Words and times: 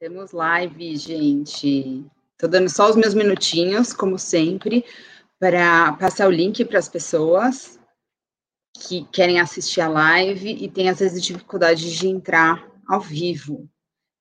Temos 0.00 0.32
live, 0.32 0.96
gente. 0.96 2.06
Tô 2.38 2.48
dando 2.48 2.70
só 2.70 2.88
os 2.88 2.96
meus 2.96 3.12
minutinhos, 3.12 3.92
como 3.92 4.18
sempre, 4.18 4.82
para 5.38 5.92
passar 5.92 6.26
o 6.26 6.30
link 6.30 6.64
para 6.64 6.78
as 6.78 6.88
pessoas 6.88 7.78
que 8.74 9.04
querem 9.08 9.38
assistir 9.38 9.82
a 9.82 9.90
live 9.90 10.48
e 10.48 10.70
têm 10.70 10.88
às 10.88 11.00
vezes 11.00 11.22
dificuldade 11.22 11.94
de 11.94 12.08
entrar 12.08 12.66
ao 12.88 12.98
vivo. 12.98 13.68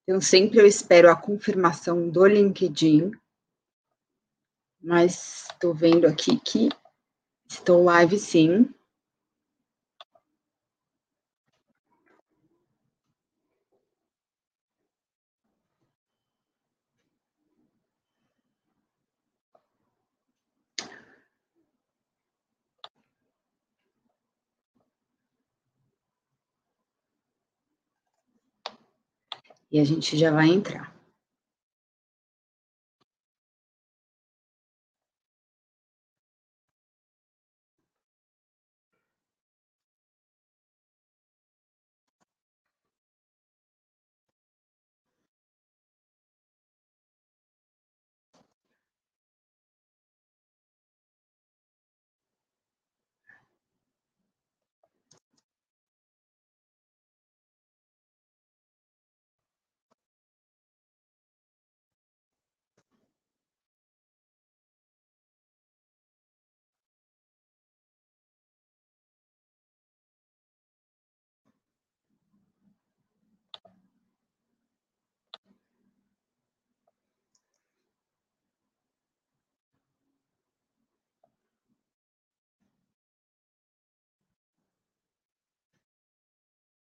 Então, 0.04 0.20
sempre 0.20 0.60
eu 0.60 0.68
espero 0.68 1.10
a 1.10 1.16
confirmação 1.16 2.10
do 2.10 2.26
LinkedIn. 2.26 3.12
Mas 4.84 5.48
estou 5.50 5.74
vendo 5.74 6.08
aqui 6.08 6.38
que 6.42 6.68
estou 7.50 7.86
live 7.86 8.20
sim. 8.20 8.70
E 29.72 29.80
a 29.80 29.84
gente 29.84 30.18
já 30.18 30.32
vai 30.32 30.50
entrar. 30.50 30.94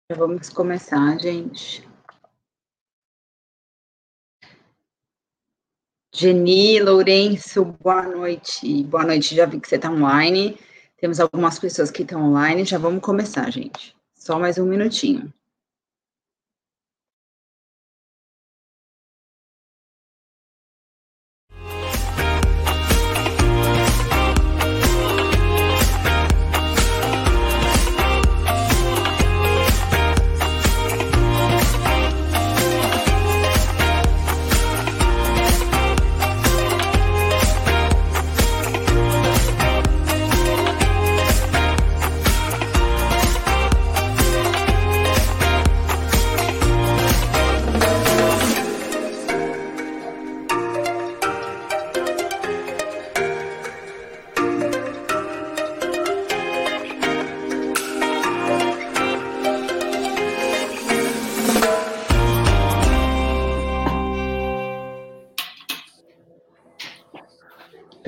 vamos 0.15 0.49
começar, 0.49 1.17
gente. 1.19 1.87
Geni, 6.13 6.79
Lourenço, 6.79 7.63
boa 7.65 8.03
noite. 8.03 8.83
Boa 8.83 9.05
noite, 9.05 9.35
já 9.35 9.45
vi 9.45 9.59
que 9.59 9.67
você 9.67 9.75
está 9.75 9.89
online. 9.89 10.57
Temos 10.97 11.19
algumas 11.19 11.57
pessoas 11.57 11.89
que 11.89 12.03
estão 12.03 12.21
online, 12.29 12.65
já 12.65 12.77
vamos 12.77 13.01
começar, 13.01 13.49
gente. 13.49 13.95
Só 14.13 14.37
mais 14.37 14.57
um 14.57 14.65
minutinho. 14.65 15.33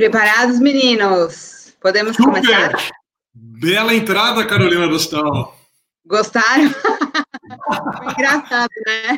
Preparados, 0.03 0.59
meninos? 0.59 1.77
Podemos 1.79 2.17
Super. 2.17 2.41
começar? 2.41 2.91
Bela 3.33 3.95
entrada, 3.95 4.45
Carolina 4.45 4.85
Dostal. 4.85 5.57
Gostaram? 6.05 6.69
Foi 6.71 8.11
engraçado, 8.11 8.69
né? 8.85 9.17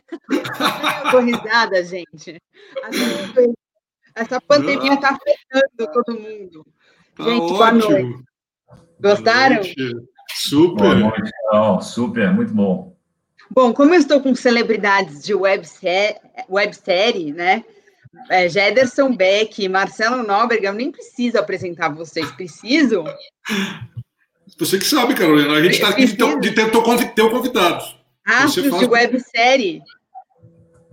Tô 1.10 1.22
risada, 1.22 1.84
gente. 1.84 2.40
Essa 4.14 4.40
pandemia 4.40 4.94
está 4.94 5.10
afetando 5.10 5.92
todo 5.92 6.20
mundo. 6.20 6.64
Tá 7.18 7.24
gente, 7.24 7.42
ótimo. 7.42 7.58
boa 7.58 7.72
noite. 7.72 8.24
Gostaram? 9.02 9.62
Super. 10.36 10.84
Boa 10.84 10.96
noite, 10.96 11.32
Carol. 11.50 11.82
Super, 11.82 12.32
muito 12.32 12.54
bom. 12.54 12.96
Bom, 13.50 13.74
como 13.74 13.96
eu 13.96 14.00
estou 14.00 14.22
com 14.22 14.36
celebridades 14.36 15.24
de 15.24 15.34
websérie, 15.34 16.20
websérie 16.48 17.34
né? 17.34 17.66
É, 18.30 18.50
Jederson 18.50 19.16
Beck, 19.16 19.68
Marcelo 19.70 20.24
Nóbrega, 20.24 20.70
eu 20.70 20.74
nem 20.74 20.92
preciso 20.92 21.38
apresentar 21.38 21.90
vocês, 21.90 22.32
preciso? 22.32 23.04
Você 24.58 24.78
que 24.78 24.86
sabe, 24.86 25.16
Carolina, 25.16 25.54
a 25.54 25.62
gente 25.62 25.76
está 25.76 25.90
aqui 25.90 26.06
de 26.06 26.16
ter, 26.16 26.40
de 26.40 26.52
ter, 26.52 26.72
ter 26.72 27.22
o 27.22 27.30
convidado. 27.32 27.84
Astros 28.26 28.68
faz... 28.68 28.80
de 28.80 28.86
websérie. 28.88 29.82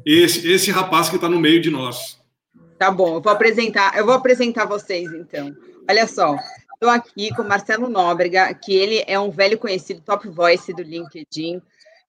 Esse, 0.05 0.51
esse 0.51 0.71
rapaz 0.71 1.09
que 1.09 1.17
está 1.17 1.29
no 1.29 1.41
meio 1.41 1.61
de 1.61 1.71
nós. 1.71 2.19
Tá 2.79 2.91
bom, 2.91 3.15
eu 3.15 3.21
vou 3.21 3.33
apresentar, 3.33 3.97
eu 3.97 4.05
vou 4.05 4.15
apresentar 4.15 4.65
vocês, 4.65 5.13
então. 5.13 5.55
Olha 5.89 6.07
só, 6.07 6.37
estou 6.75 6.91
aqui 6.91 7.33
com 7.35 7.45
Marcelo 7.45 7.89
Nóbrega, 7.89 8.53
que 8.55 8.75
ele 8.75 9.05
é 9.07 9.19
um 9.19 9.31
velho 9.31 9.57
conhecido 9.57 10.03
top 10.05 10.29
voice 10.29 10.73
do 10.73 10.83
LinkedIn, 10.83 11.63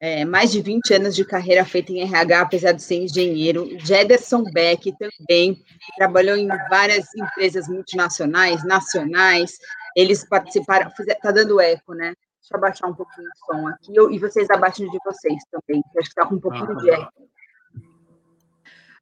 é, 0.03 0.25
mais 0.25 0.51
de 0.51 0.61
20 0.61 0.95
anos 0.95 1.15
de 1.15 1.23
carreira 1.23 1.63
feita 1.63 1.93
em 1.93 2.01
RH, 2.01 2.41
apesar 2.41 2.73
de 2.73 2.83
ser 2.83 2.95
engenheiro. 2.95 3.69
Jederson 3.79 4.43
Beck 4.43 4.93
também 4.97 5.63
trabalhou 5.95 6.35
em 6.35 6.45
várias 6.69 7.05
empresas 7.15 7.69
multinacionais, 7.69 8.65
nacionais. 8.65 9.57
Eles 9.95 10.27
participaram, 10.27 10.91
está 10.99 11.31
dando 11.31 11.61
eco, 11.61 11.93
né? 11.93 12.13
Deixa 12.41 12.53
eu 12.53 12.57
abaixar 12.57 12.89
um 12.89 12.93
pouquinho 12.93 13.29
o 13.29 13.45
som 13.45 13.65
aqui, 13.69 13.93
e 14.13 14.19
vocês 14.19 14.49
abaixem 14.49 14.89
de 14.89 14.99
vocês 15.05 15.41
também, 15.49 15.81
que 15.81 15.99
acho 15.99 16.09
que 16.09 16.19
está 16.19 16.25
com 16.25 16.35
um 16.35 16.41
pouquinho 16.41 16.75
de 16.75 16.89
eco. 16.89 17.13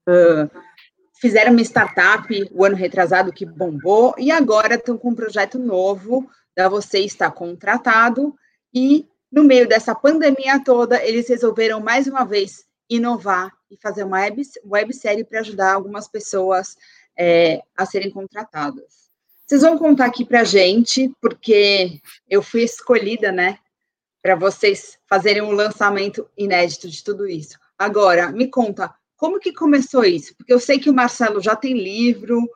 Uh, 0.07 0.61
fizeram 1.19 1.51
uma 1.51 1.61
startup 1.61 2.47
o 2.51 2.63
ano 2.63 2.75
retrasado 2.75 3.33
que 3.33 3.43
bombou, 3.43 4.13
e 4.19 4.29
agora 4.29 4.75
estão 4.75 4.95
com 4.99 5.09
um 5.09 5.15
projeto 5.15 5.57
novo 5.57 6.29
da 6.55 6.69
Você 6.69 6.99
Está 6.99 7.31
Contratado, 7.31 8.35
e 8.71 9.09
no 9.31 9.43
meio 9.43 9.67
dessa 9.67 9.95
pandemia 9.95 10.61
toda, 10.63 11.03
eles 11.03 11.29
resolveram 11.29 11.79
mais 11.79 12.07
uma 12.07 12.25
vez 12.25 12.65
inovar 12.89 13.51
e 13.69 13.77
fazer 13.77 14.03
uma 14.03 14.17
web, 14.17 14.41
websérie 14.65 15.23
para 15.23 15.39
ajudar 15.39 15.73
algumas 15.73 16.07
pessoas 16.07 16.75
é, 17.17 17.61
a 17.75 17.85
serem 17.85 18.11
contratadas. 18.11 19.09
Vocês 19.47 19.61
vão 19.61 19.77
contar 19.77 20.05
aqui 20.05 20.25
para 20.25 20.41
a 20.41 20.45
gente, 20.45 21.13
porque 21.21 22.01
eu 22.29 22.41
fui 22.41 22.63
escolhida, 22.63 23.31
né, 23.31 23.57
para 24.21 24.35
vocês 24.35 24.97
fazerem 25.07 25.41
um 25.41 25.51
lançamento 25.51 26.29
inédito 26.37 26.89
de 26.89 27.03
tudo 27.03 27.27
isso. 27.27 27.57
Agora, 27.77 28.31
me 28.31 28.47
conta, 28.47 28.93
como 29.17 29.39
que 29.39 29.53
começou 29.53 30.03
isso? 30.03 30.35
Porque 30.35 30.53
eu 30.53 30.59
sei 30.59 30.79
que 30.79 30.89
o 30.89 30.93
Marcelo 30.93 31.41
já 31.41 31.55
tem 31.55 31.73
livro, 31.73 32.49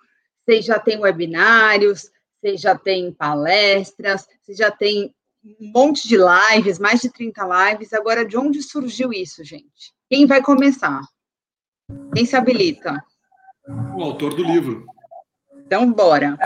vocês 0.45 0.65
já 0.65 0.79
tem 0.79 0.99
webinários, 0.99 2.11
vocês 2.39 2.61
já 2.61 2.77
tem 2.77 3.11
palestras, 3.11 4.27
vocês 4.43 4.57
já 4.57 4.69
tem 4.69 5.13
um 5.45 5.71
monte 5.73 6.07
de 6.07 6.17
lives, 6.17 6.79
mais 6.79 7.01
de 7.01 7.09
30 7.09 7.69
lives. 7.69 7.93
Agora, 7.93 8.25
de 8.25 8.35
onde 8.35 8.63
surgiu 8.63 9.13
isso, 9.13 9.43
gente? 9.43 9.93
Quem 10.09 10.25
vai 10.25 10.41
começar? 10.41 11.01
Quem 12.13 12.25
se 12.25 12.35
habilita? 12.35 13.03
O 13.95 14.03
autor 14.03 14.33
do 14.33 14.43
livro. 14.43 14.85
Então, 15.65 15.91
bora. 15.91 16.37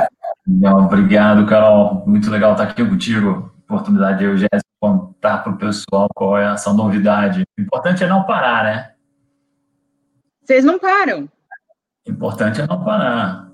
Legal, 0.45 0.83
obrigado, 0.83 1.47
Carol. 1.47 2.03
Muito 2.05 2.29
legal 2.29 2.51
estar 2.51 2.65
aqui 2.65 2.85
contigo. 2.85 3.51
Oportunidade 3.63 4.19
de 4.19 4.25
eu, 4.25 4.37
Jéssica, 4.37 4.63
contar 4.81 5.39
para 5.39 5.53
o 5.53 5.57
pessoal 5.57 6.07
qual 6.13 6.37
é 6.37 6.53
essa 6.53 6.73
novidade. 6.73 7.43
O 7.57 7.61
importante 7.61 8.03
é 8.03 8.07
não 8.07 8.25
parar, 8.25 8.63
né? 8.63 8.93
Vocês 10.43 10.65
não 10.65 10.79
param. 10.79 11.29
Importante 12.07 12.61
é 12.61 12.67
não 12.67 12.83
parar. 12.83 13.49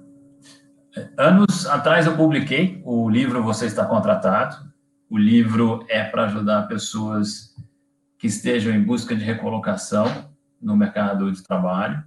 Anos 1.17 1.67
atrás 1.67 2.05
eu 2.05 2.15
publiquei 2.15 2.81
o 2.85 3.09
livro 3.09 3.43
Você 3.43 3.65
Está 3.65 3.85
Contratado. 3.85 4.74
O 5.09 5.17
livro 5.17 5.85
é 5.87 6.03
para 6.03 6.25
ajudar 6.25 6.67
pessoas 6.67 7.55
que 8.17 8.27
estejam 8.27 8.73
em 8.73 8.81
busca 8.81 9.15
de 9.15 9.23
recolocação 9.23 10.33
no 10.61 10.75
mercado 10.75 11.31
de 11.31 11.43
trabalho 11.43 12.03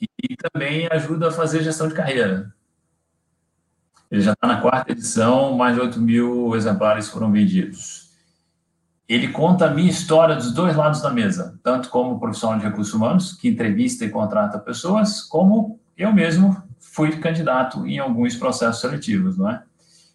e 0.00 0.36
também 0.36 0.86
ajuda 0.90 1.28
a 1.28 1.32
fazer 1.32 1.62
gestão 1.62 1.88
de 1.88 1.94
carreira. 1.94 2.54
Ele 4.10 4.20
já 4.20 4.32
está 4.32 4.46
na 4.46 4.60
quarta 4.60 4.92
edição, 4.92 5.56
mais 5.56 5.74
de 5.74 5.80
8 5.80 6.00
mil 6.00 6.54
exemplares 6.54 7.08
foram 7.08 7.32
vendidos. 7.32 8.12
Ele 9.08 9.28
conta 9.28 9.66
a 9.66 9.70
minha 9.70 9.90
história 9.90 10.36
dos 10.36 10.52
dois 10.52 10.76
lados 10.76 11.02
da 11.02 11.10
mesa, 11.10 11.58
tanto 11.62 11.88
como 11.90 12.18
profissional 12.18 12.58
de 12.58 12.64
recursos 12.64 12.94
humanos, 12.94 13.32
que 13.32 13.48
entrevista 13.48 14.04
e 14.04 14.10
contrata 14.10 14.58
pessoas, 14.58 15.22
como 15.22 15.80
eu 15.96 16.12
mesmo 16.12 16.62
fui 16.78 17.16
candidato 17.18 17.86
em 17.86 17.98
alguns 17.98 18.36
processos 18.36 18.80
seletivos, 18.80 19.36
não 19.36 19.50
é? 19.50 19.62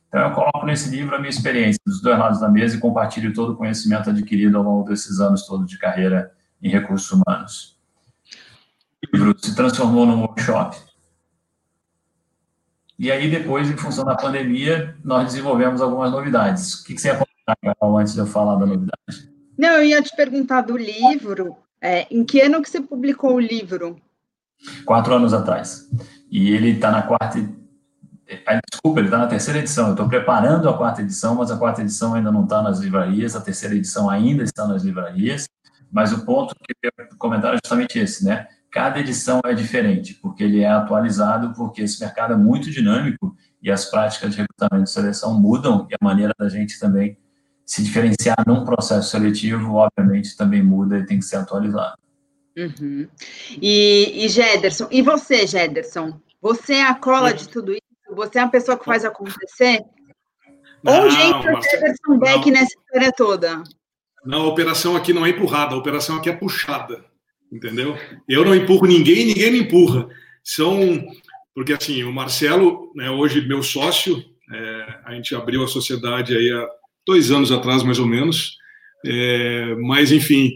Então, 0.09 0.21
eu 0.21 0.31
coloco 0.31 0.65
nesse 0.65 0.89
livro 0.89 1.15
a 1.15 1.19
minha 1.19 1.29
experiência 1.29 1.79
dos 1.85 2.01
dois 2.01 2.17
lados 2.17 2.39
da 2.39 2.50
mesa 2.50 2.75
e 2.75 2.79
compartilho 2.79 3.31
todo 3.31 3.53
o 3.53 3.56
conhecimento 3.56 4.09
adquirido 4.09 4.57
ao 4.57 4.63
longo 4.63 4.89
desses 4.89 5.19
anos 5.19 5.45
todos 5.45 5.69
de 5.69 5.77
carreira 5.77 6.31
em 6.61 6.67
recursos 6.67 7.11
humanos. 7.11 7.77
O 9.13 9.15
livro 9.15 9.38
se 9.39 9.56
transformou 9.56 10.07
num 10.07 10.21
workshop. 10.21 10.77
E 12.97 13.11
aí, 13.11 13.29
depois, 13.29 13.69
em 13.69 13.77
função 13.77 14.03
da 14.03 14.15
pandemia, 14.15 14.97
nós 15.03 15.25
desenvolvemos 15.27 15.79
algumas 15.79 16.12
novidades. 16.12 16.81
O 16.81 16.85
que, 16.85 16.97
você 16.97 17.09
ia 17.09 17.13
comentar, 17.13 17.57
Carol, 17.63 17.97
antes 17.97 18.13
de 18.13 18.19
eu 18.19 18.25
falar 18.25 18.55
da 18.55 18.65
novidade? 18.65 19.31
Não, 19.57 19.69
eu 19.77 19.83
ia 19.83 20.01
te 20.01 20.13
perguntar 20.15 20.62
do 20.62 20.75
livro. 20.75 21.55
É, 21.81 22.07
em 22.12 22.25
que 22.25 22.41
ano 22.41 22.62
que 22.62 22.69
você 22.69 22.81
publicou 22.81 23.35
o 23.35 23.39
livro? 23.39 24.01
Quatro 24.83 25.13
anos 25.13 25.33
atrás. 25.33 25.88
E 26.29 26.51
ele 26.51 26.71
está 26.71 26.91
na 26.91 27.03
quarta 27.03 27.39
Desculpa, 28.72 29.00
ele 29.00 29.07
está 29.07 29.18
na 29.18 29.28
terceira 29.28 29.60
edição. 29.60 29.88
Eu 29.88 29.94
estou 29.94 30.07
preparando 30.07 30.69
a 30.69 30.78
quarta 30.78 31.01
edição, 31.01 31.36
mas 31.36 31.51
a 31.51 31.57
quarta 31.57 31.81
edição 31.81 32.13
ainda 32.16 32.31
não 32.31 32.44
está 32.44 32.62
nas 32.62 32.80
livrarias, 32.80 33.36
a 33.36 33.42
terceira 33.42 33.75
edição 33.75 34.10
ainda 34.10 34.44
está 34.44 34.68
nas 34.68 34.84
livrarias. 34.84 35.48
Mas 35.92 36.13
o 36.13 36.25
ponto 36.25 36.56
que 36.56 36.74
eu 36.84 36.92
comentar 37.18 37.54
é 37.54 37.57
justamente 37.63 38.00
esse, 38.00 38.24
né? 38.24 38.48
Cada 38.72 39.00
edição 39.00 39.42
é 39.46 39.54
diferente, 39.54 40.13
porque 40.13 40.44
ele 40.44 40.62
é 40.62 40.69
atualizado, 40.69 41.54
porque 41.56 41.81
esse 41.81 42.00
mercado 42.00 42.34
é 42.34 42.38
muito 42.38 42.69
dinâmico 42.69 43.36
e 43.62 43.72
as 43.72 43.86
práticas 43.86 44.31
de 44.31 44.42
recrutamento 44.42 44.90
e 44.90 44.94
seleção 44.94 45.34
mudam 45.40 45.88
e 45.90 45.96
a 45.96 45.98
maneira 46.01 46.34
da 46.38 46.48
gente 46.48 46.80
também 46.80 47.18
se 47.66 47.84
diferenciar 47.84 48.38
num 48.48 48.63
processo 48.66 49.10
seletivo, 49.10 49.75
obviamente, 49.75 50.36
também 50.36 50.63
muda 50.63 50.98
e 50.98 51.06
tem 51.06 51.19
que 51.19 51.25
ser 51.25 51.38
atualizado. 51.38 51.98
Uhum. 52.57 53.07
E, 53.62 54.25
e 54.25 54.30
Gederson, 54.30 54.88
e 54.92 55.01
você, 55.01 55.46
Gederson? 55.46 56.19
Você 56.42 56.75
é 56.75 56.88
a 56.88 56.96
cola 56.96 57.34
de 57.34 57.48
tudo 57.48 57.72
isso? 57.72 57.88
Você 58.15 58.39
é 58.39 58.41
a 58.41 58.47
pessoa 58.47 58.77
que 58.77 58.85
faz 58.85 59.06
acontecer? 59.06 59.83
Não, 60.83 61.06
Onde 61.06 61.15
entra 61.21 61.57
o 61.57 61.61
Jefferson 61.61 62.19
Beck 62.19 62.51
nessa 62.51 62.73
história 62.77 63.11
toda? 63.15 63.63
Não, 64.25 64.44
a 64.44 64.47
operação 64.47 64.95
aqui 64.95 65.13
não 65.13 65.25
é 65.25 65.29
empurrada, 65.29 65.75
a 65.75 65.77
operação 65.77 66.17
aqui 66.17 66.29
é 66.29 66.35
puxada, 66.35 67.03
entendeu? 67.51 67.97
Eu 68.27 68.45
não 68.45 68.56
empurro 68.56 68.85
ninguém, 68.85 69.25
ninguém 69.25 69.51
me 69.51 69.59
empurra. 69.59 70.07
São, 70.44 71.06
porque 71.53 71.73
assim, 71.73 72.03
o 72.03 72.11
Marcelo, 72.11 72.91
né, 72.95 73.09
hoje 73.09 73.45
meu 73.47 73.61
sócio, 73.61 74.23
é, 74.51 75.00
a 75.05 75.13
gente 75.13 75.35
abriu 75.35 75.63
a 75.63 75.67
sociedade 75.67 76.35
aí 76.35 76.51
há 76.51 76.67
dois 77.05 77.31
anos 77.31 77.51
atrás, 77.51 77.83
mais 77.83 78.00
ou 78.00 78.07
menos, 78.07 78.57
é, 79.05 79.75
mas 79.75 80.12
enfim, 80.12 80.53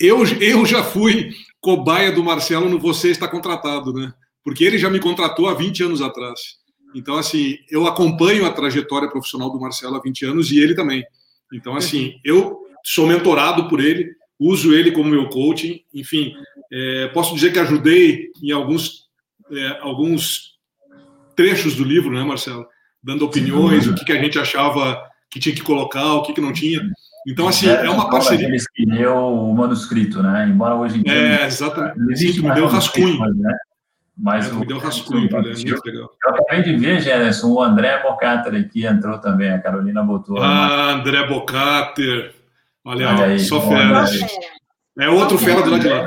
eu, 0.00 0.24
eu 0.40 0.66
já 0.66 0.82
fui 0.82 1.30
cobaia 1.60 2.10
do 2.10 2.24
Marcelo 2.24 2.68
no 2.68 2.78
Você 2.78 3.10
Está 3.10 3.28
Contratado, 3.28 3.92
né? 3.92 4.12
Porque 4.44 4.64
ele 4.64 4.76
já 4.76 4.90
me 4.90 4.98
contratou 4.98 5.48
há 5.48 5.54
20 5.54 5.84
anos 5.84 6.02
atrás. 6.02 6.40
Então, 6.94 7.16
assim, 7.16 7.58
eu 7.70 7.86
acompanho 7.86 8.46
a 8.46 8.52
trajetória 8.52 9.08
profissional 9.08 9.50
do 9.50 9.60
Marcelo 9.60 9.96
há 9.96 10.00
20 10.00 10.26
anos 10.26 10.50
e 10.50 10.58
ele 10.58 10.74
também. 10.74 11.04
Então, 11.52 11.76
assim, 11.76 12.14
eu 12.24 12.58
sou 12.84 13.06
mentorado 13.06 13.68
por 13.68 13.80
ele, 13.80 14.10
uso 14.38 14.74
ele 14.74 14.92
como 14.92 15.10
meu 15.10 15.28
coaching, 15.28 15.80
enfim, 15.94 16.34
é, 16.72 17.08
posso 17.08 17.34
dizer 17.34 17.52
que 17.52 17.58
ajudei 17.58 18.30
em 18.42 18.50
alguns, 18.50 19.08
é, 19.50 19.78
alguns 19.80 20.52
trechos 21.36 21.74
do 21.76 21.84
livro, 21.84 22.12
né, 22.12 22.24
Marcelo? 22.24 22.66
Dando 23.02 23.24
opiniões, 23.24 23.86
o 23.86 23.94
que, 23.94 24.04
que 24.04 24.12
a 24.12 24.22
gente 24.22 24.38
achava 24.38 25.02
que 25.30 25.40
tinha 25.40 25.54
que 25.54 25.62
colocar, 25.62 26.14
o 26.14 26.22
que, 26.22 26.32
que 26.32 26.40
não 26.40 26.52
tinha. 26.52 26.80
Então, 27.26 27.48
assim, 27.48 27.68
é, 27.68 27.86
é 27.86 27.90
uma 27.90 28.10
parceria. 28.10 28.46
Ele 28.46 28.56
escreveu 28.56 29.14
o 29.14 29.54
manuscrito, 29.54 30.22
né? 30.22 30.48
Embora 30.48 30.74
hoje 30.74 30.98
em 30.98 31.02
dia. 31.02 31.12
É, 31.12 31.46
exatamente. 31.46 32.12
Existe 32.12 32.42
me 32.42 32.52
deu 32.52 32.66
rascunho. 32.66 33.18
Né? 33.18 33.56
Mas 34.16 34.48
é, 34.48 34.52
o, 34.52 34.60
me 34.60 34.66
deu 34.66 34.78
rascunho, 34.78 35.26
é 35.26 35.40
muito 35.40 35.86
legal. 35.86 36.10
Eu 36.24 36.30
acabei 36.30 36.62
de 36.62 36.76
ver, 36.76 37.00
Gerson, 37.00 37.48
o 37.50 37.62
André 37.62 38.02
Bocater 38.02 38.54
aqui 38.54 38.86
entrou 38.86 39.18
também, 39.18 39.50
a 39.50 39.60
Carolina 39.60 40.02
botou. 40.02 40.40
Ah, 40.40 40.92
André 40.92 41.26
Bocater. 41.26 42.34
Olha, 42.84 43.08
Olha 43.08 43.24
aí, 43.24 43.38
só 43.38 43.60
fera. 43.60 44.04
É 44.98 45.08
outro 45.08 45.38
fera 45.38 45.62
do 45.62 45.70
lado 45.70 45.80
de 45.80 45.88
lá. 45.88 46.06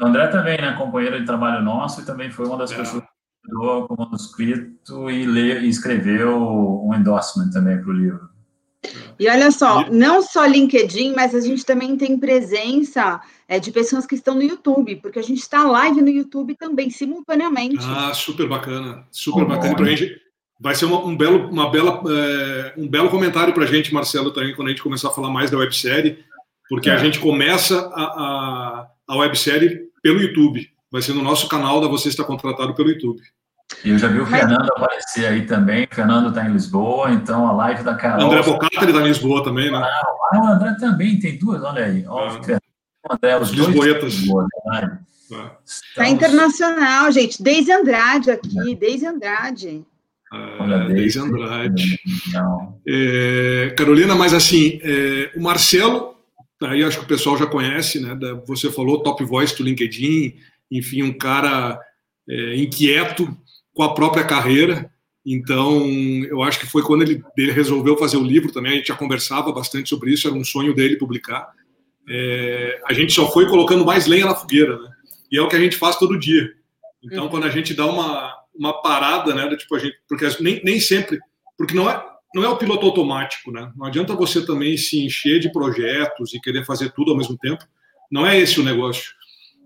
O 0.00 0.06
André 0.06 0.26
também, 0.28 0.60
né, 0.60 0.72
companheiro 0.72 1.20
de 1.20 1.26
trabalho 1.26 1.62
nosso, 1.62 2.00
e 2.00 2.04
também 2.04 2.30
foi 2.30 2.46
uma 2.46 2.56
das 2.56 2.72
é. 2.72 2.76
pessoas 2.76 3.02
que 3.02 3.08
ajudou 3.50 3.86
com 3.86 3.94
o 3.94 3.98
manuscrito 3.98 5.10
e, 5.10 5.26
lê, 5.26 5.60
e 5.60 5.68
escreveu 5.68 6.82
um 6.84 6.94
endorsement 6.94 7.50
também 7.50 7.80
para 7.80 7.90
o 7.90 7.92
livro. 7.92 8.33
E 9.18 9.28
olha 9.28 9.50
só, 9.50 9.90
não 9.90 10.22
só 10.22 10.44
LinkedIn, 10.44 11.14
mas 11.14 11.34
a 11.34 11.40
gente 11.40 11.64
também 11.64 11.96
tem 11.96 12.18
presença 12.18 13.20
é, 13.48 13.58
de 13.58 13.70
pessoas 13.70 14.06
que 14.06 14.14
estão 14.14 14.34
no 14.34 14.42
YouTube, 14.42 14.96
porque 14.96 15.18
a 15.18 15.22
gente 15.22 15.40
está 15.40 15.64
live 15.64 16.02
no 16.02 16.08
YouTube 16.08 16.56
também, 16.56 16.90
simultaneamente. 16.90 17.84
Ah, 17.88 18.12
super 18.14 18.48
bacana, 18.48 19.06
super 19.10 19.42
oh, 19.42 19.46
bacana. 19.46 19.76
Para 19.76 19.86
a 19.86 19.88
gente 19.90 20.20
vai 20.60 20.74
ser 20.74 20.86
uma, 20.86 21.04
um 21.04 21.16
belo, 21.16 21.50
uma 21.50 21.70
bela, 21.70 22.02
é, 22.08 22.74
um 22.76 22.88
belo 22.88 23.10
comentário 23.10 23.52
para 23.52 23.64
a 23.64 23.66
gente, 23.66 23.92
Marcelo, 23.92 24.30
também, 24.30 24.54
quando 24.54 24.68
a 24.68 24.70
gente 24.70 24.82
começar 24.82 25.08
a 25.08 25.12
falar 25.12 25.30
mais 25.30 25.50
da 25.50 25.58
websérie, 25.58 26.24
porque 26.68 26.88
é. 26.88 26.92
a 26.92 26.98
gente 26.98 27.20
começa 27.20 27.90
a, 27.94 28.02
a, 28.02 28.86
a 29.08 29.16
websérie 29.16 29.88
pelo 30.02 30.20
YouTube. 30.20 30.68
Vai 30.90 31.02
ser 31.02 31.12
no 31.12 31.22
nosso 31.22 31.48
canal 31.48 31.80
da 31.80 31.88
Você 31.88 32.08
Está 32.08 32.24
Contratado 32.24 32.74
pelo 32.74 32.90
YouTube. 32.90 33.20
Eu 33.84 33.98
já 33.98 34.08
vi 34.08 34.20
o 34.20 34.26
Fernando 34.26 34.70
aparecer 34.70 35.26
aí 35.26 35.46
também. 35.46 35.84
O 35.84 35.94
Fernando 35.94 36.28
está 36.28 36.44
em 36.44 36.52
Lisboa, 36.52 37.10
então 37.10 37.46
a 37.46 37.52
live 37.52 37.82
da 37.82 37.94
Carol. 37.94 38.26
André 38.26 38.42
Bocata 38.42 38.84
está 38.84 39.00
em 39.00 39.04
Lisboa 39.04 39.44
também, 39.44 39.70
né? 39.70 39.78
Ah, 39.78 40.40
o 40.40 40.46
André 40.46 40.74
também 40.78 41.18
tem 41.18 41.38
duas, 41.38 41.62
olha 41.62 41.84
aí. 41.84 42.04
Ó, 42.06 42.28
é. 42.48 42.58
André, 43.10 43.38
os 43.38 43.50
Lisboetas. 43.50 44.14
Está 45.64 46.08
internacional, 46.08 47.10
gente. 47.10 47.42
Desde 47.42 47.72
Andrade 47.72 48.30
aqui, 48.30 48.72
é. 48.72 48.74
desde 48.74 49.06
Andrade. 49.06 49.84
Ah, 50.32 50.86
desde 50.88 51.18
Andrade. 51.18 51.98
É, 52.86 53.74
Carolina, 53.76 54.14
mas 54.14 54.34
assim, 54.34 54.78
é, 54.82 55.30
o 55.36 55.42
Marcelo, 55.42 56.16
aí 56.62 56.82
acho 56.82 56.98
que 56.98 57.04
o 57.04 57.08
pessoal 57.08 57.36
já 57.36 57.46
conhece, 57.46 58.00
né? 58.00 58.14
Da, 58.14 58.34
você 58.46 58.70
falou 58.70 59.02
top 59.02 59.24
voice 59.24 59.56
do 59.56 59.64
LinkedIn, 59.64 60.34
enfim, 60.70 61.02
um 61.02 61.16
cara 61.16 61.78
é, 62.28 62.56
inquieto, 62.56 63.36
com 63.74 63.82
a 63.82 63.92
própria 63.92 64.24
carreira. 64.24 64.90
Então, 65.26 65.84
eu 66.28 66.42
acho 66.42 66.60
que 66.60 66.66
foi 66.66 66.82
quando 66.82 67.02
ele, 67.02 67.22
ele, 67.36 67.52
resolveu 67.52 67.96
fazer 67.96 68.16
o 68.16 68.22
livro 68.22 68.52
também. 68.52 68.72
A 68.72 68.74
gente 68.76 68.88
já 68.88 68.94
conversava 68.94 69.52
bastante 69.52 69.88
sobre 69.88 70.12
isso, 70.12 70.28
era 70.28 70.36
um 70.36 70.44
sonho 70.44 70.74
dele 70.74 70.96
publicar. 70.96 71.52
É, 72.08 72.80
a 72.86 72.92
gente 72.92 73.12
só 73.12 73.30
foi 73.32 73.48
colocando 73.48 73.84
mais 73.84 74.06
lenha 74.06 74.26
na 74.26 74.34
fogueira, 74.34 74.78
né? 74.78 74.90
E 75.32 75.38
é 75.38 75.42
o 75.42 75.48
que 75.48 75.56
a 75.56 75.60
gente 75.60 75.76
faz 75.76 75.96
todo 75.96 76.18
dia. 76.18 76.52
Então, 77.02 77.24
uhum. 77.24 77.30
quando 77.30 77.44
a 77.44 77.50
gente 77.50 77.74
dá 77.74 77.86
uma, 77.86 78.34
uma 78.54 78.82
parada, 78.82 79.34
né? 79.34 79.56
Tipo, 79.56 79.76
a 79.76 79.78
gente, 79.78 79.96
porque 80.08 80.26
nem, 80.40 80.62
nem 80.62 80.78
sempre, 80.78 81.18
porque 81.56 81.74
não 81.74 81.90
é, 81.90 82.04
não 82.34 82.44
é 82.44 82.48
o 82.48 82.56
piloto 82.56 82.84
automático, 82.84 83.50
né? 83.50 83.72
Não 83.76 83.86
adianta 83.86 84.14
você 84.14 84.44
também 84.44 84.76
se 84.76 85.04
encher 85.04 85.40
de 85.40 85.50
projetos 85.50 86.34
e 86.34 86.40
querer 86.40 86.66
fazer 86.66 86.90
tudo 86.92 87.12
ao 87.12 87.16
mesmo 87.16 87.36
tempo. 87.38 87.64
Não 88.10 88.26
é 88.26 88.38
esse 88.38 88.60
o 88.60 88.64
negócio. 88.64 89.12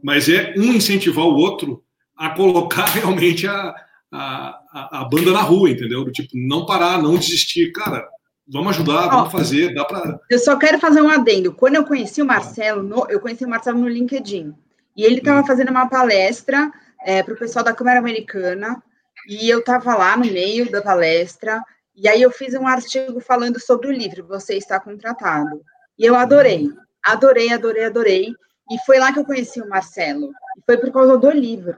Mas 0.02 0.28
é 0.28 0.54
um 0.56 0.72
incentivar 0.72 1.24
o 1.24 1.36
outro 1.36 1.82
a 2.16 2.30
colocar 2.30 2.86
realmente 2.94 3.46
a, 3.46 3.74
a, 4.12 5.00
a, 5.00 5.04
banda 5.04 5.32
na 5.32 5.42
rua, 5.42 5.70
entendeu? 5.70 6.04
Do 6.04 6.12
tipo, 6.12 6.30
não 6.34 6.64
parar, 6.64 7.02
não 7.02 7.16
desistir. 7.16 7.72
Cara, 7.72 8.08
vamos 8.46 8.74
ajudar, 8.74 9.08
vamos 9.08 9.28
Ó, 9.28 9.30
fazer, 9.30 9.74
dá 9.74 9.84
para. 9.84 10.18
Eu 10.30 10.38
só 10.38 10.56
quero 10.56 10.78
fazer 10.78 11.02
um 11.02 11.10
adendo. 11.10 11.52
Quando 11.52 11.76
eu 11.76 11.84
conheci 11.84 12.22
o 12.22 12.26
Marcelo, 12.26 12.82
no, 12.82 13.06
eu 13.08 13.20
conheci 13.20 13.44
o 13.44 13.48
Marcelo 13.48 13.78
no 13.78 13.88
LinkedIn. 13.88 14.54
E 14.96 15.04
ele 15.04 15.18
estava 15.18 15.40
hum. 15.40 15.46
fazendo 15.46 15.70
uma 15.70 15.88
palestra 15.88 16.72
é, 17.04 17.22
para 17.22 17.34
o 17.34 17.38
pessoal 17.38 17.64
da 17.64 17.74
Câmara 17.74 17.98
Americana. 17.98 18.82
E 19.28 19.48
eu 19.48 19.60
estava 19.60 19.94
lá 19.94 20.16
no 20.16 20.24
meio 20.24 20.70
da 20.70 20.80
palestra. 20.80 21.62
E 21.94 22.08
aí 22.08 22.22
eu 22.22 22.30
fiz 22.30 22.54
um 22.54 22.66
artigo 22.66 23.20
falando 23.20 23.60
sobre 23.60 23.88
o 23.88 23.92
livro, 23.92 24.26
Você 24.26 24.54
Está 24.54 24.80
Contratado. 24.80 25.60
E 25.98 26.04
eu 26.04 26.14
adorei. 26.14 26.70
Adorei, 27.04 27.52
adorei, 27.52 27.84
adorei. 27.84 28.34
E 28.70 28.78
foi 28.86 28.98
lá 28.98 29.12
que 29.12 29.18
eu 29.18 29.24
conheci 29.24 29.60
o 29.60 29.68
Marcelo. 29.68 30.30
E 30.56 30.62
foi 30.64 30.78
por 30.78 30.92
causa 30.92 31.18
do 31.18 31.30
livro. 31.30 31.76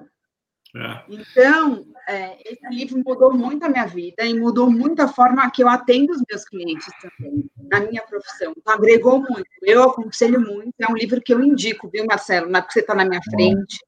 É. 0.77 1.03
Então, 1.09 1.85
é, 2.11 2.37
esse 2.45 2.67
livro 2.69 3.01
mudou 3.07 3.33
muito 3.33 3.65
a 3.65 3.69
minha 3.69 3.87
vida 3.87 4.25
e 4.25 4.37
mudou 4.37 4.69
muito 4.69 5.01
a 5.01 5.07
forma 5.07 5.49
que 5.51 5.63
eu 5.63 5.69
atendo 5.69 6.13
os 6.13 6.23
meus 6.29 6.45
clientes 6.45 6.89
também, 7.01 7.45
na 7.71 7.81
minha 7.81 8.03
profissão. 8.03 8.53
Então, 8.57 8.75
agregou 8.75 9.21
muito. 9.21 9.47
Eu 9.63 9.85
aconselho 9.85 10.41
muito. 10.41 10.75
É 10.81 10.91
um 10.91 10.97
livro 10.97 11.21
que 11.21 11.33
eu 11.33 11.41
indico, 11.41 11.89
viu, 11.89 12.05
Marcelo? 12.05 12.51
Não 12.51 12.59
é 12.59 12.63
porque 12.63 12.73
você 12.73 12.81
está 12.81 12.97
na 12.97 13.05
minha 13.05 13.21
frente. 13.23 13.79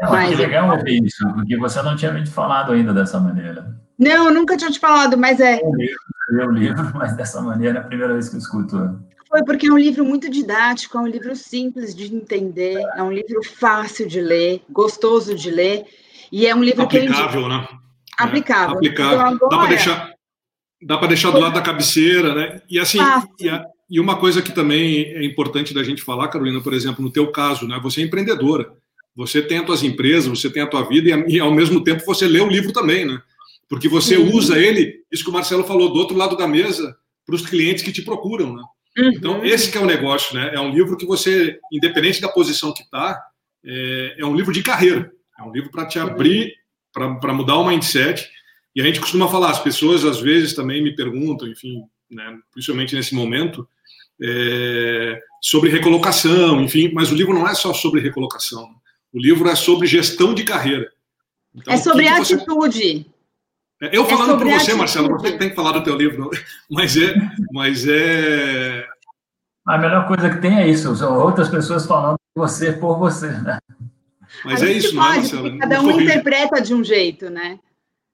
Mas... 0.00 0.30
Que 0.30 0.42
legal 0.42 0.76
ouvir 0.76 1.04
isso, 1.04 1.24
porque 1.34 1.56
você 1.56 1.80
não 1.82 1.94
tinha 1.94 2.12
me 2.12 2.26
falado 2.26 2.72
ainda 2.72 2.92
dessa 2.92 3.20
maneira. 3.20 3.80
Não, 3.96 4.26
eu 4.26 4.34
nunca 4.34 4.56
tinha 4.56 4.70
te 4.70 4.80
falado, 4.80 5.16
mas 5.16 5.38
é. 5.38 5.60
Eu 5.60 5.70
li 5.70 6.44
o 6.44 6.50
livro, 6.50 6.90
mas 6.98 7.16
dessa 7.16 7.40
maneira 7.40 7.78
é 7.78 7.82
a 7.82 7.84
primeira 7.84 8.12
vez 8.12 8.28
que 8.28 8.34
eu 8.34 8.40
escuto. 8.40 9.00
Foi 9.32 9.42
porque 9.46 9.66
é 9.66 9.72
um 9.72 9.78
livro 9.78 10.04
muito 10.04 10.28
didático, 10.28 10.98
é 10.98 11.00
um 11.00 11.06
livro 11.06 11.34
simples 11.34 11.94
de 11.94 12.14
entender, 12.14 12.78
é 12.94 13.02
um 13.02 13.10
livro 13.10 13.42
fácil 13.42 14.06
de 14.06 14.20
ler, 14.20 14.60
gostoso 14.68 15.34
de 15.34 15.50
ler, 15.50 15.86
e 16.30 16.46
é 16.46 16.54
um 16.54 16.62
livro 16.62 16.82
aplicável, 16.82 17.42
que 17.44 17.48
né? 17.48 17.68
Aplicável. 18.18 18.74
É, 18.74 18.76
aplicável. 18.76 19.16
Então, 19.16 19.26
agora... 19.26 19.48
Dá 19.48 19.56
para 19.56 19.68
deixar, 19.68 20.14
dá 20.82 20.98
para 20.98 21.08
deixar 21.08 21.30
do 21.30 21.40
lado 21.40 21.54
da 21.54 21.62
cabeceira, 21.62 22.34
né? 22.34 22.60
E 22.68 22.78
assim, 22.78 22.98
e, 23.40 23.48
a, 23.48 23.64
e, 23.88 23.98
uma 23.98 24.16
coisa 24.16 24.42
que 24.42 24.52
também 24.52 25.04
é 25.14 25.24
importante 25.24 25.72
da 25.72 25.82
gente 25.82 26.02
falar, 26.02 26.28
Carolina, 26.28 26.60
por 26.60 26.74
exemplo, 26.74 27.02
no 27.02 27.10
teu 27.10 27.32
caso, 27.32 27.66
né? 27.66 27.80
Você 27.82 28.02
é 28.02 28.04
empreendedora, 28.04 28.70
você 29.16 29.40
tem 29.40 29.60
as 29.60 29.64
tuas 29.64 29.82
empresas, 29.82 30.28
você 30.28 30.50
tem 30.50 30.62
a 30.62 30.66
tua 30.66 30.86
vida 30.86 31.08
e, 31.08 31.36
e 31.36 31.40
ao 31.40 31.50
mesmo 31.50 31.82
tempo 31.82 32.04
você 32.04 32.28
lê 32.28 32.40
o 32.40 32.50
livro 32.50 32.70
também, 32.70 33.06
né? 33.06 33.18
Porque 33.66 33.88
você 33.88 34.18
uhum. 34.18 34.36
usa 34.36 34.58
ele, 34.58 35.02
isso 35.10 35.24
que 35.24 35.30
o 35.30 35.32
Marcelo 35.32 35.64
falou, 35.64 35.90
do 35.90 35.98
outro 35.98 36.14
lado 36.14 36.36
da 36.36 36.46
mesa, 36.46 36.94
para 37.24 37.34
os 37.34 37.46
clientes 37.46 37.82
que 37.82 37.92
te 37.92 38.02
procuram, 38.02 38.54
né? 38.54 38.62
Uhum. 38.96 39.10
Então, 39.14 39.44
esse 39.44 39.70
que 39.70 39.78
é 39.78 39.80
o 39.80 39.86
negócio, 39.86 40.34
né? 40.34 40.52
É 40.54 40.60
um 40.60 40.70
livro 40.70 40.96
que 40.96 41.06
você, 41.06 41.58
independente 41.72 42.20
da 42.20 42.28
posição 42.28 42.72
que 42.74 42.82
está, 42.82 43.20
é, 43.64 44.16
é, 44.18 44.26
um 44.26 44.34
livro 44.34 44.52
de 44.52 44.62
carreira. 44.62 45.10
É 45.38 45.42
um 45.42 45.52
livro 45.52 45.70
para 45.70 45.86
te 45.86 45.98
abrir, 45.98 46.54
para 46.92 47.32
mudar 47.32 47.56
o 47.56 47.66
mindset. 47.66 48.28
E 48.74 48.80
a 48.80 48.84
gente 48.84 49.00
costuma 49.00 49.28
falar, 49.28 49.50
as 49.50 49.62
pessoas 49.62 50.04
às 50.04 50.20
vezes 50.20 50.54
também 50.54 50.82
me 50.82 50.94
perguntam, 50.94 51.48
enfim, 51.48 51.82
né, 52.10 52.38
principalmente 52.52 52.94
nesse 52.94 53.14
momento, 53.14 53.68
é, 54.22 55.20
sobre 55.40 55.70
recolocação, 55.70 56.62
enfim, 56.62 56.90
mas 56.92 57.10
o 57.10 57.14
livro 57.14 57.34
não 57.34 57.48
é 57.48 57.54
só 57.54 57.72
sobre 57.72 58.00
recolocação. 58.00 58.68
O 59.12 59.18
livro 59.18 59.48
é 59.48 59.54
sobre 59.54 59.86
gestão 59.86 60.34
de 60.34 60.44
carreira. 60.44 60.90
Então, 61.54 61.74
é 61.74 61.76
sobre 61.76 62.04
que 62.04 62.14
você... 62.14 63.04
atitude. 63.82 63.96
É, 63.96 63.98
eu 63.98 64.04
falando 64.04 64.34
é 64.34 64.36
para 64.36 64.58
você, 64.58 64.74
Marcelo, 64.74 65.08
você 65.08 65.36
tem 65.36 65.50
que 65.50 65.56
falar 65.56 65.72
do 65.72 65.84
teu 65.84 65.96
livro, 65.96 66.30
mas 66.70 66.96
é, 66.96 67.14
mas 67.52 67.86
é. 67.86 68.86
A 69.66 69.78
melhor 69.78 70.06
coisa 70.08 70.30
que 70.30 70.40
tem 70.40 70.58
é 70.58 70.68
isso, 70.68 70.94
são 70.96 71.18
outras 71.18 71.48
pessoas 71.48 71.86
falando 71.86 72.16
de 72.16 72.40
você 72.40 72.72
por 72.72 72.98
você, 72.98 73.28
né? 73.28 73.58
Mas 74.44 74.62
a 74.62 74.66
é 74.66 74.72
isso, 74.72 74.94
pode, 74.94 74.96
não 74.96 75.04
é, 75.04 75.16
Marcelo? 75.16 75.58
Cada 75.58 75.80
um 75.80 76.00
interpreta 76.00 76.60
de 76.60 76.74
um 76.74 76.82
jeito, 76.82 77.30
né? 77.30 77.58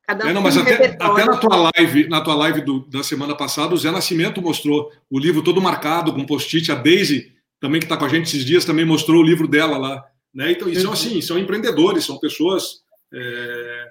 Cada 0.06 0.24
um 0.24 0.28
é, 0.28 0.32
não, 0.32 0.42
mas 0.42 0.56
até, 0.56 0.96
até 0.98 1.24
na 1.24 1.36
tua 1.36 1.70
live, 1.76 2.08
na 2.08 2.20
tua 2.20 2.34
live 2.34 2.60
do, 2.62 2.80
da 2.80 3.02
semana 3.02 3.34
passada, 3.34 3.74
o 3.74 3.78
Zé 3.78 3.90
Nascimento 3.90 4.42
mostrou 4.42 4.90
o 5.10 5.18
livro 5.18 5.42
todo 5.42 5.60
marcado 5.60 6.12
com 6.12 6.24
post-it. 6.24 6.72
A 6.72 6.74
Daisy, 6.74 7.32
também 7.60 7.80
que 7.80 7.86
está 7.86 7.96
com 7.96 8.04
a 8.04 8.08
gente 8.08 8.26
esses 8.26 8.44
dias, 8.44 8.64
também 8.64 8.84
mostrou 8.84 9.22
o 9.22 9.26
livro 9.26 9.46
dela 9.46 9.76
lá. 9.78 10.04
Né? 10.34 10.52
Então, 10.52 10.68
e 10.68 10.76
são 10.76 10.92
assim, 10.92 11.20
são 11.20 11.38
empreendedores, 11.38 12.04
são 12.04 12.18
pessoas 12.18 12.82
é, 13.12 13.88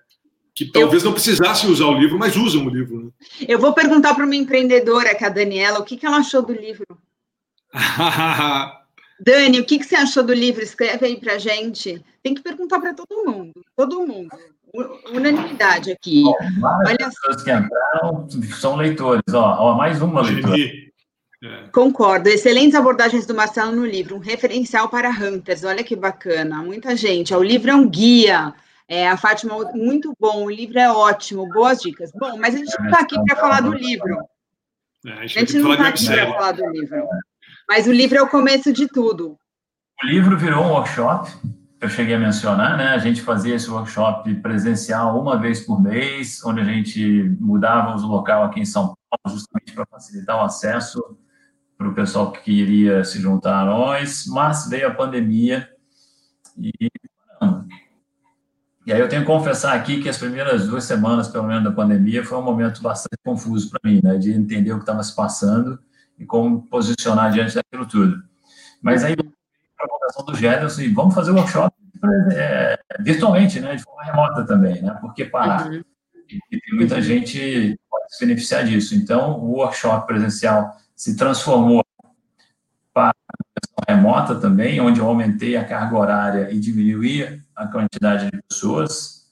que 0.58 0.66
talvez 0.66 1.04
eu... 1.04 1.10
não 1.10 1.14
precisassem 1.14 1.70
usar 1.70 1.86
o 1.86 2.00
livro, 2.00 2.18
mas 2.18 2.36
usam 2.36 2.66
o 2.66 2.70
livro. 2.70 3.06
Né? 3.06 3.12
Eu 3.48 3.60
vou 3.60 3.74
perguntar 3.74 4.16
para 4.16 4.26
uma 4.26 4.36
empreendedora, 4.36 5.14
que 5.14 5.24
é 5.24 5.28
a 5.28 5.30
Daniela, 5.30 5.78
o 5.78 5.84
que, 5.84 5.96
que 5.96 6.04
ela 6.04 6.18
achou 6.18 6.42
do 6.42 6.52
livro. 6.52 6.84
Dani, 9.24 9.60
o 9.60 9.66
que, 9.66 9.78
que 9.78 9.86
você 9.86 9.96
achou 9.96 10.24
do 10.24 10.34
livro? 10.34 10.64
Escreve 10.64 11.06
aí 11.06 11.20
para 11.20 11.38
gente. 11.38 12.04
Tem 12.24 12.34
que 12.34 12.42
perguntar 12.42 12.80
para 12.80 12.96
todo 12.96 13.24
mundo, 13.24 13.54
todo 13.76 14.08
mundo. 14.08 14.36
Unanimidade 15.12 15.92
aqui. 15.92 16.24
Bom, 16.24 16.34
Olha 16.88 16.98
pessoas 16.98 17.44
que 17.44 17.52
entraram 17.52 18.28
são 18.60 18.78
leitores. 18.78 19.22
Ó, 19.32 19.58
ó 19.60 19.76
mais 19.76 20.02
uma 20.02 20.22
leitura. 20.22 20.58
É. 21.44 21.68
Concordo. 21.72 22.30
Excelentes 22.30 22.74
abordagens 22.74 23.28
do 23.28 23.36
Marcelo 23.36 23.76
no 23.76 23.86
livro, 23.86 24.16
um 24.16 24.20
referencial 24.20 24.90
para 24.90 25.12
hunters. 25.12 25.64
Olha 25.64 25.84
que 25.84 25.96
bacana. 25.96 26.64
Muita 26.64 26.96
gente. 26.96 27.32
O 27.36 27.44
livro 27.44 27.70
é 27.70 27.76
um 27.76 27.88
guia 27.88 28.56
é, 28.88 29.08
a 29.08 29.18
Fátima, 29.18 29.56
muito 29.74 30.14
bom, 30.20 30.46
o 30.46 30.52
livro 30.52 30.80
é 30.80 30.90
ótimo, 30.90 31.50
boas 31.50 31.82
dicas. 31.82 32.12
Bom, 32.14 32.38
mas 32.38 32.56
a 32.56 32.58
gente 32.58 32.80
não 32.80 32.86
está 32.86 33.02
aqui 33.02 33.16
para 33.26 33.36
falar 33.36 33.62
do 33.62 33.74
livro. 33.74 34.18
É, 35.06 35.12
a 35.12 35.28
gente, 35.28 35.38
a 35.38 35.40
gente 35.42 35.58
não 35.60 35.74
está 35.74 35.88
aqui 35.90 36.06
para 36.06 36.34
falar 36.34 36.52
do 36.54 36.70
livro. 36.70 37.08
Mas 37.68 37.88
o 37.88 37.92
livro 37.92 38.18
é 38.18 38.22
o 38.22 38.30
começo 38.30 38.72
de 38.72 38.88
tudo. 38.88 39.38
O 40.04 40.08
livro 40.08 40.38
virou 40.38 40.64
um 40.64 40.70
workshop, 40.70 41.30
eu 41.82 41.90
cheguei 41.90 42.16
a 42.16 42.20
mencionar, 42.20 42.78
né? 42.78 42.90
A 42.90 42.98
gente 42.98 43.22
fazia 43.22 43.56
esse 43.56 43.70
workshop 43.70 44.34
presencial 44.36 45.20
uma 45.20 45.38
vez 45.38 45.60
por 45.60 45.82
mês, 45.82 46.44
onde 46.46 46.62
a 46.62 46.64
gente 46.64 47.36
mudava 47.40 47.96
o 47.98 48.08
local 48.08 48.44
aqui 48.44 48.62
em 48.62 48.66
São 48.66 48.96
Paulo, 49.10 49.38
justamente 49.38 49.74
para 49.74 49.86
facilitar 49.86 50.38
o 50.38 50.46
acesso 50.46 51.02
para 51.78 51.90
o 51.90 51.94
pessoal 51.94 52.32
que 52.32 52.42
queria 52.42 53.04
se 53.04 53.20
juntar 53.20 53.62
a 53.62 53.66
nós, 53.66 54.26
mas 54.28 54.68
veio 54.68 54.88
a 54.88 54.94
pandemia 54.94 55.70
e 56.58 56.90
e 58.88 58.94
aí 58.94 59.02
eu 59.02 59.10
tenho 59.10 59.24
que 59.24 59.28
confessar 59.28 59.76
aqui 59.76 60.02
que 60.02 60.08
as 60.08 60.18
primeiras 60.18 60.66
duas 60.66 60.86
semanas, 60.86 61.28
pelo 61.28 61.44
menos, 61.44 61.62
da 61.62 61.72
pandemia, 61.74 62.24
foi 62.24 62.38
um 62.38 62.42
momento 62.42 62.82
bastante 62.82 63.18
confuso 63.22 63.70
para 63.70 63.82
mim, 63.84 64.00
né? 64.02 64.18
De 64.18 64.32
entender 64.32 64.72
o 64.72 64.78
que 64.78 64.84
estava 64.84 65.04
se 65.04 65.14
passando 65.14 65.78
e 66.18 66.26
como 66.26 66.66
posicionar 66.70 67.30
diante 67.34 67.54
daquilo 67.54 67.86
tudo. 67.86 68.24
Mas 68.82 69.04
aí, 69.04 69.12
a 69.12 69.88
convocação 69.88 70.26
do 70.26 70.36
Gederson, 70.38 70.84
e 70.84 70.88
vamos 70.88 71.14
fazer 71.14 71.32
o 71.32 71.36
workshop 71.36 71.76
é, 72.32 72.80
virtualmente, 73.02 73.60
né? 73.60 73.76
De 73.76 73.84
forma 73.84 74.04
remota 74.04 74.46
também, 74.46 74.82
né? 74.82 74.98
Por 75.02 75.14
que 75.14 75.26
parar? 75.26 75.70
Uhum. 75.70 75.84
E 76.30 76.58
tem 76.58 76.78
muita 76.78 77.02
gente 77.02 77.78
pode 77.90 78.16
se 78.16 78.26
beneficiar 78.26 78.64
disso. 78.64 78.96
Então, 78.96 79.38
o 79.38 79.58
workshop 79.58 80.08
presencial 80.08 80.78
se 80.96 81.18
transformou 81.18 81.84
para 82.94 83.14
remota 83.86 84.36
também, 84.36 84.80
onde 84.80 85.02
eu 85.02 85.08
aumentei 85.08 85.58
a 85.58 85.66
carga 85.66 85.98
horária 85.98 86.52
e 86.54 86.58
diminuí 86.58 87.46
a 87.58 87.68
quantidade 87.68 88.30
de 88.32 88.42
pessoas, 88.48 89.26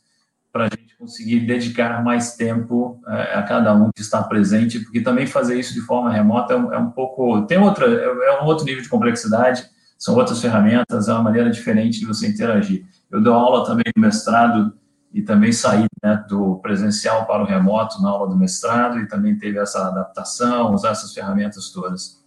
para 0.52 0.66
a 0.66 0.70
gente 0.70 0.98
conseguir 0.98 1.42
dedicar 1.42 2.04
mais 2.04 2.36
tempo 2.36 3.00
é, 3.08 3.36
a 3.36 3.44
cada 3.44 3.74
um 3.76 3.92
que 3.92 4.02
está 4.02 4.24
presente, 4.24 4.80
porque 4.80 5.02
também 5.02 5.28
fazer 5.28 5.60
isso 5.60 5.74
de 5.74 5.82
forma 5.82 6.12
remota 6.12 6.54
é 6.54 6.58
um, 6.58 6.74
é 6.74 6.78
um 6.78 6.90
pouco. 6.90 7.46
tem 7.46 7.58
outra, 7.58 7.86
é, 7.86 8.30
é 8.30 8.42
um 8.42 8.46
outro 8.46 8.66
nível 8.66 8.82
de 8.82 8.90
complexidade, 8.90 9.70
são 9.98 10.16
outras 10.16 10.42
ferramentas, 10.42 11.08
é 11.08 11.14
uma 11.14 11.24
maneira 11.24 11.50
diferente 11.50 12.00
de 12.00 12.06
você 12.06 12.28
interagir. 12.28 12.86
Eu 13.12 13.22
dou 13.22 13.34
aula 13.34 13.66
também 13.66 13.86
no 13.96 14.02
mestrado 14.02 14.74
e 15.14 15.22
também 15.22 15.52
saí 15.52 15.86
né, 16.04 16.26
do 16.28 16.56
presencial 16.58 17.26
para 17.26 17.44
o 17.44 17.46
remoto 17.46 18.02
na 18.02 18.10
aula 18.10 18.28
do 18.28 18.36
mestrado 18.36 19.00
e 19.00 19.08
também 19.08 19.38
teve 19.38 19.60
essa 19.60 19.88
adaptação, 19.88 20.74
usar 20.74 20.90
essas 20.92 21.14
ferramentas 21.14 21.70
todas. 21.70 22.24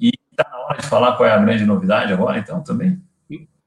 Está 0.00 0.50
na 0.50 0.58
hora 0.58 0.78
de 0.78 0.86
falar 0.86 1.16
qual 1.16 1.28
é 1.28 1.32
a 1.32 1.38
grande 1.38 1.64
novidade 1.64 2.12
agora, 2.12 2.38
então, 2.38 2.62
também? 2.62 3.00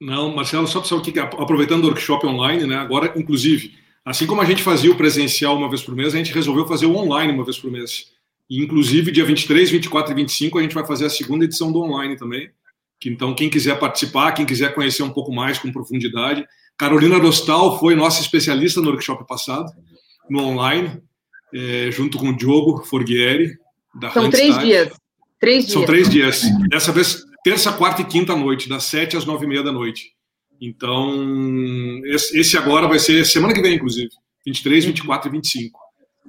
Não, 0.06 0.36
Marcelo, 0.36 0.68
só 0.68 0.80
para 0.82 0.96
o 0.98 1.02
que, 1.02 1.20
aproveitando 1.20 1.86
o 1.86 1.88
workshop 1.88 2.28
online, 2.28 2.68
né, 2.68 2.76
agora, 2.76 3.12
inclusive, 3.16 3.74
assim 4.06 4.28
como 4.28 4.40
a 4.40 4.46
gente 4.46 4.62
fazia 4.62 4.92
o 4.92 4.96
presencial 4.96 5.58
uma 5.58 5.68
vez 5.68 5.82
por 5.82 5.96
mês, 5.96 6.14
a 6.14 6.18
gente 6.20 6.32
resolveu 6.32 6.68
fazer 6.68 6.86
o 6.86 6.96
online 6.96 7.34
uma 7.34 7.44
vez 7.44 7.58
por 7.58 7.72
mês. 7.72 8.12
E, 8.48 8.62
inclusive, 8.62 9.10
dia 9.10 9.26
23, 9.26 9.72
24 9.72 10.12
e 10.12 10.16
25, 10.16 10.60
a 10.60 10.62
gente 10.62 10.76
vai 10.76 10.86
fazer 10.86 11.08
a 11.08 11.10
segunda 11.10 11.46
edição 11.46 11.72
do 11.72 11.82
online 11.82 12.16
também. 12.16 12.52
Que, 13.00 13.10
então, 13.10 13.34
quem 13.34 13.50
quiser 13.50 13.80
participar, 13.80 14.34
quem 14.34 14.46
quiser 14.46 14.76
conhecer 14.76 15.02
um 15.02 15.10
pouco 15.10 15.34
mais 15.34 15.58
com 15.58 15.72
profundidade. 15.72 16.46
Carolina 16.78 17.20
Dostal 17.20 17.80
foi 17.80 17.96
nossa 17.96 18.22
especialista 18.22 18.80
no 18.82 18.90
workshop 18.90 19.26
passado, 19.28 19.72
no 20.30 20.44
online, 20.44 21.02
é, 21.52 21.90
junto 21.90 22.20
com 22.20 22.30
o 22.30 22.38
Diogo 22.38 22.84
Forghieri, 22.84 23.58
da 23.96 24.12
São 24.12 24.30
três 24.30 24.60
dias. 24.60 24.94
Três 25.40 25.66
dias. 25.66 25.74
São 25.74 25.84
três 25.84 26.08
dias. 26.08 26.44
Dessa 26.70 26.92
vez, 26.92 27.25
terça, 27.46 27.72
quarta 27.72 28.02
e 28.02 28.06
quinta 28.06 28.36
noite, 28.36 28.68
das 28.68 28.86
sete 28.86 29.16
às 29.16 29.24
nove 29.24 29.46
e 29.46 29.48
meia 29.48 29.62
da 29.62 29.72
noite. 29.72 30.14
Então, 30.60 32.02
esse 32.04 32.58
agora 32.58 32.88
vai 32.88 32.98
ser 32.98 33.24
semana 33.24 33.54
que 33.54 33.62
vem, 33.62 33.76
inclusive. 33.76 34.10
23, 34.44 34.86
24 34.86 35.30
e 35.30 35.32
25. 35.32 35.80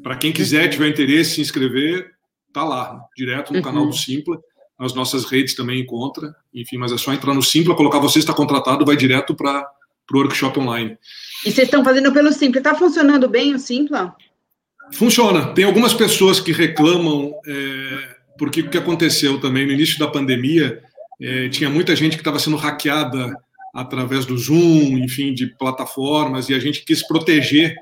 Para 0.03 0.17
quem 0.17 0.31
quiser, 0.31 0.69
tiver 0.69 0.89
interesse 0.89 1.31
em 1.31 1.35
se 1.37 1.41
inscrever, 1.41 2.11
tá 2.53 2.63
lá, 2.63 3.01
direto 3.17 3.51
no 3.51 3.61
uhum. 3.61 3.65
canal 3.65 3.87
do 3.87 3.95
Simpla. 3.95 4.39
Nas 4.79 4.93
nossas 4.93 5.25
redes 5.25 5.55
também 5.55 5.81
encontra. 5.81 6.37
Enfim, 6.53 6.77
mas 6.77 6.93
é 6.93 6.99
só 6.99 7.15
entrar 7.15 7.33
no 7.33 7.43
Simpla, 7.43 7.75
colocar 7.75 7.99
você 7.99 8.19
está 8.19 8.35
contratado, 8.35 8.85
vai 8.85 8.95
direto 8.95 9.35
para 9.35 9.67
o 10.13 10.19
workshop 10.19 10.59
online. 10.61 10.99
E 11.47 11.51
vocês 11.51 11.67
estão 11.67 11.83
fazendo 11.83 12.13
pelo 12.13 12.31
Simpla. 12.31 12.59
Está 12.59 12.75
funcionando 12.75 13.27
bem 13.27 13.55
o 13.55 13.59
Simpla? 13.59 14.15
Funciona. 14.93 15.55
Tem 15.55 15.65
algumas 15.65 15.95
pessoas 15.95 16.41
que 16.41 16.53
reclamam. 16.53 17.33
É 17.47 18.17
porque 18.39 18.61
o 18.61 18.71
que 18.71 18.79
aconteceu 18.79 19.41
também 19.41 19.67
no 19.67 19.73
início 19.73 19.99
da 19.99 20.09
pandemia, 20.09 20.83
é, 21.21 21.49
tinha 21.49 21.71
muita 21.71 21.97
gente 21.97 22.17
que 22.17 22.21
estava 22.21 22.39
sendo 22.39 22.57
hackeada 22.57 23.35
através 23.75 24.25
do 24.25 24.37
Zoom, 24.37 24.99
enfim, 24.99 25.35
de 25.35 25.47
plataformas, 25.47 26.49
e 26.49 26.55
a 26.55 26.59
gente 26.59 26.85
quis 26.85 27.07
proteger 27.07 27.75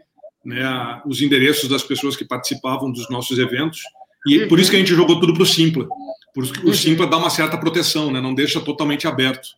né, 0.45 1.01
os 1.07 1.23
endereços 1.23 1.69
das 1.69 1.83
pessoas 1.83 2.17
que 2.17 2.25
participavam 2.25 2.91
dos 2.91 3.09
nossos 3.09 3.39
eventos, 3.39 3.81
e 4.27 4.47
por 4.47 4.59
isso 4.59 4.71
que 4.71 4.77
a 4.77 4.79
gente 4.79 4.95
jogou 4.95 5.21
tudo 5.21 5.35
para 5.35 5.43
o 5.43 5.47
Simpla, 5.47 5.87
porque 6.35 6.61
o 6.61 6.67
uhum. 6.67 6.75
Simpla 6.75 7.07
dá 7.07 7.17
uma 7.17 7.31
certa 7.31 7.57
proteção, 7.57 8.11
né, 8.11 8.21
não 8.21 8.35
deixa 8.35 8.61
totalmente 8.61 9.07
aberto. 9.07 9.49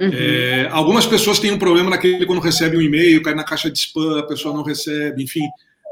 Uhum. 0.00 0.10
É, 0.12 0.68
algumas 0.70 1.06
pessoas 1.06 1.40
têm 1.40 1.50
um 1.50 1.58
problema 1.58 1.90
naquele 1.90 2.24
quando 2.24 2.40
recebe 2.40 2.76
um 2.76 2.80
e-mail, 2.80 3.22
cai 3.22 3.34
na 3.34 3.44
caixa 3.44 3.70
de 3.70 3.78
spam, 3.78 4.18
a 4.18 4.22
pessoa 4.22 4.54
não 4.54 4.62
recebe, 4.62 5.22
enfim, 5.22 5.42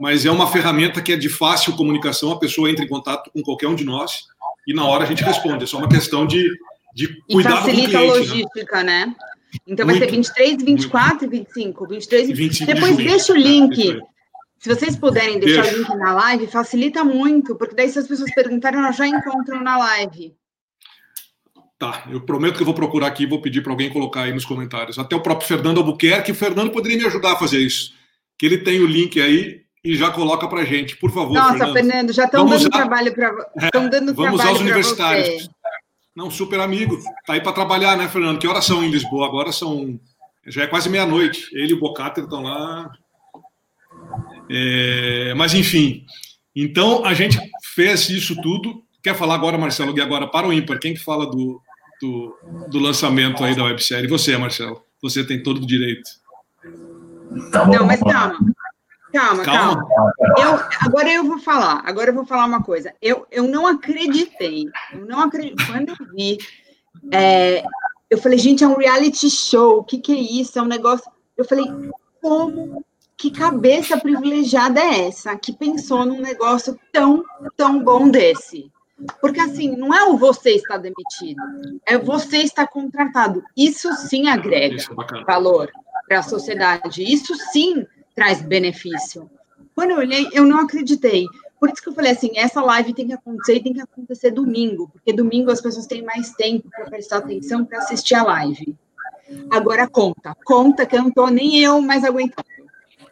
mas 0.00 0.25
é 0.25 0.30
uma 0.30 0.47
ferramenta 0.47 1.02
que 1.02 1.12
é 1.12 1.16
de 1.16 1.28
fácil 1.28 1.75
comunicação, 1.75 2.33
a 2.33 2.38
pessoa 2.38 2.71
entra 2.71 2.85
em 2.85 2.88
contato 2.88 3.30
com 3.33 3.42
qualquer 3.42 3.66
um 3.66 3.75
de 3.75 3.85
nós, 3.85 4.26
e 4.66 4.73
na 4.73 4.85
hora 4.85 5.04
a 5.04 5.07
gente 5.07 5.25
responde. 5.25 5.64
É 5.64 5.66
só 5.66 5.78
uma 5.78 5.88
questão 5.88 6.26
de, 6.26 6.49
de 6.99 7.23
cuidar 7.31 7.62
com 7.62 7.69
o 7.69 7.71
cliente. 7.71 7.93
facilita 7.93 7.99
a 7.99 8.00
né? 8.00 8.07
logística, 8.09 8.83
né? 8.83 9.07
né? 9.07 9.14
Então 9.67 9.87
Muito. 9.87 10.00
vai 10.00 10.09
ser 10.09 10.17
23, 10.17 10.62
24 10.62 11.25
e 11.25 11.28
25. 11.28 11.87
23 11.87 12.28
e 12.28 12.35
25 12.35 12.75
Depois 12.75 12.97
de 12.97 13.05
deixa 13.05 13.33
o 13.33 13.37
link. 13.37 13.90
É, 13.90 14.00
se 14.59 14.69
vocês 14.69 14.97
puderem 14.97 15.38
deixar 15.38 15.62
Deixa. 15.62 15.76
o 15.76 15.78
link 15.78 15.97
na 15.97 16.14
live, 16.14 16.47
facilita 16.49 17.05
muito, 17.05 17.55
porque 17.55 17.76
daí 17.76 17.88
se 17.88 17.99
as 18.00 18.09
pessoas 18.09 18.35
perguntarem, 18.35 18.81
elas 18.81 18.97
já 18.97 19.07
encontram 19.07 19.62
na 19.62 19.78
live. 19.78 20.35
Tá, 21.78 22.02
eu 22.11 22.21
prometo 22.21 22.57
que 22.57 22.62
eu 22.62 22.67
vou 22.67 22.75
procurar 22.75 23.07
aqui 23.07 23.23
e 23.23 23.26
vou 23.26 23.40
pedir 23.40 23.62
para 23.62 23.73
alguém 23.73 23.88
colocar 23.88 24.23
aí 24.23 24.33
nos 24.33 24.45
comentários. 24.45 24.99
Até 24.99 25.14
o 25.14 25.21
próprio 25.21 25.47
Fernando 25.47 25.78
Albuquerque, 25.78 26.33
o 26.33 26.35
Fernando 26.35 26.73
poderia 26.73 26.99
me 26.99 27.07
ajudar 27.07 27.35
a 27.35 27.37
fazer 27.37 27.61
isso. 27.61 27.95
Que 28.37 28.47
ele 28.47 28.59
tem 28.59 28.81
o 28.81 28.87
link 28.87 29.21
aí 29.21 29.62
e 29.85 29.95
já 29.95 30.11
coloca 30.11 30.49
para 30.49 30.64
gente, 30.64 30.97
por 30.97 31.12
favor. 31.12 31.35
Nossa, 31.35 31.52
Fernando, 31.52 31.75
Fernando 31.75 32.12
já 32.12 32.25
estão 32.25 32.47
dando 32.47 32.69
trabalho 32.71 33.14
para 33.14 33.50
Estão 33.62 33.88
dando 33.88 34.12
Vamos 34.12 34.17
trabalho 34.17 34.40
usar 34.40 34.52
os 34.52 34.61
universitários. 34.61 35.28
Você. 35.45 35.50
Não, 36.19 36.33
super 36.33 36.59
amigo. 36.59 36.99
Tá 37.25 37.35
aí 37.35 37.41
para 37.41 37.53
trabalhar, 37.53 37.97
né, 37.97 38.09
Fernando? 38.09 38.41
Que 38.41 38.49
horas 38.49 38.65
são 38.65 38.83
em 38.83 38.91
Lisboa? 38.91 39.25
Agora 39.25 39.53
são. 39.53 40.01
Já 40.49 40.65
é 40.65 40.67
quase 40.67 40.91
meia-noite. 40.91 41.49
Ele 41.53 41.71
e 41.71 41.75
o 41.75 41.79
Bocater 41.79 42.25
estão 42.25 42.43
lá. 42.43 42.91
É... 44.51 45.33
Mas, 45.37 45.55
enfim. 45.55 46.05
Então, 46.57 47.05
a 47.05 47.15
gente 47.15 47.39
fez 47.73 48.11
isso 48.11 48.35
tudo. 48.43 48.83
Quer 49.01 49.15
falar 49.15 49.37
agora, 49.37 49.57
Marcelo, 49.57 49.97
e 49.97 50.01
agora 50.01 50.27
para 50.27 50.49
o 50.49 50.53
ímpar? 50.53 50.81
Quem 50.81 50.93
que 50.93 51.05
fala 51.05 51.25
do, 51.25 51.63
do, 52.03 52.37
do 52.69 52.81
lançamento 52.81 53.45
aí 53.45 53.55
da 53.55 53.63
websérie? 53.63 54.09
Você, 54.09 54.37
Marcelo. 54.37 54.83
Você 55.01 55.25
tem 55.25 55.41
todo 55.41 55.63
o 55.63 55.67
direito. 55.67 56.11
Tá 57.53 57.65
bom, 57.65 57.75
Não, 57.75 57.87
mas 57.87 58.01
calma. 58.01 58.41
Calma, 59.12 59.43
calma. 59.43 59.88
calma. 59.88 60.12
Eu, 60.38 60.87
agora 60.87 61.11
eu 61.11 61.25
vou 61.25 61.38
falar. 61.38 61.83
Agora 61.85 62.11
eu 62.11 62.15
vou 62.15 62.27
falar 62.27 62.47
uma 62.47 62.62
coisa. 62.62 62.95
Eu, 63.00 63.27
eu 63.31 63.49
não 63.49 63.67
acreditei. 63.67 64.67
Eu 64.93 65.07
não 65.07 65.21
acreditei. 65.21 65.67
Quando 65.67 65.88
eu 65.91 65.97
vi, 66.15 66.38
é, 67.12 67.65
eu 68.11 68.19
falei, 68.19 68.38
gente, 68.38 68.65
é 68.65 68.69
um 68.69 68.77
reality 68.77 69.31
show. 69.31 69.79
O 69.79 69.85
que, 69.85 69.99
que 69.99 70.12
é 70.12 70.17
isso? 70.17 70.59
É 70.59 70.62
um 70.62 70.67
negócio. 70.67 71.11
Eu 71.37 71.45
falei, 71.45 71.67
como? 72.21 72.85
Que 73.17 73.31
cabeça 73.31 73.99
privilegiada 73.99 74.81
é 74.81 75.09
essa 75.09 75.37
que 75.37 75.53
pensou 75.53 76.07
num 76.07 76.21
negócio 76.21 76.79
tão, 76.93 77.25
tão 77.57 77.83
bom 77.83 78.09
desse? 78.09 78.71
Porque 79.21 79.41
assim, 79.41 79.77
não 79.77 79.95
é 79.95 80.05
o 80.05 80.17
você 80.17 80.50
está 80.50 80.77
demitido, 80.77 81.41
é 81.87 81.97
você 81.97 82.38
está 82.38 82.67
contratado. 82.67 83.43
Isso 83.57 83.93
sim 83.95 84.29
agrega 84.29 84.77
Isso 84.77 84.93
é 84.93 85.25
valor 85.25 85.71
para 86.07 86.19
a 86.19 86.23
sociedade. 86.23 87.03
Isso 87.03 87.35
sim 87.53 87.87
traz 88.19 88.43
benefício. 88.43 89.31
Quando 89.77 89.93
eu 89.93 89.99
olhei, 89.99 90.29
eu 90.33 90.45
não 90.45 90.59
acreditei. 90.59 91.25
Por 91.61 91.71
isso 91.71 91.81
que 91.81 91.89
eu 91.89 91.95
falei 91.95 92.11
assim, 92.11 92.33
essa 92.35 92.61
live 92.61 92.93
tem 92.93 93.07
que 93.07 93.13
acontecer 93.13 93.55
e 93.55 93.63
tem 93.63 93.73
que 93.73 93.81
acontecer 93.81 94.33
domingo, 94.33 94.89
porque 94.93 95.13
domingo 95.13 95.53
as 95.53 95.61
pessoas 95.61 95.87
têm 95.87 96.03
mais 96.03 96.33
tempo 96.33 96.69
para 96.69 96.87
prestar 96.87 97.19
atenção 97.19 97.65
para 97.65 97.79
assistir 97.79 98.17
a 98.17 98.25
live. 98.25 98.77
Agora 99.51 99.87
conta, 99.87 100.37
conta 100.45 100.85
que 100.85 100.97
eu 100.97 101.03
não 101.03 101.09
estou 101.11 101.31
nem 101.31 101.61
eu 101.61 101.81
mais 101.81 102.05
aguentando. 102.05 102.49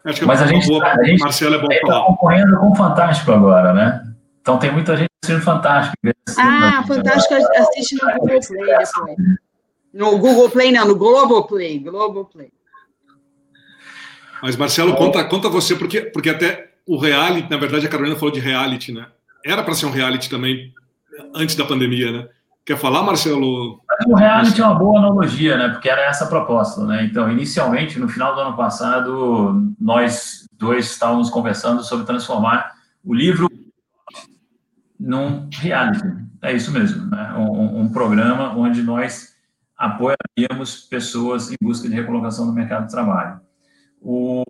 Acho 0.05 0.21
que 0.21 0.27
Mas 0.27 0.43
a 0.43 0.47
gente, 0.47 0.67
boa, 0.67 0.85
a 0.85 1.05
gente 1.05 1.21
Marcelo 1.21 1.55
é 1.55 1.59
bom 1.59 1.69
está 1.71 2.01
concorrendo 2.01 2.57
com 2.59 2.71
o 2.71 2.75
Fantástico 2.75 3.31
agora, 3.31 3.73
né? 3.73 4.05
Então 4.41 4.59
tem 4.59 4.73
muita 4.73 4.97
gente 4.97 5.11
assistindo 5.23 5.45
Fantástico. 5.45 5.97
Ah, 6.37 6.85
Fantástico 6.87 7.35
assiste 7.35 7.95
no 7.95 8.13
Google 8.19 8.41
Play 8.41 8.67
depois. 8.79 8.91
No 9.93 10.19
Google 10.19 10.51
Play, 10.51 10.73
não, 10.73 10.87
no 10.87 10.97
Globoplay. 10.97 11.79
Globoplay. 11.79 12.51
Mas, 14.43 14.57
Marcelo, 14.57 14.95
conta, 14.97 15.25
conta 15.25 15.49
você, 15.49 15.75
porque, 15.75 16.03
porque 16.03 16.31
até 16.31 16.73
o 16.87 16.99
reality, 16.99 17.51
na 17.51 17.57
verdade, 17.57 17.87
a 17.87 17.89
Carolina 17.89 18.17
falou 18.17 18.33
de 18.33 18.41
reality, 18.41 18.93
né? 18.93 19.07
Era 19.45 19.63
para 19.63 19.75
ser 19.75 19.87
um 19.87 19.91
reality 19.91 20.29
também 20.29 20.73
antes 21.35 21.57
da 21.57 21.65
pandemia, 21.65 22.13
né? 22.13 22.29
Quer 22.65 22.77
falar, 22.77 23.03
Marcelo? 23.03 23.81
O 24.07 24.15
reality 24.17 24.61
é 24.61 24.65
uma 24.65 24.75
boa 24.75 24.99
analogia, 24.99 25.57
né? 25.57 25.69
Porque 25.69 25.89
era 25.89 26.03
essa 26.03 26.25
a 26.25 26.29
proposta, 26.29 26.85
né? 26.85 27.05
Então, 27.05 27.31
inicialmente, 27.31 27.99
no 27.99 28.09
final 28.09 28.35
do 28.35 28.41
ano 28.41 28.57
passado, 28.57 29.73
nós 29.81 30.49
dois 30.59 30.91
estávamos 30.91 31.31
conversando 31.31 31.85
sobre 31.85 32.05
transformar 32.05 32.73
o 33.05 33.15
livro 33.15 33.49
num 34.99 35.49
reality. 35.53 36.09
É 36.43 36.53
isso 36.53 36.73
mesmo, 36.73 37.07
né? 37.07 37.35
Um, 37.39 37.83
um 37.83 37.89
programa 37.89 38.53
onde 38.57 38.83
nós 38.83 39.37
apoiaríamos 39.77 40.81
pessoas 40.91 41.53
em 41.53 41.57
busca 41.61 41.89
de 41.89 41.95
recolocação 41.95 42.47
no 42.47 42.53
mercado 42.53 42.87
de 42.87 42.91
trabalho. 42.91 43.41
O, 44.09 44.45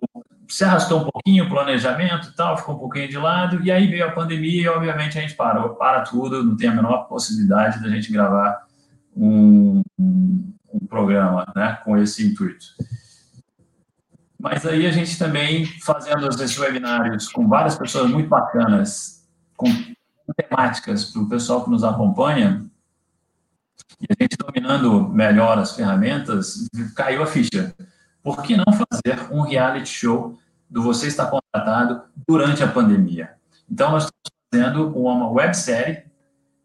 se 0.47 0.63
arrastou 0.63 1.01
um 1.01 1.09
pouquinho 1.09 1.45
o 1.45 1.49
planejamento 1.49 2.31
tal, 2.35 2.55
ficou 2.55 2.75
um 2.75 2.77
pouquinho 2.77 3.09
de 3.09 3.17
lado, 3.17 3.59
e 3.63 3.71
aí 3.71 3.87
veio 3.87 4.05
a 4.05 4.11
pandemia 4.11 4.61
e, 4.61 4.67
obviamente, 4.67 5.17
a 5.17 5.21
gente 5.21 5.33
parou, 5.33 5.69
para 5.69 6.01
tudo, 6.01 6.43
não 6.43 6.55
tem 6.55 6.69
a 6.69 6.75
menor 6.75 7.07
possibilidade 7.07 7.81
da 7.81 7.89
gente 7.89 8.11
gravar 8.11 8.67
um, 9.15 9.81
um, 9.97 10.53
um 10.71 10.85
programa 10.87 11.51
né, 11.55 11.79
com 11.83 11.97
esse 11.97 12.23
intuito. 12.23 12.67
Mas 14.39 14.63
aí 14.63 14.85
a 14.85 14.91
gente 14.91 15.17
também, 15.17 15.65
fazendo 15.83 16.29
esses 16.29 16.55
webinários 16.55 17.27
com 17.27 17.47
várias 17.47 17.75
pessoas 17.75 18.11
muito 18.11 18.29
bacanas, 18.29 19.27
com 19.55 19.65
temáticas 20.35 21.05
para 21.05 21.21
o 21.23 21.29
pessoal 21.29 21.63
que 21.63 21.71
nos 21.71 21.83
acompanha, 21.83 22.63
e 23.99 24.05
a 24.07 24.23
gente 24.23 24.37
dominando 24.37 25.09
melhor 25.09 25.57
as 25.57 25.75
ferramentas, 25.75 26.69
caiu 26.95 27.23
a 27.23 27.25
ficha 27.25 27.73
por 28.27 28.43
que 28.43 28.57
não 28.57 28.65
fazer 28.65 29.31
um 29.31 29.39
reality 29.39 29.87
show 29.87 30.37
do 30.69 30.83
Você 30.83 31.07
Está 31.07 31.27
Contratado 31.27 32.01
durante 32.27 32.61
a 32.61 32.67
pandemia? 32.67 33.31
Então, 33.71 33.89
nós 33.91 34.03
estamos 34.03 34.31
fazendo 34.53 34.99
uma 34.99 35.31
websérie, 35.31 36.03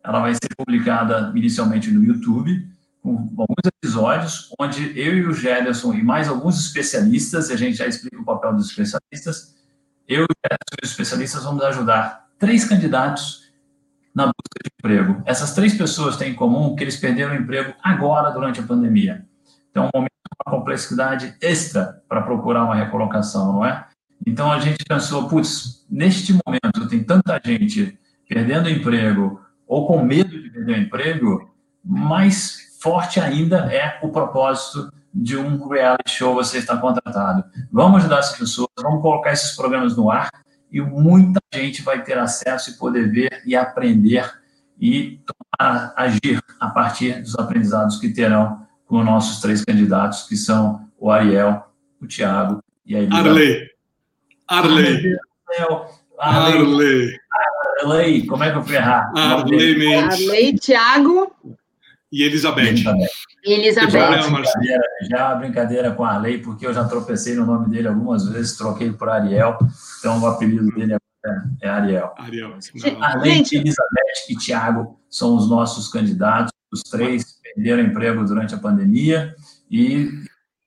ela 0.03 0.19
vai 0.19 0.35
ser 0.35 0.53
publicada 0.57 1.33
inicialmente 1.37 1.89
no 1.89 2.03
YouTube, 2.03 2.69
com 3.01 3.13
alguns 3.39 3.65
episódios, 3.65 4.53
onde 4.59 4.99
eu 4.99 5.17
e 5.17 5.25
o 5.25 5.33
Gederson 5.33 5.95
e 5.95 6.03
mais 6.03 6.29
alguns 6.29 6.59
especialistas, 6.59 7.49
e 7.49 7.53
a 7.53 7.57
gente 7.57 7.77
já 7.77 7.87
explica 7.87 8.21
o 8.21 8.25
papel 8.25 8.55
dos 8.55 8.69
especialistas, 8.69 9.55
eu 10.09 10.23
e 10.23 10.25
o 10.25 10.27
e 10.29 10.85
os 10.85 10.91
especialistas 10.91 11.45
vamos 11.45 11.63
ajudar 11.63 12.29
três 12.41 12.65
candidatos 12.65 13.53
na 14.13 14.25
busca 14.25 14.59
de 14.65 14.71
emprego. 14.81 15.23
Essas 15.25 15.55
três 15.55 15.79
pessoas 15.79 16.17
têm 16.17 16.33
em 16.33 16.35
comum 16.35 16.75
que 16.75 16.83
eles 16.83 16.97
perderam 16.97 17.35
o 17.35 17.37
emprego 17.37 17.73
agora, 17.81 18.33
durante 18.33 18.59
a 18.59 18.65
pandemia. 18.65 19.25
Então, 19.71 19.85
um 19.87 19.91
momento 19.95 20.12
uma 20.47 20.59
complexidade 20.59 21.35
extra 21.41 22.03
para 22.09 22.23
procurar 22.23 22.65
uma 22.65 22.75
recolocação, 22.75 23.53
não 23.53 23.67
é? 23.67 23.87
Então 24.27 24.51
a 24.51 24.61
gente 24.61 24.85
pensou, 24.85 25.29
putz, 25.29 25.85
neste 25.91 26.33
momento 26.33 26.89
tem 26.89 27.03
tanta 27.03 27.41
gente 27.45 27.99
perdendo 28.29 28.71
emprego 28.71 29.41
ou 29.67 29.87
com 29.87 30.03
medo 30.03 30.31
de 30.31 30.51
perder 30.51 30.79
o 30.79 30.83
emprego, 30.83 31.55
mais 31.85 32.77
forte 32.81 33.21
ainda 33.21 33.73
é 33.73 33.99
o 34.03 34.09
propósito 34.09 34.93
de 35.13 35.37
um 35.37 35.69
reality 35.69 36.11
show 36.11 36.35
você 36.35 36.59
está 36.59 36.77
contratado. 36.77 37.45
Vamos 37.71 38.01
ajudar 38.01 38.21
essas 38.21 38.39
pessoas, 38.39 38.69
vamos 38.81 39.03
colocar 39.03 39.33
esses 39.33 39.55
programas 39.55 39.97
no 39.97 40.11
ar 40.11 40.31
e 40.71 40.81
muita 40.81 41.41
gente 41.55 41.83
vai 41.83 42.03
ter 42.03 42.17
acesso 42.17 42.71
e 42.71 42.75
poder 42.75 43.11
ver 43.11 43.43
e 43.45 43.55
aprender 43.55 44.33
e 44.81 45.21
tomar, 45.27 45.93
agir 45.97 46.43
a 46.59 46.71
partir 46.71 47.21
dos 47.21 47.39
aprendizados 47.39 47.99
que 47.99 48.09
terão 48.09 48.62
com 48.93 49.03
nossos 49.03 49.41
três 49.41 49.65
candidatos, 49.65 50.25
que 50.25 50.37
são 50.37 50.87
o 50.99 51.11
Ariel, 51.11 51.65
o 51.99 52.07
Tiago 52.07 52.63
e 52.85 52.95
a 52.95 52.99
Elisa. 52.99 53.17
Arley. 53.17 53.71
Arley. 54.47 55.17
Arley. 56.19 57.17
Arley. 57.81 58.27
Como 58.27 58.45
é 58.45 58.51
que 58.51 58.59
eu 58.59 58.63
fui 58.63 58.77
errar? 58.77 59.11
Arley 59.17 59.79
Mendes. 59.79 60.29
Arley, 60.29 60.59
Tiago. 60.59 61.35
E 62.13 62.23
Elizabeth. 62.23 62.85
Elizabeth. 63.43 63.91
Já, 63.91 65.09
já 65.09 65.31
a 65.31 65.35
brincadeira 65.37 65.93
com 65.93 66.05
a 66.05 66.11
Arley, 66.11 66.37
porque 66.43 66.67
eu 66.67 66.75
já 66.75 66.85
tropecei 66.85 67.35
no 67.35 67.47
nome 67.47 67.71
dele 67.71 67.89
algumas 67.89 68.29
vezes, 68.29 68.59
troquei 68.59 68.93
por 68.93 69.09
Ariel, 69.09 69.57
então 70.01 70.21
o 70.21 70.27
apelido 70.27 70.67
dele 70.75 70.93
é, 70.93 70.99
é 71.63 71.69
Ariel. 71.71 72.13
Ariel. 72.19 72.59
Arley, 73.01 73.39
Elizabeth 73.39 74.29
e 74.29 74.37
Tiago 74.37 75.01
são 75.09 75.35
os 75.35 75.49
nossos 75.49 75.89
candidatos, 75.89 76.53
os 76.73 76.83
três 76.83 77.39
perderam 77.43 77.83
emprego 77.83 78.25
durante 78.25 78.55
a 78.55 78.59
pandemia 78.59 79.35
e 79.71 80.09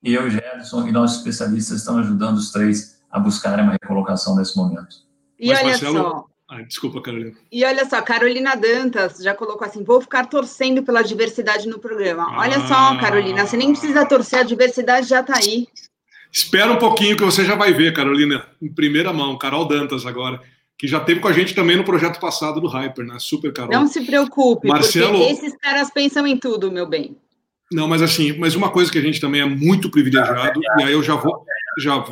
eu, 0.04 0.30
Gerson 0.30 0.88
e 0.88 0.91
nossos 0.91 1.18
especialistas 1.18 1.80
estão 1.80 1.98
ajudando 1.98 2.38
os 2.38 2.52
três 2.52 3.02
a 3.10 3.20
buscarem 3.20 3.63
uma 3.63 3.74
recolocação 3.74 4.36
nesse 4.36 4.56
momento. 4.56 4.98
E 5.39 5.48
Mas, 5.48 5.60
olha 5.60 5.68
Marcelo... 5.70 5.98
só. 5.98 6.26
Ah, 6.48 6.62
desculpa, 6.62 7.02
Carolina. 7.02 7.36
E 7.52 7.65
olha 7.65 7.89
só, 7.89 8.00
Carolina 8.04 8.56
Dantas 8.56 9.18
já 9.18 9.34
colocou 9.34 9.65
assim: 9.65 9.84
vou 9.84 10.00
ficar 10.00 10.28
torcendo 10.28 10.84
pela 10.84 11.02
diversidade 11.02 11.68
no 11.68 11.80
programa. 11.80 12.24
Ah. 12.30 12.41
Olha 12.41 12.60
só, 12.68 12.96
Carolina, 13.00 13.48
você 13.48 13.58
nem 13.58 13.72
precisa 13.72 14.06
torcer, 14.06 14.39
a 14.39 14.44
diversidade 14.44 15.08
já 15.08 15.22
está 15.22 15.38
aí. 15.38 15.68
Espera 16.32 16.72
um 16.72 16.78
pouquinho 16.78 17.18
que 17.18 17.24
você 17.24 17.44
já 17.44 17.56
vai 17.56 17.74
ver, 17.74 17.94
Carolina, 17.94 18.46
em 18.62 18.72
primeira 18.72 19.12
mão, 19.12 19.38
Carol 19.38 19.68
Dantas 19.68 20.06
agora 20.06 20.39
que 20.78 20.88
já 20.88 21.00
teve 21.00 21.20
com 21.20 21.28
a 21.28 21.34
gente 21.34 21.54
também 21.54 21.78
no 21.78 21.84
projeto 21.84 22.20
passado 22.20 22.60
do 22.60 22.68
Hyper, 22.68 23.06
né? 23.06 23.18
Super 23.20 23.54
Carol. 23.54 23.72
Não 23.72 23.88
se 23.88 24.02
preocupe, 24.06 24.68
Marcelo... 24.68 25.18
porque 25.18 25.32
esses 25.32 25.58
caras 25.58 25.90
pensam 25.92 26.28
em 26.28 26.38
tudo, 26.38 26.72
meu 26.72 26.88
bem. 26.88 27.16
Não, 27.72 27.88
mas 27.88 28.02
assim, 28.02 28.38
mas 28.38 28.56
uma 28.56 28.70
coisa 28.70 28.92
que 28.92 28.98
a 28.98 29.02
gente 29.02 29.20
também 29.20 29.42
é 29.42 29.46
muito 29.46 29.90
privilegiado, 29.90 30.62
e 30.80 30.84
aí 30.84 30.94
eu 30.94 31.02
já 31.02 31.16
vou, 31.16 31.44
já, 31.80 32.04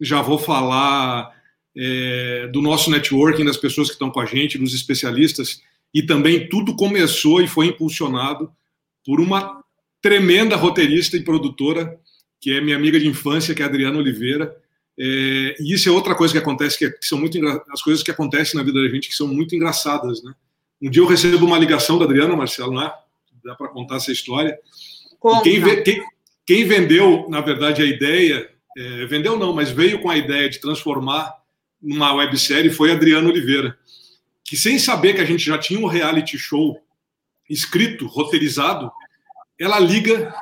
já 0.00 0.22
vou 0.22 0.38
falar 0.38 1.34
é, 1.76 2.48
do 2.52 2.62
nosso 2.62 2.90
networking, 2.90 3.44
das 3.44 3.58
pessoas 3.58 3.88
que 3.88 3.94
estão 3.94 4.10
com 4.10 4.20
a 4.20 4.24
gente, 4.26 4.56
dos 4.56 4.74
especialistas, 4.74 5.60
e 5.92 6.02
também 6.02 6.48
tudo 6.48 6.74
começou 6.74 7.42
e 7.42 7.48
foi 7.48 7.66
impulsionado 7.66 8.50
por 9.04 9.20
uma 9.20 9.62
tremenda 10.00 10.56
roteirista 10.56 11.16
e 11.16 11.22
produtora, 11.22 11.98
que 12.40 12.50
é 12.52 12.60
minha 12.60 12.76
amiga 12.76 12.98
de 12.98 13.06
infância, 13.06 13.54
que 13.54 13.62
é 13.62 13.64
a 13.64 13.68
Adriana 13.68 13.98
Oliveira. 13.98 14.56
É, 14.98 15.56
e 15.60 15.74
isso 15.74 15.88
é 15.88 15.92
outra 15.92 16.14
coisa 16.14 16.32
que 16.32 16.38
acontece, 16.38 16.78
que, 16.78 16.86
é, 16.86 16.90
que 16.90 17.04
são 17.04 17.18
muito 17.18 17.38
as 17.70 17.82
coisas 17.82 18.02
que 18.02 18.10
acontecem 18.10 18.56
na 18.56 18.64
vida 18.64 18.82
da 18.82 18.88
gente 18.88 19.08
que 19.08 19.14
são 19.14 19.28
muito 19.28 19.54
engraçadas, 19.54 20.22
né? 20.22 20.32
Um 20.80 20.90
dia 20.90 21.02
eu 21.02 21.06
recebo 21.06 21.46
uma 21.46 21.58
ligação 21.58 21.98
da 21.98 22.04
Adriana, 22.04 22.36
Marcelo, 22.36 22.74
né? 22.74 22.90
Dá 23.44 23.54
para 23.54 23.68
contar 23.68 23.96
essa 23.96 24.12
história. 24.12 24.58
Quem, 25.42 25.62
quem, 25.82 26.04
quem, 26.46 26.64
vendeu, 26.64 27.26
na 27.28 27.40
verdade, 27.40 27.82
a 27.82 27.86
ideia, 27.86 28.50
é, 28.76 29.06
vendeu 29.06 29.38
não, 29.38 29.52
mas 29.52 29.70
veio 29.70 30.00
com 30.00 30.10
a 30.10 30.16
ideia 30.16 30.48
de 30.48 30.60
transformar 30.60 31.34
numa 31.80 32.12
websérie 32.14 32.70
foi 32.70 32.92
Adriana 32.92 33.28
Oliveira, 33.28 33.78
que 34.44 34.56
sem 34.56 34.78
saber 34.78 35.14
que 35.14 35.20
a 35.20 35.24
gente 35.24 35.44
já 35.44 35.58
tinha 35.58 35.80
um 35.80 35.86
reality 35.86 36.38
show 36.38 36.80
escrito, 37.48 38.06
roteirizado, 38.06 38.90
ela 39.58 39.78
liga 39.78 40.34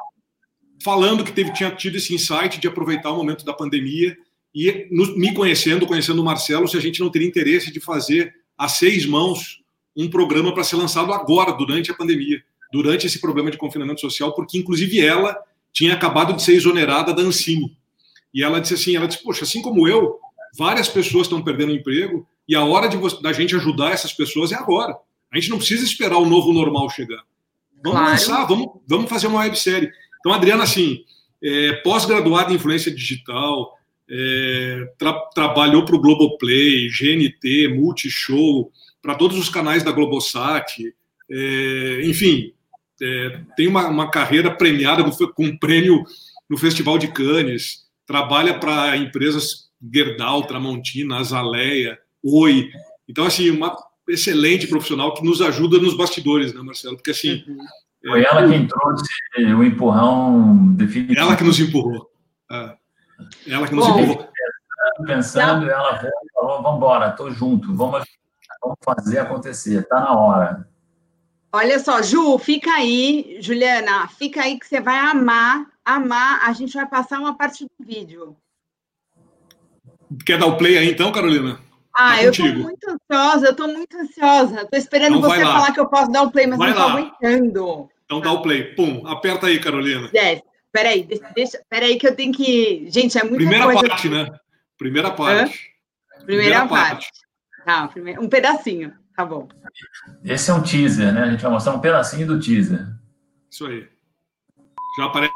falando 0.83 1.25
que 1.25 1.33
teve, 1.33 1.53
tinha 1.53 1.71
tido 1.71 1.97
esse 1.97 2.15
insight 2.15 2.61
de 2.61 2.69
aproveitar 2.69 3.11
o 3.11 3.17
momento 3.17 3.45
da 3.45 3.53
pandemia 3.53 4.17
e 4.55 4.89
me 4.91 5.35
conhecendo, 5.35 5.87
conhecendo 5.87 6.23
o 6.23 6.25
Marcelo, 6.25 6.69
se 6.69 6.77
a 6.77 6.81
gente 6.81 7.01
não 7.01 7.11
teria 7.11 7.27
interesse 7.27 7.73
de 7.73 7.81
fazer 7.81 8.33
a 8.57 8.69
seis 8.69 9.05
mãos 9.05 9.63
um 9.97 10.09
programa 10.09 10.55
para 10.55 10.63
ser 10.63 10.77
lançado 10.77 11.13
agora, 11.13 11.53
durante 11.53 11.91
a 11.91 11.95
pandemia, 11.95 12.43
durante 12.73 13.07
esse 13.07 13.21
problema 13.21 13.51
de 13.51 13.57
confinamento 13.57 14.01
social, 14.01 14.33
porque 14.35 14.59
inclusive 14.59 15.01
ela 15.01 15.37
tinha 15.73 15.95
acabado 15.95 16.33
de 16.35 16.43
ser 16.43 16.55
exonerada 16.55 17.13
da 17.13 17.23
Ancine. 17.23 17.77
E 18.33 18.43
ela 18.43 18.61
disse 18.61 18.75
assim, 18.75 18.97
ela 18.97 19.09
disse, 19.09 19.23
poxa, 19.23 19.45
assim 19.45 19.61
como 19.61 19.89
eu, 19.89 20.19
várias 20.57 20.89
pessoas 20.89 21.27
estão 21.27 21.43
perdendo 21.43 21.73
emprego 21.73 22.27
e 22.49 22.55
a 22.55 22.65
hora 22.65 22.89
de 22.89 22.97
da 23.23 23.33
gente 23.33 23.57
ajudar 23.57 23.91
essas 23.91 24.13
pessoas 24.13 24.53
é 24.53 24.57
agora. 24.57 24.97
A 25.33 25.39
gente 25.39 25.51
não 25.51 25.59
precisa 25.59 25.85
esperar 25.85 26.19
o 26.19 26.27
novo 26.27 26.53
normal 26.53 26.89
chegar. 26.91 27.23
Vamos 27.83 27.99
claro. 27.99 28.11
lançar, 28.13 28.45
vamos, 28.47 28.69
vamos 28.87 29.11
fazer 29.11 29.27
uma 29.27 29.41
websérie. 29.41 29.91
Então, 30.21 30.33
Adriana, 30.33 30.63
assim, 30.63 31.05
é, 31.43 31.73
pós-graduada 31.75 32.53
em 32.53 32.57
influência 32.57 32.91
digital, 32.91 33.74
é, 34.09 34.93
tra 34.99 35.13
trabalhou 35.35 35.85
para 35.85 35.97
o 35.97 36.01
Globoplay, 36.01 36.89
GNT, 36.89 37.69
Multishow, 37.69 38.71
para 39.03 39.15
todos 39.15 39.39
os 39.39 39.49
canais 39.49 39.83
da 39.83 39.93
Globosat, 39.93 40.95
é, 41.31 42.01
enfim, 42.05 42.53
é, 43.03 43.41
tem 43.57 43.67
uma, 43.67 43.89
uma, 43.89 44.11
carreira 44.11 44.51
premiada 44.51 45.05
com 45.35 45.45
um 45.45 45.57
prêmio 45.57 46.05
no 46.49 46.57
Festival 46.57 46.99
de 46.99 47.09
Cannes, 47.09 47.85
trabalha 48.07 48.59
para 48.59 48.97
empresas 48.97 49.71
Gerdau, 49.93 50.47
Tramontina, 50.47 51.19
Azaleia, 51.19 51.99
Oi. 52.25 52.71
Então, 53.07 53.27
assim, 53.27 53.51
uma 53.51 53.77
excelente 54.09 54.67
profissional 54.67 55.13
que 55.13 55.23
nos 55.23 55.43
ajuda 55.43 55.79
nos 55.79 55.95
bastidores, 55.95 56.55
né, 56.55 56.63
Marcelo? 56.63 56.97
Porque, 56.97 57.11
assim... 57.11 57.45
Foi 58.07 58.23
ela 58.23 58.49
quem 58.49 58.67
trouxe 58.67 59.05
o 59.55 59.63
empurrão 59.63 60.75
definitivo. 60.75 61.21
Ela 61.21 61.37
que 61.37 61.45
nos 61.45 61.59
empurrou. 61.59 62.11
É. 62.51 62.77
Ela 63.47 63.69
que 63.69 63.75
nos 63.75 63.87
Bom, 63.87 64.01
empurrou. 64.01 64.29
Pensando, 65.07 65.69
ela 65.69 65.99
falou, 65.99 66.63
vamos 66.63 66.77
embora, 66.77 67.09
estou 67.09 67.31
junto, 67.31 67.75
vamos, 67.75 68.05
vamos 68.63 68.77
fazer 68.85 69.19
acontecer, 69.19 69.81
está 69.81 70.01
na 70.01 70.19
hora. 70.19 70.69
Olha 71.53 71.79
só, 71.79 72.03
Ju, 72.03 72.39
fica 72.39 72.71
aí, 72.73 73.39
Juliana, 73.41 74.09
fica 74.09 74.43
aí 74.43 74.59
que 74.59 74.67
você 74.67 74.81
vai 74.81 74.99
amar, 74.99 75.67
amar. 75.85 76.41
A 76.49 76.53
gente 76.53 76.75
vai 76.75 76.87
passar 76.87 77.21
uma 77.21 77.37
parte 77.37 77.65
do 77.65 77.87
vídeo. 77.87 78.37
Quer 80.27 80.39
dar 80.39 80.47
o 80.47 80.57
play 80.57 80.77
aí 80.77 80.91
então, 80.91 81.13
Carolina? 81.13 81.59
Ah, 81.97 82.17
tá 82.17 82.25
eu 82.25 82.31
estou 82.33 82.47
muito 82.47 82.85
ansiosa, 82.91 83.47
eu 83.47 83.51
estou 83.53 83.69
muito 83.69 83.97
ansiosa. 83.97 84.63
Estou 84.63 84.79
esperando 84.79 85.19
então 85.19 85.31
você 85.31 85.41
falar 85.43 85.73
que 85.73 85.79
eu 85.79 85.89
posso 85.89 86.11
dar 86.11 86.23
o 86.23 86.33
play, 86.33 86.47
mas 86.47 86.59
vai 86.59 86.75
não 86.75 86.77
estou 86.77 86.91
aguentando. 86.91 87.89
Então 88.05 88.21
dá 88.21 88.33
o 88.33 88.43
play. 88.43 88.75
Pum, 88.75 89.07
aperta 89.07 89.47
aí, 89.47 89.61
Carolina. 89.61 90.11
Yes. 90.13 90.43
Peraí, 90.75 91.05
deixa, 91.05 91.31
deixa, 91.37 91.63
peraí 91.71 91.97
que 91.97 92.05
eu 92.09 92.17
tenho 92.17 92.33
que. 92.35 92.91
Gente, 92.91 93.17
é 93.17 93.23
muita 93.23 93.37
Primeira 93.37 93.65
coisa. 93.65 93.89
parte, 93.89 94.09
né? 94.09 94.41
Primeira 94.77 95.11
parte. 95.13 95.71
Primeira, 96.25 96.27
Primeira 96.27 96.67
parte. 96.67 97.07
parte. 97.65 97.95
Tá, 97.97 98.21
um 98.21 98.29
pedacinho. 98.29 98.93
Tá 99.17 99.25
bom. 99.25 99.47
Esse 100.25 100.51
é 100.51 100.55
um 100.55 100.61
teaser, 100.65 101.15
né? 101.15 101.23
A 101.23 101.31
gente 101.31 101.43
vai 101.43 101.53
mostrar 101.53 101.75
um 101.75 101.81
pedacinho 101.81 102.27
do 102.27 102.41
teaser. 102.41 102.89
Isso 103.49 103.65
aí. 103.67 103.89
Já 104.99 105.05
aparece. 105.05 105.33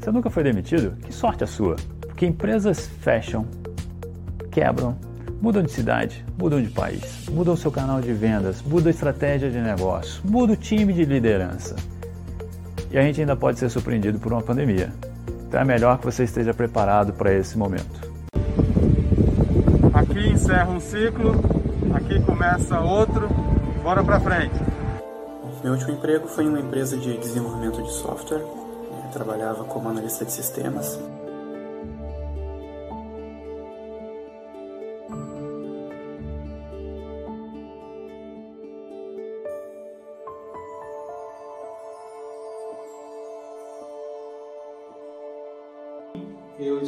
Você 0.00 0.10
nunca 0.10 0.30
foi 0.30 0.44
demitido? 0.44 0.96
Que 1.04 1.12
sorte 1.12 1.44
a 1.44 1.46
sua! 1.46 1.76
Porque 2.00 2.24
empresas 2.24 2.86
fecham, 3.02 3.46
quebram, 4.50 4.98
mudam 5.40 5.62
de 5.62 5.70
cidade, 5.70 6.24
mudam 6.38 6.60
de 6.60 6.68
país, 6.68 7.26
mudam 7.30 7.56
seu 7.56 7.70
canal 7.70 8.00
de 8.00 8.12
vendas, 8.12 8.62
mudam 8.62 8.88
a 8.88 8.90
estratégia 8.90 9.50
de 9.50 9.58
negócio, 9.58 10.20
muda 10.24 10.54
o 10.54 10.56
time 10.56 10.92
de 10.92 11.04
liderança. 11.04 11.76
E 12.90 12.98
a 12.98 13.02
gente 13.02 13.20
ainda 13.20 13.36
pode 13.36 13.58
ser 13.58 13.68
surpreendido 13.68 14.18
por 14.18 14.32
uma 14.32 14.42
pandemia. 14.42 14.92
Então 15.48 15.60
é 15.60 15.64
melhor 15.64 15.98
que 15.98 16.04
você 16.04 16.24
esteja 16.24 16.54
preparado 16.54 17.12
para 17.12 17.32
esse 17.32 17.56
momento. 17.56 18.10
Aqui 19.92 20.28
encerra 20.28 20.70
um 20.70 20.80
ciclo, 20.80 21.32
aqui 21.94 22.20
começa 22.20 22.80
outro, 22.80 23.28
bora 23.82 24.02
para 24.02 24.20
frente. 24.20 24.54
Meu 25.62 25.72
último 25.72 25.92
emprego 25.92 26.28
foi 26.28 26.44
em 26.44 26.48
uma 26.48 26.60
empresa 26.60 26.96
de 26.96 27.16
desenvolvimento 27.18 27.82
de 27.82 27.92
software. 27.92 28.40
Eu 28.40 29.10
trabalhava 29.12 29.64
como 29.64 29.88
analista 29.88 30.24
de 30.24 30.32
sistemas. 30.32 30.98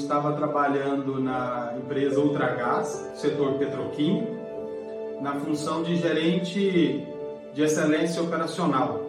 Estava 0.08 0.32
trabalhando 0.32 1.20
na 1.20 1.74
empresa 1.76 2.18
Ultragás, 2.18 3.12
setor 3.14 3.58
petroquímico, 3.58 4.38
na 5.20 5.34
função 5.34 5.82
de 5.82 5.96
gerente 5.96 7.06
de 7.52 7.62
excelência 7.62 8.22
operacional. 8.22 9.02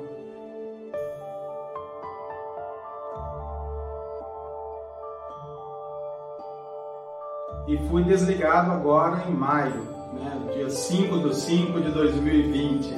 E 7.65 7.77
fui 7.89 8.03
desligado 8.03 8.71
agora 8.71 9.23
em 9.29 9.33
maio, 9.33 9.87
né, 10.13 10.37
dia 10.53 10.69
5 10.69 11.17
de 11.19 11.33
5 11.33 11.79
de 11.79 11.91
2020. 11.91 12.93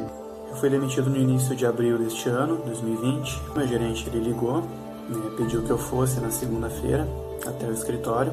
Eu 0.49 0.55
fui 0.55 0.71
demitido 0.71 1.07
no 1.07 1.17
início 1.17 1.55
de 1.55 1.67
abril 1.67 1.99
deste 1.99 2.27
ano, 2.29 2.63
2020. 2.65 3.41
Meu 3.55 3.67
gerente 3.67 4.09
ele 4.09 4.29
ligou, 4.29 4.61
né, 4.61 5.35
pediu 5.37 5.61
que 5.61 5.69
eu 5.69 5.77
fosse 5.77 6.19
na 6.19 6.31
segunda-feira 6.31 7.07
até 7.45 7.67
o 7.67 7.71
escritório. 7.71 8.31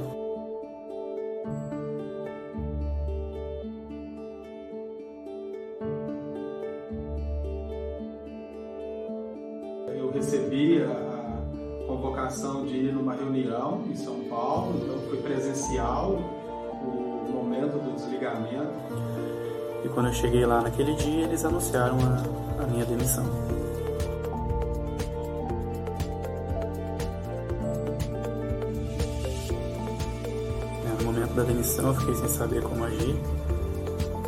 Eu 9.97 10.11
recebi 10.11 10.83
a 10.83 11.87
convocação 11.87 12.64
de 12.64 12.77
ir 12.77 12.92
numa 12.92 13.14
reunião 13.14 13.85
em 13.90 13.94
São 13.94 14.21
Paulo, 14.25 14.79
então 14.83 14.99
foi 15.09 15.18
presencial 15.23 16.12
o 16.83 17.31
momento 17.31 17.79
do 17.79 17.94
desligamento. 17.94 18.73
E 19.85 19.88
quando 19.88 20.07
eu 20.07 20.12
cheguei 20.12 20.44
lá 20.44 20.61
naquele 20.61 20.94
dia, 20.94 21.25
eles 21.25 21.44
anunciaram 21.44 21.97
a, 22.01 22.62
a 22.62 22.66
minha 22.66 22.85
demissão. 22.85 23.25
Da 31.38 31.44
demissão, 31.44 31.88
eu 31.88 31.94
fiquei 31.94 32.14
sem 32.16 32.29
saber 32.29 32.62
como 32.62 32.85
agir. 32.85 33.14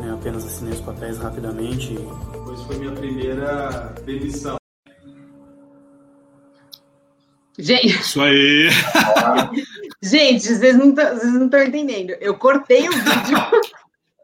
Né? 0.00 0.12
Apenas 0.12 0.44
assinei 0.44 0.74
os 0.74 0.80
papéis 0.80 1.18
rapidamente. 1.18 1.98
Pois 2.44 2.62
foi 2.62 2.76
minha 2.78 2.92
primeira 2.92 3.92
demissão. 4.04 4.56
Gente. 7.58 7.88
Isso 7.88 8.22
aí. 8.22 8.68
Gente, 10.00 10.46
vocês 10.46 10.76
não 10.76 10.90
estão 10.90 11.62
entendendo. 11.62 12.10
Eu 12.20 12.36
cortei 12.36 12.88
o 12.88 12.92
vídeo. 12.92 13.38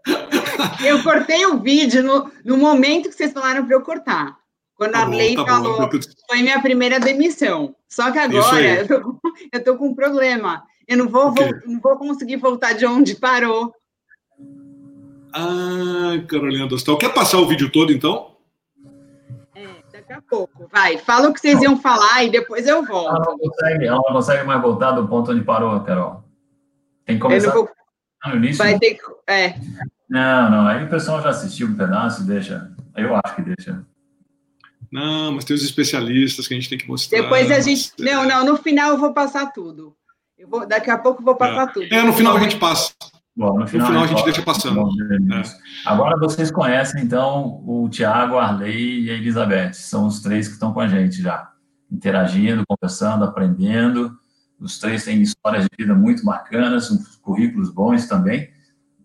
eu 0.87 1.03
cortei 1.03 1.44
o 1.44 1.59
vídeo 1.59 2.05
no, 2.05 2.31
no 2.44 2.57
momento 2.57 3.09
que 3.09 3.16
vocês 3.16 3.33
falaram 3.33 3.66
para 3.66 3.75
eu 3.75 3.83
cortar. 3.83 4.38
Quando 4.77 4.92
tá 4.92 5.03
a 5.03 5.09
Lei 5.09 5.35
tá 5.35 5.44
falou, 5.44 5.88
bom. 5.88 6.01
foi 6.29 6.42
minha 6.42 6.62
primeira 6.62 7.01
demissão. 7.01 7.75
Só 7.88 8.12
que 8.12 8.18
agora 8.18 8.62
eu 8.62 8.87
tô, 8.87 9.20
eu 9.53 9.64
tô 9.64 9.77
com 9.77 9.88
um 9.88 9.94
problema. 9.94 10.62
Eu 10.87 10.99
não 10.99 11.09
vou, 11.09 11.33
vou, 11.33 11.49
não 11.66 11.81
vou 11.81 11.96
conseguir 11.96 12.37
voltar 12.37 12.72
de 12.72 12.87
onde 12.87 13.16
parou. 13.16 13.72
Ah, 15.33 16.12
Carolina 16.29 16.66
Dostal. 16.66 16.96
Quer 16.96 17.12
passar 17.12 17.38
o 17.38 17.46
vídeo 17.46 17.70
todo, 17.70 17.92
então? 17.92 18.37
É, 19.55 19.66
daqui 19.92 20.12
a 20.12 20.22
pouco. 20.22 20.68
Vai, 20.72 20.96
fala 20.96 21.29
o 21.29 21.35
que 21.35 21.40
vocês 21.40 21.61
iam 21.61 21.77
falar 21.79 22.25
e 22.25 22.31
depois 22.31 22.66
eu 22.66 22.85
volto. 22.85 23.16
Ela 23.16 23.25
não 23.25 23.38
consegue, 23.38 23.87
ela 23.87 23.96
não 23.96 24.14
consegue 24.14 24.44
mais 24.44 24.62
voltar 24.62 24.92
do 24.92 25.09
ponto 25.09 25.33
onde 25.33 25.42
parou, 25.42 25.79
Carol. 25.81 26.25
Tem 27.05 27.16
que 27.16 27.22
começar 27.22 27.53
vou... 27.53 27.68
no 28.27 28.37
início. 28.37 28.59
Vai 28.59 28.79
ter 28.79 28.94
que... 28.94 29.03
É. 29.27 29.55
Não, 30.09 30.51
não. 30.51 30.66
Aí 30.68 30.85
o 30.85 30.88
pessoal 30.88 31.20
já 31.20 31.31
assistiu 31.31 31.66
um 31.66 31.77
pedaço, 31.77 32.25
deixa. 32.25 32.72
Eu 32.96 33.14
acho 33.16 33.35
que 33.35 33.42
deixa. 33.42 33.85
Não, 34.90 35.33
mas 35.33 35.44
tem 35.44 35.55
os 35.55 35.64
especialistas 35.64 36.46
que 36.46 36.55
a 36.55 36.57
gente 36.57 36.70
tem 36.70 36.79
que 36.79 36.88
mostrar. 36.88 37.20
Depois 37.20 37.51
a 37.51 37.61
gente. 37.61 37.92
Não, 37.99 38.25
não, 38.25 38.44
no 38.44 38.57
final 38.57 38.90
eu 38.90 38.99
vou 38.99 39.12
passar 39.12 39.53
tudo. 39.53 39.94
Eu 40.38 40.49
vou, 40.49 40.66
daqui 40.66 40.90
a 40.90 40.99
pouco 40.99 41.22
eu 41.22 41.25
vou 41.25 41.37
passar 41.37 41.68
é. 41.68 41.72
tudo. 41.72 41.87
É, 41.92 42.03
no 42.03 42.12
final 42.12 42.37
a 42.37 42.40
gente 42.40 42.59
passa. 42.59 42.92
Bom, 43.35 43.59
no 43.59 43.66
final, 43.66 43.87
no 43.87 43.92
final 43.92 44.05
a 44.05 44.07
gente 44.07 44.25
deixa 44.25 44.42
passando. 44.42 44.81
É. 44.81 45.42
Agora 45.85 46.18
vocês 46.18 46.51
conhecem, 46.51 47.03
então, 47.03 47.62
o 47.66 47.88
Tiago, 47.88 48.37
a 48.37 48.46
Arley 48.46 49.05
e 49.05 49.11
a 49.11 49.14
Elizabeth. 49.14 49.75
São 49.75 50.07
os 50.07 50.20
três 50.20 50.46
que 50.46 50.55
estão 50.55 50.72
com 50.72 50.81
a 50.81 50.88
gente 50.88 51.22
já. 51.22 51.51
Interagindo, 51.90 52.64
conversando, 52.66 53.25
aprendendo. 53.25 54.16
Os 54.59 54.79
três 54.79 55.05
têm 55.05 55.20
histórias 55.20 55.64
de 55.64 55.70
vida 55.79 55.94
muito 55.94 56.25
bacanas, 56.25 56.88
currículos 57.20 57.70
bons 57.70 58.07
também. 58.07 58.51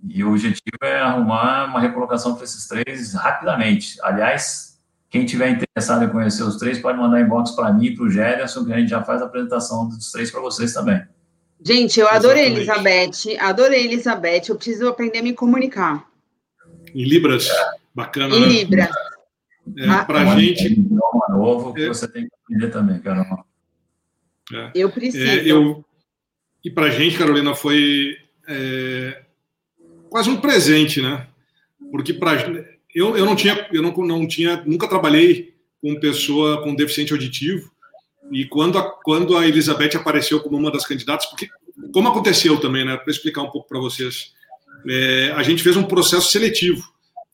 E 0.07 0.23
o 0.23 0.29
objetivo 0.29 0.77
é 0.81 1.01
arrumar 1.01 1.65
uma 1.65 1.79
recolocação 1.79 2.35
para 2.35 2.45
esses 2.45 2.67
três 2.67 3.13
rapidamente. 3.13 3.97
Aliás, 4.01 4.79
quem 5.09 5.25
tiver 5.25 5.49
interessado 5.49 6.05
em 6.05 6.09
conhecer 6.09 6.43
os 6.43 6.55
três, 6.55 6.79
pode 6.79 6.97
mandar 6.97 7.19
inbox 7.19 7.51
para 7.51 7.71
mim 7.73 7.87
e 7.87 7.95
para 7.95 8.05
o 8.05 8.09
Gerson, 8.09 8.65
que 8.65 8.73
a 8.73 8.79
gente 8.79 8.89
já 8.89 9.03
faz 9.03 9.21
a 9.21 9.25
apresentação 9.25 9.89
dos 9.89 10.09
três 10.09 10.31
para 10.31 10.39
vocês 10.39 10.73
também. 10.73 11.01
Gente, 11.63 11.99
eu 11.99 12.07
adorei 12.07 12.53
Exatamente. 12.53 13.29
Elizabeth, 13.29 13.43
adorei 13.43 13.85
Elizabeth, 13.85 14.43
eu 14.49 14.55
preciso 14.55 14.87
aprender 14.87 15.19
a 15.19 15.23
me 15.23 15.33
comunicar. 15.33 16.09
Em 16.93 17.03
Libras, 17.03 17.49
bacana, 17.93 18.35
em 18.35 18.41
né? 18.41 18.47
Libras. 18.47 18.89
É, 19.77 19.87
ah, 19.87 20.03
para 20.03 20.21
a 20.21 20.39
gente... 20.39 20.67
Um 20.67 20.71
idioma 20.71 21.25
novo 21.29 21.73
que 21.73 21.83
é. 21.83 21.87
você 21.87 22.07
tem 22.07 22.23
que 22.23 22.31
aprender 22.43 22.71
também, 22.71 22.99
Carolina. 22.99 23.43
É. 24.53 24.71
Eu 24.73 24.89
preciso. 24.89 25.23
É, 25.23 25.45
eu... 25.45 25.85
E 26.63 26.69
para 26.69 26.87
a 26.87 26.89
gente, 26.89 27.17
Carolina, 27.17 27.55
foi 27.55 28.17
é, 28.47 29.21
quase 30.09 30.29
um 30.29 30.41
presente, 30.41 31.01
né? 31.01 31.27
Porque 31.91 32.13
para 32.13 32.33
eu, 32.93 33.17
eu 33.17 33.25
não 33.25 33.35
tinha, 33.35 33.67
eu 33.71 33.81
não, 33.81 33.91
não 33.91 34.27
tinha, 34.27 34.61
nunca 34.65 34.87
trabalhei 34.87 35.53
com 35.81 35.99
pessoa 35.99 36.61
com 36.61 36.75
deficiente 36.75 37.13
auditivo. 37.13 37.71
E 38.31 38.45
quando 38.45 38.77
a, 38.77 38.83
quando 38.83 39.37
a 39.37 39.47
Elizabeth 39.47 39.95
apareceu 39.95 40.39
como 40.39 40.57
uma 40.57 40.71
das 40.71 40.85
candidatas, 40.85 41.25
porque 41.25 41.49
como 41.93 42.07
aconteceu 42.07 42.57
também, 42.59 42.85
né? 42.85 42.95
Para 42.97 43.11
explicar 43.11 43.41
um 43.41 43.49
pouco 43.49 43.67
para 43.67 43.79
vocês, 43.79 44.33
é, 44.87 45.33
a 45.35 45.43
gente 45.43 45.61
fez 45.61 45.75
um 45.75 45.83
processo 45.83 46.31
seletivo. 46.31 46.81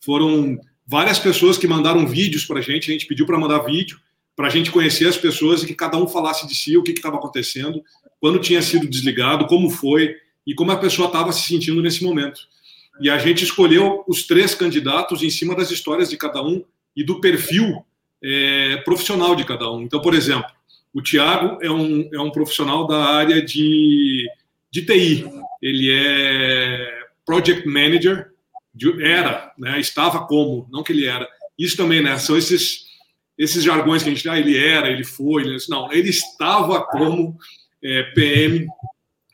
Foram 0.01 0.60
várias 0.86 1.19
pessoas 1.19 1.57
que 1.57 1.67
mandaram 1.67 2.07
vídeos 2.07 2.45
para 2.45 2.60
a 2.60 2.62
gente. 2.62 2.89
A 2.89 2.93
gente 2.93 3.05
pediu 3.05 3.25
para 3.25 3.38
mandar 3.38 3.60
vídeo 3.60 3.99
para 4.38 4.47
a 4.47 4.51
gente 4.51 4.69
conhecer 4.69 5.07
as 5.07 5.17
pessoas 5.17 5.63
e 5.63 5.65
que 5.65 5.73
cada 5.73 5.97
um 5.97 6.07
falasse 6.07 6.47
de 6.47 6.53
si 6.53 6.77
o 6.77 6.83
que 6.83 6.91
estava 6.91 7.17
acontecendo, 7.17 7.83
quando 8.19 8.38
tinha 8.38 8.62
sido 8.62 8.88
desligado, 8.88 9.47
como 9.47 9.67
foi 9.67 10.15
e 10.45 10.53
como 10.53 10.71
a 10.71 10.77
pessoa 10.77 11.07
estava 11.07 11.31
se 11.33 11.41
sentindo 11.41 11.81
nesse 11.81 12.03
momento. 12.03 12.41
E 13.01 13.10
a 13.10 13.17
gente 13.17 13.43
escolheu 13.43 14.03
os 14.07 14.27
três 14.27 14.53
candidatos 14.53 15.23
em 15.23 15.29
cima 15.31 15.55
das 15.55 15.71
histórias 15.71 16.10
de 16.12 16.17
cada 16.17 16.43
um 16.43 16.63
e 16.95 17.03
do 17.03 17.19
perfil 17.19 17.83
é, 18.23 18.77
profissional 18.77 19.36
de 19.36 19.43
cada 19.43 19.71
um. 19.71 19.81
Então, 19.81 19.99
por 20.01 20.13
exemplo, 20.13 20.51
o 20.93 21.02
Tiago 21.02 21.60
é 21.62 21.69
um, 21.69 22.10
é 22.13 22.19
um 22.19 22.32
profissional 22.32 22.88
da 22.88 23.06
área 23.06 23.41
de, 23.41 24.28
de 24.71 24.86
TI. 24.86 25.26
Ele 25.62 25.91
é 25.91 27.04
project 27.26 27.67
manager, 27.67 28.32
de, 28.73 29.04
era, 29.04 29.52
né, 29.58 29.80
estava 29.80 30.26
como, 30.26 30.67
não 30.71 30.84
que 30.84 30.93
ele 30.93 31.06
era. 31.06 31.28
Isso 31.58 31.76
também, 31.76 32.02
né, 32.02 32.17
são 32.17 32.38
esses, 32.38 32.86
esses 33.38 33.63
jargões 33.63 34.02
que 34.02 34.10
a 34.10 34.13
gente, 34.13 34.30
ah, 34.30 34.39
ele 34.39 34.58
era, 34.58 34.89
ele 34.89 35.04
foi, 35.04 35.43
ele, 35.43 35.58
não, 35.69 35.91
ele 35.91 36.10
estava 36.10 36.82
como 36.86 37.38
é, 37.84 38.04
PM 38.13 38.67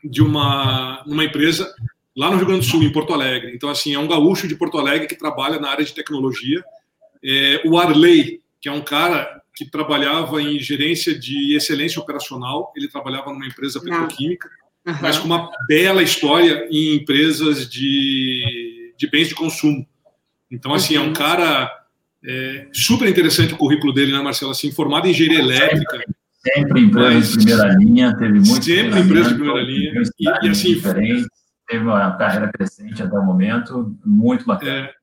de 0.02 0.22
uma, 0.22 1.02
uma 1.04 1.24
empresa 1.24 1.72
lá 2.16 2.30
no 2.30 2.36
Rio 2.36 2.46
Grande 2.46 2.66
do 2.66 2.70
Sul, 2.70 2.82
em 2.82 2.92
Porto 2.92 3.12
Alegre. 3.12 3.54
Então, 3.54 3.68
assim, 3.68 3.94
é 3.94 3.98
um 3.98 4.08
gaúcho 4.08 4.46
de 4.46 4.56
Porto 4.56 4.78
Alegre 4.78 5.06
que 5.06 5.16
trabalha 5.16 5.58
na 5.58 5.70
área 5.70 5.84
de 5.84 5.94
tecnologia. 5.94 6.64
É, 7.22 7.62
o 7.64 7.78
Arley, 7.78 8.40
que 8.60 8.68
é 8.68 8.72
um 8.72 8.82
cara 8.82 9.42
que 9.54 9.70
trabalhava 9.70 10.42
em 10.42 10.58
gerência 10.58 11.16
de 11.16 11.54
excelência 11.54 12.00
operacional, 12.00 12.72
ele 12.76 12.88
trabalhava 12.88 13.32
numa 13.32 13.46
empresa 13.46 13.80
petroquímica, 13.80 14.48
uhum. 14.86 14.96
mas 15.00 15.18
com 15.18 15.26
uma 15.26 15.50
bela 15.68 16.02
história 16.02 16.66
em 16.70 16.96
empresas 16.96 17.68
de, 17.68 18.94
de 18.96 19.06
bens 19.08 19.28
de 19.28 19.34
consumo. 19.34 19.86
Então, 20.50 20.74
assim, 20.74 20.96
uhum. 20.96 21.04
é 21.04 21.08
um 21.08 21.12
cara 21.12 21.70
é, 22.24 22.66
super 22.72 23.08
interessante 23.08 23.54
o 23.54 23.58
currículo 23.58 23.92
dele, 23.92 24.12
né, 24.12 24.20
Marcelo? 24.20 24.50
Assim, 24.50 24.72
formado 24.72 25.06
em 25.06 25.10
engenharia 25.10 25.38
elétrica. 25.38 26.04
Sempre 26.54 26.82
empresa 26.82 27.20
de 27.20 27.36
primeira 27.36 27.74
linha, 27.74 28.16
teve 28.16 28.40
muito. 28.40 28.64
Sempre 28.64 29.00
empresa 29.00 29.28
de 29.30 29.34
primeira 29.34 29.62
linha. 29.62 30.02
E, 30.18 30.46
e 30.46 30.48
assim, 30.48 30.74
diferente 30.74 31.26
teve 31.66 31.84
uma 31.84 32.16
carreira 32.16 32.50
crescente 32.52 33.02
até 33.02 33.18
o 33.18 33.24
momento, 33.24 33.96
muito 34.04 34.44
bacana. 34.44 34.70
É, 34.70 34.94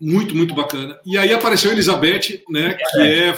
muito, 0.00 0.34
muito 0.34 0.54
bacana. 0.54 0.98
E 1.04 1.16
aí 1.16 1.32
apareceu 1.32 1.70
a 1.70 1.74
Elizabeth, 1.74 2.42
né, 2.48 2.74
que 2.74 3.00
é 3.00 3.32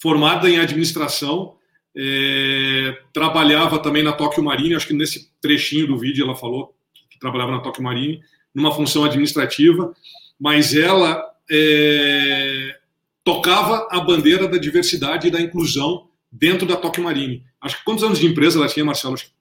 formada 0.00 0.48
em 0.48 0.58
administração, 0.58 1.56
é, 1.96 2.98
trabalhava 3.12 3.78
também 3.78 4.02
na 4.02 4.12
Tóquio 4.12 4.42
Marine, 4.42 4.74
acho 4.74 4.86
que 4.86 4.94
nesse 4.94 5.30
trechinho 5.40 5.86
do 5.86 5.98
vídeo 5.98 6.24
ela 6.24 6.36
falou 6.36 6.74
que 7.10 7.18
trabalhava 7.18 7.52
na 7.52 7.60
Tóquio 7.60 7.82
Marine, 7.82 8.20
numa 8.54 8.72
função 8.72 9.04
administrativa, 9.04 9.94
mas 10.38 10.74
ela 10.74 11.24
é, 11.50 12.76
tocava 13.24 13.88
a 13.90 14.00
bandeira 14.00 14.46
da 14.46 14.58
diversidade 14.58 15.28
e 15.28 15.30
da 15.30 15.40
inclusão 15.40 16.08
dentro 16.30 16.66
da 16.66 16.76
Tóquio 16.76 17.02
Marine. 17.02 17.42
Acho 17.60 17.78
que 17.78 17.84
quantos 17.84 18.04
anos 18.04 18.18
de 18.18 18.26
empresa 18.26 18.58
ela 18.58 18.68
tinha, 18.68 18.84
Marcelo? 18.84 19.14
Acho 19.14 19.26
que... 19.26 19.32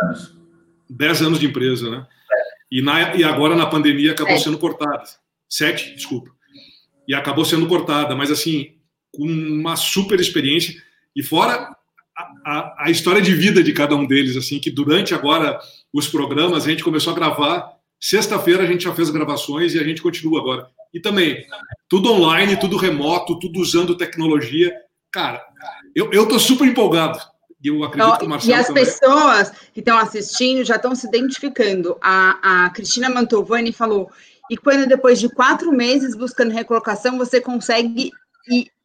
10 0.00 0.08
anos. 0.08 0.36
10 0.88 1.22
anos 1.22 1.40
de 1.40 1.46
empresa, 1.46 1.90
né? 1.90 2.06
E, 2.70 2.80
na, 2.80 3.14
e 3.14 3.24
agora 3.24 3.54
na 3.56 3.66
pandemia 3.66 4.12
acabou 4.12 4.38
sendo 4.38 4.58
cortada. 4.58 5.04
Sete, 5.48 5.94
desculpa. 5.94 6.30
E 7.06 7.14
acabou 7.14 7.44
sendo 7.44 7.66
cortada, 7.66 8.14
mas 8.14 8.30
assim, 8.30 8.73
com 9.16 9.24
uma 9.24 9.76
super 9.76 10.18
experiência. 10.20 10.74
E 11.14 11.22
fora 11.22 11.74
a, 12.44 12.84
a, 12.86 12.90
história 12.90 13.20
de 13.20 13.34
vida 13.34 13.62
de 13.62 13.72
cada 13.72 13.94
um 13.94 14.06
deles, 14.06 14.36
assim, 14.36 14.60
que 14.60 14.70
durante 14.70 15.14
agora 15.14 15.58
os 15.92 16.08
programas 16.08 16.64
a 16.66 16.70
gente 16.70 16.84
começou 16.84 17.12
a 17.12 17.16
gravar. 17.16 17.72
Sexta-feira 18.00 18.62
a 18.62 18.66
gente 18.66 18.84
já 18.84 18.94
fez 18.94 19.10
gravações 19.10 19.74
e 19.74 19.78
a 19.78 19.84
gente 19.84 20.02
continua 20.02 20.40
agora. 20.40 20.68
E 20.92 21.00
também, 21.00 21.44
tudo 21.88 22.12
online, 22.12 22.58
tudo 22.58 22.76
remoto, 22.76 23.38
tudo 23.38 23.60
usando 23.60 23.96
tecnologia. 23.96 24.72
Cara, 25.10 25.42
eu, 25.94 26.12
eu 26.12 26.26
tô 26.28 26.38
super 26.38 26.66
empolgado. 26.68 27.18
E 27.62 27.68
eu 27.68 27.82
acredito 27.82 28.06
então, 28.06 28.18
que 28.18 28.26
o 28.26 28.28
Marcelo 28.28 28.52
E 28.52 28.54
as 28.54 28.66
também... 28.66 28.84
pessoas 28.84 29.52
que 29.72 29.80
estão 29.80 29.96
assistindo 29.96 30.64
já 30.64 30.76
estão 30.76 30.94
se 30.94 31.06
identificando. 31.06 31.96
A, 32.00 32.66
a 32.66 32.70
Cristina 32.70 33.08
Mantovani 33.08 33.72
falou, 33.72 34.10
e 34.50 34.56
quando 34.56 34.86
depois 34.86 35.18
de 35.18 35.28
quatro 35.30 35.72
meses 35.72 36.14
buscando 36.14 36.52
recolocação, 36.52 37.16
você 37.16 37.40
consegue 37.40 38.12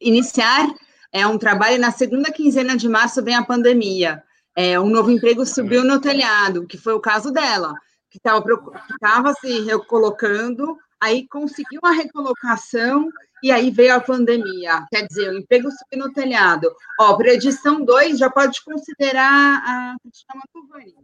iniciar 0.00 0.68
é, 1.12 1.26
um 1.26 1.38
trabalho 1.38 1.78
na 1.78 1.90
segunda 1.90 2.32
quinzena 2.32 2.76
de 2.76 2.88
março, 2.88 3.22
vem 3.22 3.34
a 3.34 3.44
pandemia. 3.44 4.22
É, 4.56 4.78
um 4.78 4.88
novo 4.88 5.10
emprego 5.10 5.44
subiu 5.46 5.84
no 5.84 6.00
telhado, 6.00 6.66
que 6.66 6.76
foi 6.76 6.92
o 6.92 7.00
caso 7.00 7.30
dela, 7.30 7.74
que 8.10 8.18
estava 8.18 9.34
se 9.34 9.60
recolocando, 9.60 10.76
aí 11.00 11.26
conseguiu 11.28 11.80
uma 11.82 11.92
recolocação 11.92 13.08
e 13.42 13.50
aí 13.50 13.70
veio 13.70 13.94
a 13.94 14.00
pandemia. 14.00 14.84
Quer 14.90 15.06
dizer, 15.06 15.30
o 15.30 15.38
emprego 15.38 15.68
subiu 15.70 16.06
no 16.06 16.12
telhado. 16.12 16.70
Ó, 17.00 17.16
para 17.16 17.34
edição 17.34 17.84
2, 17.84 18.18
já 18.18 18.28
pode 18.28 18.62
considerar 18.64 19.62
a 19.64 19.96
Cristina 20.02 20.34
Mantovani. 20.34 20.94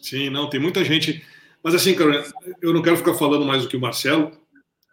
Sim, 0.00 0.30
não, 0.30 0.48
tem 0.48 0.60
muita 0.60 0.84
gente. 0.84 1.24
Mas 1.62 1.74
assim, 1.74 1.94
Carolina, 1.94 2.24
eu 2.60 2.72
não 2.72 2.82
quero 2.82 2.96
ficar 2.96 3.14
falando 3.14 3.44
mais 3.44 3.62
do 3.62 3.68
que 3.68 3.76
o 3.76 3.80
Marcelo, 3.80 4.32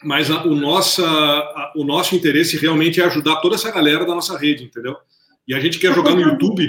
mas 0.03 0.29
a, 0.31 0.43
o, 0.43 0.55
nossa, 0.55 1.05
a, 1.05 1.73
o 1.75 1.83
nosso 1.83 2.15
interesse 2.15 2.57
realmente 2.57 3.01
é 3.01 3.05
ajudar 3.05 3.37
toda 3.37 3.55
essa 3.55 3.71
galera 3.71 4.05
da 4.05 4.15
nossa 4.15 4.37
rede, 4.37 4.63
entendeu? 4.63 4.95
E 5.47 5.53
a 5.53 5.59
gente 5.59 5.79
quer 5.79 5.93
jogar 5.93 6.15
no 6.15 6.21
YouTube 6.21 6.67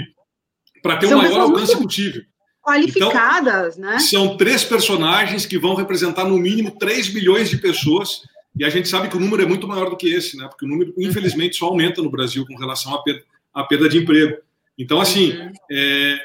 para 0.81 0.97
ter 0.97 1.07
o 1.07 1.17
maior 1.17 1.39
alcance 1.41 1.75
possível. 1.77 2.23
Qualificadas, 2.61 3.77
então, 3.77 3.91
né? 3.91 3.99
São 3.99 4.37
três 4.37 4.63
personagens 4.63 5.45
que 5.45 5.57
vão 5.57 5.75
representar 5.75 6.25
no 6.25 6.37
mínimo 6.37 6.71
3 6.71 7.13
milhões 7.13 7.49
de 7.49 7.57
pessoas 7.57 8.21
e 8.55 8.63
a 8.63 8.69
gente 8.69 8.87
sabe 8.87 9.09
que 9.09 9.17
o 9.17 9.19
número 9.19 9.43
é 9.43 9.45
muito 9.45 9.67
maior 9.67 9.89
do 9.89 9.97
que 9.97 10.07
esse, 10.07 10.37
né? 10.37 10.47
Porque 10.47 10.65
o 10.65 10.67
número, 10.69 10.93
infelizmente, 10.97 11.57
só 11.57 11.67
aumenta 11.67 12.01
no 12.01 12.11
Brasil 12.11 12.45
com 12.45 12.55
relação 12.55 12.93
à 12.93 13.01
perda, 13.01 13.23
à 13.53 13.63
perda 13.63 13.89
de 13.89 13.97
emprego. 13.97 14.37
Então, 14.77 15.01
assim, 15.01 15.31
uhum. 15.31 15.51
é, 15.71 16.19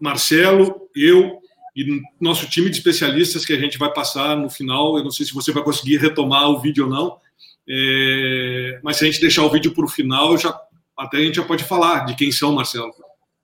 Marcelo, 0.00 0.88
eu 0.96 1.37
e 1.78 2.02
nosso 2.20 2.48
time 2.48 2.68
de 2.68 2.76
especialistas 2.76 3.46
que 3.46 3.52
a 3.52 3.58
gente 3.58 3.78
vai 3.78 3.92
passar 3.92 4.36
no 4.36 4.50
final, 4.50 4.98
eu 4.98 5.04
não 5.04 5.12
sei 5.12 5.24
se 5.24 5.32
você 5.32 5.52
vai 5.52 5.62
conseguir 5.62 5.98
retomar 5.98 6.50
o 6.50 6.58
vídeo 6.58 6.86
ou 6.86 6.90
não, 6.90 7.18
é, 7.68 8.80
mas 8.82 8.96
se 8.96 9.04
a 9.04 9.06
gente 9.06 9.20
deixar 9.20 9.44
o 9.44 9.50
vídeo 9.50 9.72
para 9.72 9.84
o 9.84 9.88
final, 9.88 10.36
já, 10.36 10.58
até 10.98 11.18
a 11.18 11.20
gente 11.20 11.36
já 11.36 11.44
pode 11.44 11.62
falar 11.62 12.04
de 12.06 12.16
quem 12.16 12.32
são, 12.32 12.52
Marcelo. 12.52 12.92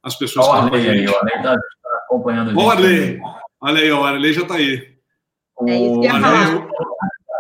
As 0.03 0.17
pessoas 0.17 0.49
Olha 0.49 0.69
que 0.69 0.77
estão 0.79 0.93
aí, 0.93 1.07
o 1.07 1.17
Arley 1.17 1.37
está 1.37 1.57
acompanhando 2.05 2.49
a 2.49 2.53
gente. 2.53 2.59
Olha 2.59 2.67
o 2.67 2.71
Arley, 2.71 3.21
olha 3.61 3.81
aí, 3.81 3.93
o 3.93 4.05
Arley 4.05 4.33
já 4.33 4.43
está 4.43 4.55
aí. 4.55 4.95
É 5.61 5.77
isso 5.77 6.01
que 6.01 6.07
eu 6.07 6.13
ia 6.13 6.21
falar 6.21 6.69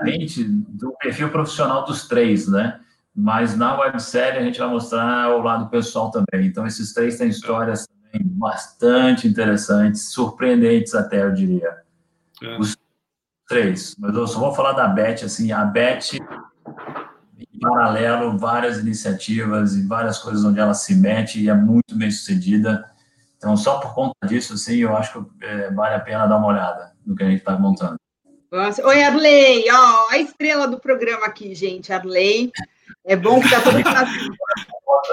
diferente 0.04 0.44
do 0.44 0.92
perfil 0.98 1.30
profissional 1.30 1.84
dos 1.84 2.06
três, 2.06 2.46
né? 2.48 2.80
Mas 3.16 3.56
na 3.56 3.78
websérie 3.78 4.38
a 4.38 4.42
gente 4.42 4.58
vai 4.58 4.68
mostrar 4.68 5.34
o 5.36 5.42
lado 5.42 5.68
pessoal 5.70 6.10
também. 6.10 6.46
Então, 6.46 6.66
esses 6.66 6.92
três 6.92 7.18
têm 7.18 7.28
histórias 7.28 7.86
bastante 8.22 9.26
interessantes, 9.26 10.10
surpreendentes 10.10 10.94
até, 10.94 11.22
eu 11.22 11.32
diria. 11.32 11.76
É. 12.42 12.58
Os 12.58 12.76
três. 13.48 13.94
Mas 13.98 14.14
eu 14.14 14.26
só 14.26 14.38
vou 14.38 14.54
falar 14.54 14.72
da 14.72 14.88
Beth, 14.88 15.24
assim, 15.24 15.52
a 15.52 15.64
Beth, 15.64 16.18
paralelo 17.60 18.36
várias 18.36 18.78
iniciativas 18.78 19.74
e 19.74 19.86
várias 19.86 20.18
coisas 20.18 20.44
onde 20.44 20.60
ela 20.60 20.74
se 20.74 20.94
mete 20.94 21.40
e 21.40 21.48
é 21.48 21.54
muito 21.54 21.96
bem 21.96 22.10
sucedida. 22.10 22.90
Então, 23.36 23.56
só 23.56 23.78
por 23.78 23.94
conta 23.94 24.14
disso, 24.26 24.54
assim, 24.54 24.76
eu 24.76 24.96
acho 24.96 25.24
que 25.24 25.44
é, 25.44 25.70
vale 25.70 25.94
a 25.94 26.00
pena 26.00 26.26
dar 26.26 26.36
uma 26.36 26.48
olhada 26.48 26.92
no 27.04 27.14
que 27.14 27.22
a 27.22 27.26
gente 27.26 27.38
está 27.38 27.58
montando. 27.58 27.96
Nossa. 28.50 28.86
Oi, 28.86 29.02
Arley, 29.02 29.64
ó, 29.70 30.10
a 30.10 30.18
estrela 30.18 30.68
do 30.68 30.78
programa 30.78 31.26
aqui, 31.26 31.54
gente, 31.54 31.92
Arley. 31.92 32.52
É 33.04 33.16
bom 33.16 33.40
que 33.40 33.50
tá 33.50 33.60
todo 33.60 33.74
mundo. 33.76 34.36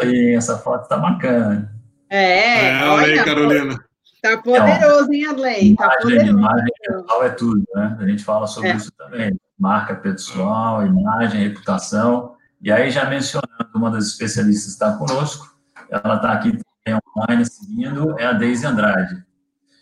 aí, 0.02 0.36
essa 0.36 0.58
foto 0.58 0.88
tá 0.88 0.98
bacana. 0.98 1.74
É, 2.12 2.68
é 2.68 2.90
olha 2.90 3.06
aí, 3.06 3.24
Carolina. 3.24 3.82
Tá 4.22 4.38
poderoso, 4.38 5.14
hein, 5.14 5.26
Arley? 5.28 5.76
Tá 5.78 5.86
imagem, 5.86 6.02
poderoso. 6.02 6.38
Imagem 6.38 6.74
pessoal 6.86 7.24
é 7.24 7.30
tudo, 7.30 7.64
né? 7.74 7.98
A 8.00 8.06
gente 8.06 8.24
fala 8.24 8.48
sobre 8.48 8.70
é. 8.70 8.76
isso 8.76 8.92
também. 8.98 9.40
Marca 9.58 9.96
pessoal, 9.96 10.86
imagem, 10.86 11.48
reputação. 11.48 12.36
E 12.62 12.70
aí, 12.70 12.92
já 12.92 13.06
mencionando 13.06 13.70
uma 13.74 13.90
das 13.90 14.08
especialistas 14.08 14.66
que 14.66 14.72
está 14.72 14.92
conosco, 14.98 15.56
ela 15.90 16.16
está 16.16 16.34
aqui 16.34 16.52
também 16.52 17.00
online 17.18 17.46
seguindo, 17.46 18.20
é 18.20 18.26
a 18.26 18.34
Deise 18.34 18.68
Andrade. 18.68 19.24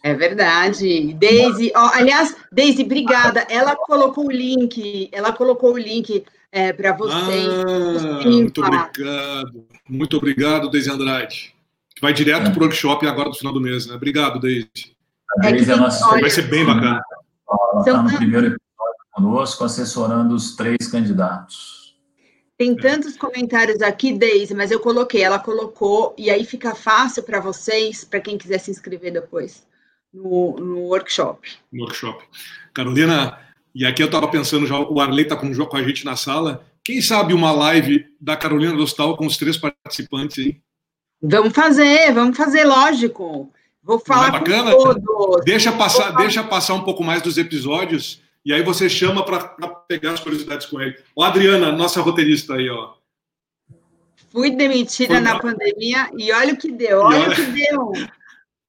É 0.04 0.14
verdade. 0.14 1.14
Deise, 1.16 1.74
ó, 1.76 1.92
aliás, 1.94 2.36
Deise, 2.52 2.84
obrigada. 2.84 3.46
Ela 3.50 3.76
colocou 3.76 4.28
o 4.28 4.32
link, 4.32 5.10
ela 5.12 5.34
colocou 5.34 5.74
o 5.74 5.78
link 5.78 6.24
é, 6.52 6.72
para 6.72 6.94
vocês. 6.94 7.48
Ah, 8.06 8.24
muito 8.24 8.64
obrigado. 8.64 9.68
Muito 9.90 10.18
obrigado, 10.18 10.70
Deise 10.70 10.92
Andrade. 10.92 11.59
Vai 12.02 12.14
direto 12.14 12.48
é. 12.48 12.50
para 12.50 12.60
o 12.60 12.64
workshop 12.64 13.06
agora 13.08 13.30
no 13.30 13.36
final 13.36 13.54
do 13.54 13.62
mês, 13.62 13.86
né? 13.88 13.96
Obrigado, 13.96 14.40
Deise. 14.40 14.70
A 15.38 15.50
Deise 15.50 15.72
é, 15.72 15.74
é 15.74 15.78
nossa... 15.78 16.08
Vai 16.08 16.30
ser 16.30 16.44
bem 16.44 16.66
bacana. 16.66 17.02
Ela 17.50 17.80
está 17.80 18.04
no 18.04 18.18
primeiro 18.18 18.48
episódio 18.48 19.06
conosco, 19.12 19.64
assessorando 19.64 20.36
os 20.36 20.56
três 20.56 20.88
candidatos. 20.88 21.96
Tem 22.58 22.76
tantos 22.76 23.16
comentários 23.16 23.82
aqui, 23.82 24.12
Deise, 24.12 24.54
mas 24.54 24.70
eu 24.70 24.80
coloquei, 24.80 25.24
ela 25.24 25.40
colocou, 25.40 26.14
e 26.18 26.30
aí 26.30 26.44
fica 26.46 26.76
fácil 26.76 27.24
para 27.24 27.40
vocês, 27.40 28.04
para 28.04 28.20
quem 28.20 28.38
quiser 28.38 28.58
se 28.60 28.70
inscrever 28.70 29.14
depois 29.14 29.66
no, 30.14 30.58
no 30.60 30.80
workshop. 30.80 31.48
No 31.72 31.84
workshop. 31.84 32.24
Carolina, 32.74 33.40
e 33.74 33.86
aqui 33.86 34.02
eu 34.02 34.08
estava 34.08 34.28
pensando, 34.28 34.68
já 34.68 34.78
o 34.78 35.00
Arley 35.00 35.24
está 35.24 35.36
com, 35.36 35.54
com 35.54 35.78
a 35.78 35.84
gente 35.84 36.04
na 36.04 36.16
sala. 36.16 36.66
Quem 36.84 37.02
sabe 37.02 37.34
uma 37.34 37.52
live 37.52 38.06
da 38.20 38.36
Carolina 38.36 38.76
Dostal 38.76 39.16
com 39.16 39.26
os 39.26 39.38
três 39.38 39.58
participantes 39.58 40.40
aí? 40.40 40.62
Vamos 41.22 41.54
fazer, 41.54 42.14
vamos 42.14 42.38
fazer, 42.38 42.64
lógico. 42.64 43.52
Vou 43.84 44.00
falar 44.00 44.30
Não 44.30 44.36
é 44.38 44.40
bacana? 44.40 44.72
todos. 44.72 45.46
Deixa 45.46 45.72
passar, 45.72 46.12
deixa 46.12 46.44
passar 46.44 46.74
um 46.76 46.84
pouco 46.84 47.04
mais 47.04 47.22
dos 47.22 47.38
episódios 47.38 48.22
e 48.46 48.54
aí 48.54 48.64
você 48.64 48.90
chama 48.90 49.24
para 49.26 49.40
pegar 49.88 50.14
as 50.14 50.20
curiosidades 50.20 50.66
com 50.68 50.80
ele. 50.80 50.98
O 51.16 51.24
Adriana, 51.24 51.72
nossa 51.72 52.02
roteirista 52.02 52.56
aí, 52.56 52.70
ó. 52.70 52.94
Fui 54.32 54.52
demitida 54.52 55.16
Foi 55.16 55.24
na 55.24 55.40
pra... 55.40 55.52
pandemia 55.52 56.10
e 56.18 56.32
olha 56.32 56.54
o 56.54 56.58
que 56.58 56.72
deu, 56.72 57.00
olha, 57.02 57.20
olha... 57.20 57.32
o 57.32 57.36
que 57.36 57.46
deu. 57.46 57.92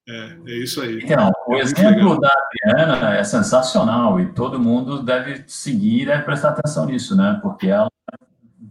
É, 0.08 0.36
é 0.44 0.54
isso 0.56 0.80
aí. 0.80 0.98
Então, 1.04 1.30
o 1.46 1.54
é 1.54 1.60
exemplo 1.60 2.18
da 2.18 2.34
Adriana 2.66 3.16
é 3.16 3.22
sensacional 3.22 4.18
e 4.18 4.32
todo 4.32 4.58
mundo 4.58 5.04
deve 5.04 5.44
seguir 5.46 6.02
e 6.02 6.06
deve 6.06 6.24
prestar 6.24 6.48
atenção 6.48 6.86
nisso, 6.86 7.14
né? 7.14 7.38
Porque 7.40 7.68
ela 7.68 7.88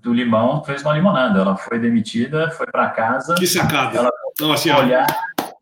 do 0.02 0.14
limão 0.14 0.64
fez 0.64 0.82
uma 0.82 0.94
limonada. 0.94 1.40
Ela 1.40 1.56
foi 1.56 1.80
demitida, 1.80 2.52
foi 2.52 2.68
para 2.68 2.90
casa. 2.90 3.36
Que 3.36 3.48
sacada. 3.48 3.98
Ela 3.98 4.12
não, 4.40 4.54
assim, 4.54 4.72
olhar, 4.72 5.08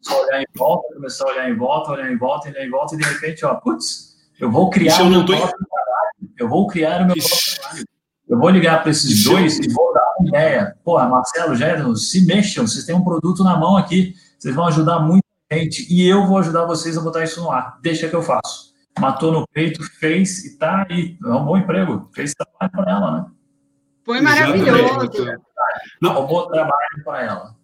olhar 0.10 0.41
em 0.41 0.45
volta, 0.56 0.93
começou 0.93 1.28
a 1.28 1.32
olhar 1.34 1.50
em 1.50 1.56
volta, 1.56 1.91
olhar 1.91 2.12
em 2.12 2.17
volta, 2.17 2.50
olhar 2.50 2.65
em 2.65 2.69
volta, 2.69 2.95
e 2.95 2.97
de 2.97 3.04
repente, 3.06 3.45
ó, 3.45 3.56
putz, 3.56 4.15
eu 4.39 4.52
vou 4.52 4.69
criar 4.69 5.02
o 5.02 5.10
meu 5.10 5.26
tô... 5.26 5.36
próprio 5.36 5.65
trabalho. 5.67 6.34
Eu 6.38 6.47
vou 6.47 6.67
criar 6.67 7.02
o 7.02 7.06
meu 7.08 7.15
Isso. 7.15 7.30
próprio 7.30 7.62
trabalho. 7.62 7.86
Eu 8.30 8.38
vou 8.38 8.50
ligar 8.50 8.82
para 8.82 8.91
esses 8.91 9.10
Isso. 9.10 9.30
dois 9.30 9.58
e 9.58 9.69
vou 9.71 9.93
dar 9.93 10.04
uma 10.19 10.28
ideia. 10.28 10.76
Porra, 10.84 11.08
Marcelo, 11.08 11.56
Gerson, 11.56 11.95
se 11.95 12.26
mexam, 12.26 12.67
vocês 12.67 12.86
têm 12.86 12.95
um 12.95 13.04
produto 13.04 13.43
na 13.43 13.58
mão 13.58 13.78
aqui, 13.78 14.13
vocês 14.38 14.54
vão 14.54 14.67
ajudar 14.67 15.00
muita 15.00 15.26
gente 15.52 15.88
e 15.89 16.08
eu 16.08 16.28
vou 16.28 16.38
ajudar 16.38 16.65
vocês 16.65 16.97
a 16.97 17.02
botar 17.02 17.23
isso 17.23 17.41
no 17.41 17.52
ar. 17.52 17.80
Deixa 17.82 18.08
que 18.08 18.15
eu 18.15 18.21
faço. 18.21 18.73
Matou 19.00 19.32
no 19.32 19.47
peito, 19.47 19.82
fez 19.84 20.43
e 20.45 20.58
tá 20.58 20.86
aí. 20.89 21.17
É 21.23 21.30
um 21.30 21.45
bom 21.45 21.58
emprego. 21.58 22.10
Fez 22.13 22.34
trabalho 22.34 22.71
para 22.71 22.91
ela, 22.91 23.12
né? 23.12 23.26
Foi 24.07 24.21
maravilhoso. 24.21 25.11
Não, 26.01 26.13
roubou 26.13 26.47
trabalho 26.47 27.03
para 27.03 27.25
ela. 27.25 27.55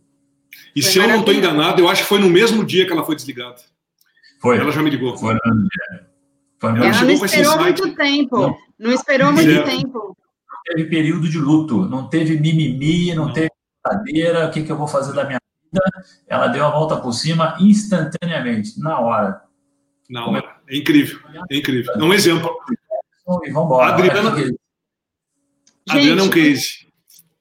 E 0.76 0.82
foi 0.82 0.92
se 0.92 1.00
eu 1.00 1.08
não 1.08 1.22
estou 1.22 1.34
enganado, 1.34 1.82
eu 1.82 1.88
acho 1.88 2.02
que 2.02 2.10
foi 2.10 2.20
no 2.20 2.30
mesmo 2.30 2.66
dia 2.66 2.86
que 2.86 2.92
ela 2.92 3.06
foi 3.06 3.16
desligada. 3.16 3.62
Foi. 4.42 4.58
Ela 4.58 4.70
já 4.70 4.84
me 4.84 4.90
ligou. 4.90 5.18
Foi. 5.18 5.38
Foi 6.60 6.70
ela 6.70 7.02
não 7.02 7.12
esperou 7.12 7.58
muito 7.60 7.96
tempo. 7.96 8.38
Não, 8.38 8.58
não 8.78 8.92
esperou 8.92 9.32
muito 9.32 9.50
é. 9.50 9.64
tempo. 9.64 10.18
Não 10.50 10.62
teve 10.66 10.90
período 10.90 11.30
de 11.30 11.40
luto, 11.40 11.86
não 11.86 12.10
teve 12.10 12.38
mimimi, 12.38 13.16
não, 13.16 13.28
não. 13.28 13.34
teve 13.34 13.52
cadeira, 13.82 14.48
o 14.48 14.52
que, 14.52 14.64
que 14.64 14.72
eu 14.72 14.78
vou 14.78 14.88
fazer 14.88 15.14
da 15.14 15.24
minha 15.24 15.40
vida. 15.72 15.82
Ela 16.28 16.48
deu 16.48 16.66
a 16.66 16.72
volta 16.72 16.98
por 16.98 17.14
cima 17.14 17.56
instantaneamente, 17.58 18.78
na 18.82 19.00
hora. 19.00 19.42
Na 20.10 20.26
hora. 20.28 20.58
É 20.68 20.76
incrível. 20.76 21.20
É 21.50 21.56
incrível. 21.56 21.94
É 21.94 22.04
um 22.04 22.14
exemplo. 22.14 22.54
E 23.46 23.50
vamos 23.50 23.68
embora. 23.68 23.94
Adriana, 23.94 24.36
Gente, 25.88 25.98
Adriana 25.98 26.22
é 26.22 26.24
um 26.24 26.30
case. 26.30 26.88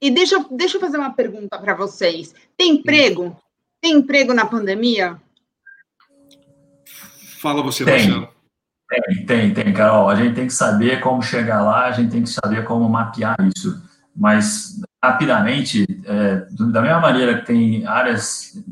E 0.01 0.11
deixa, 0.11 0.45
deixa 0.51 0.77
eu 0.77 0.81
fazer 0.81 0.99
uma 0.99 1.13
pergunta 1.13 1.59
para 1.59 1.75
vocês. 1.75 2.35
Tem 2.57 2.73
emprego? 2.73 3.37
Tem 3.81 3.93
emprego 3.93 4.35
na 4.35 4.45
pandemia? 4.45 5.21
Fala 7.41 7.63
você, 7.63 7.85
tem. 7.85 8.09
Marcelo. 8.09 8.29
Tem, 8.89 9.27
tem, 9.27 9.55
tem, 9.55 9.73
Carol. 9.73 10.09
A 10.09 10.15
gente 10.15 10.35
tem 10.35 10.47
que 10.47 10.53
saber 10.53 11.01
como 11.01 11.23
chegar 11.23 11.63
lá, 11.63 11.87
a 11.87 11.93
gente 11.93 12.11
tem 12.11 12.23
que 12.23 12.31
saber 12.31 12.65
como 12.65 12.89
mapear 12.89 13.37
isso. 13.55 13.81
Mas, 14.15 14.81
rapidamente, 15.03 15.87
é, 16.05 16.47
da 16.71 16.83
mesma 16.83 17.01
maneira 17.01 17.39
que 17.39 17.47
tem 17.47 17.87
áreas 17.87 18.63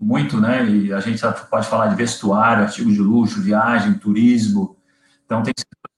muito, 0.00 0.40
né? 0.40 0.64
E 0.66 0.92
a 0.92 1.00
gente 1.00 1.20
pode 1.50 1.66
falar 1.66 1.88
de 1.88 1.96
vestuário, 1.96 2.64
artigos 2.64 2.94
de 2.94 3.00
luxo, 3.00 3.42
viagem, 3.42 3.94
turismo. 3.94 4.76
Então, 5.24 5.42
tem 5.42 5.52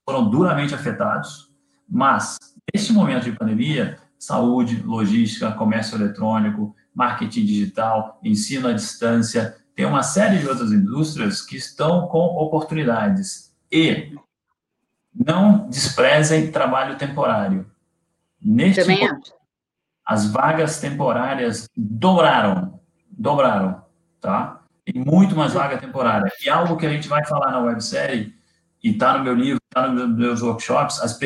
foram 0.09 0.31
duramente 0.31 0.75
afetados. 0.75 1.46
Mas, 1.89 2.37
neste 2.75 2.93
momento 2.93 3.25
de 3.25 3.33
pandemia, 3.33 3.99
saúde, 4.19 4.83
logística, 4.83 5.53
comércio 5.53 5.97
eletrônico, 5.97 6.75
marketing 6.95 7.45
digital, 7.45 8.19
ensino 8.23 8.69
à 8.69 8.73
distância, 8.73 9.57
tem 9.75 9.85
uma 9.85 10.03
série 10.03 10.39
de 10.39 10.49
outras 10.49 10.73
indústrias 10.73 11.43
que 11.43 11.57
estão 11.57 12.09
com 12.09 12.19
oportunidades. 12.19 13.55
E 13.71 14.17
não 15.15 15.69
desprezem 15.69 16.51
trabalho 16.51 16.97
temporário. 16.97 17.71
Neste 18.41 18.83
Também 18.83 19.01
momento, 19.01 19.33
as 20.05 20.31
vagas 20.31 20.79
temporárias 20.81 21.69
dobraram, 21.77 22.81
dobraram, 23.11 23.83
tá? 24.21 24.63
Tem 24.85 25.03
muito 25.03 25.35
mais 25.35 25.53
vaga 25.53 25.79
temporária. 25.79 26.31
E 26.45 26.49
algo 26.49 26.77
que 26.77 26.87
a 26.87 26.91
gente 26.91 27.09
vai 27.09 27.25
falar 27.27 27.51
na 27.51 27.59
websérie 27.59 28.36
e 28.87 28.91
está 28.91 29.19
no 29.19 29.25
meu 29.25 29.35
livro, 29.35 29.61
está 29.69 29.89
nos 29.89 30.17
meus 30.17 30.43
workshops, 30.43 31.01
as, 31.01 31.19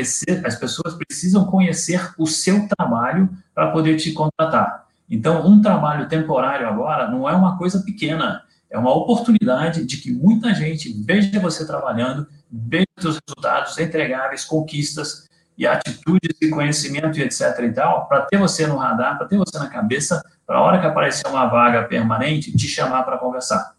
as 0.47 0.55
pessoas 0.55 0.95
precisam 0.95 1.45
conhecer 1.45 2.11
o 2.17 2.27
seu 2.27 2.67
trabalho 2.67 3.29
para 3.55 3.71
poder 3.71 3.97
te 3.97 4.13
contratar. 4.13 4.87
Então, 5.11 5.47
um 5.47 5.61
trabalho 5.61 6.09
temporário 6.09 6.67
agora 6.67 7.11
não 7.11 7.29
é 7.29 7.35
uma 7.35 7.59
coisa 7.59 7.83
pequena, 7.83 8.41
é 8.71 8.79
uma 8.79 8.95
oportunidade 8.97 9.85
de 9.85 9.99
que 9.99 10.11
muita 10.11 10.55
gente 10.55 10.91
veja 11.05 11.39
você 11.39 11.67
trabalhando, 11.67 12.27
veja 12.51 12.87
seus 12.99 13.19
resultados 13.29 13.77
entregáveis, 13.77 14.43
conquistas 14.43 15.29
e 15.59 15.67
atitudes 15.67 16.39
e 16.41 16.49
conhecimento 16.49 17.19
e 17.19 17.23
etc 17.23 17.59
e 17.61 17.73
tal, 17.73 18.09
para 18.09 18.23
ter 18.23 18.39
você 18.39 18.67
no 18.67 18.79
radar, 18.79 19.19
para 19.19 19.27
ter 19.29 19.37
você 19.37 19.59
na 19.59 19.69
cabeça, 19.69 20.25
para 20.47 20.57
a 20.57 20.63
hora 20.63 20.81
que 20.81 20.87
aparecer 20.87 21.29
uma 21.29 21.45
vaga 21.45 21.83
permanente, 21.83 22.57
te 22.57 22.67
chamar 22.67 23.03
para 23.03 23.19
conversar. 23.19 23.75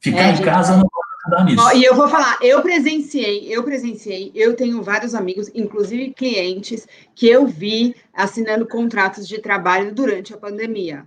Ficar 0.00 0.22
é, 0.22 0.32
em 0.32 0.42
casa 0.42 0.78
não 0.78 0.88
nisso. 1.44 1.76
e 1.76 1.84
eu 1.84 1.94
vou 1.94 2.08
falar, 2.08 2.38
eu 2.42 2.62
presenciei, 2.62 3.46
eu 3.48 3.62
presenciei, 3.62 4.30
eu 4.34 4.54
tenho 4.54 4.82
vários 4.82 5.14
amigos, 5.14 5.50
inclusive 5.54 6.12
clientes, 6.12 6.86
que 7.14 7.28
eu 7.28 7.46
vi 7.46 7.94
assinando 8.12 8.66
contratos 8.66 9.26
de 9.26 9.40
trabalho 9.40 9.94
durante 9.94 10.34
a 10.34 10.38
pandemia. 10.38 11.04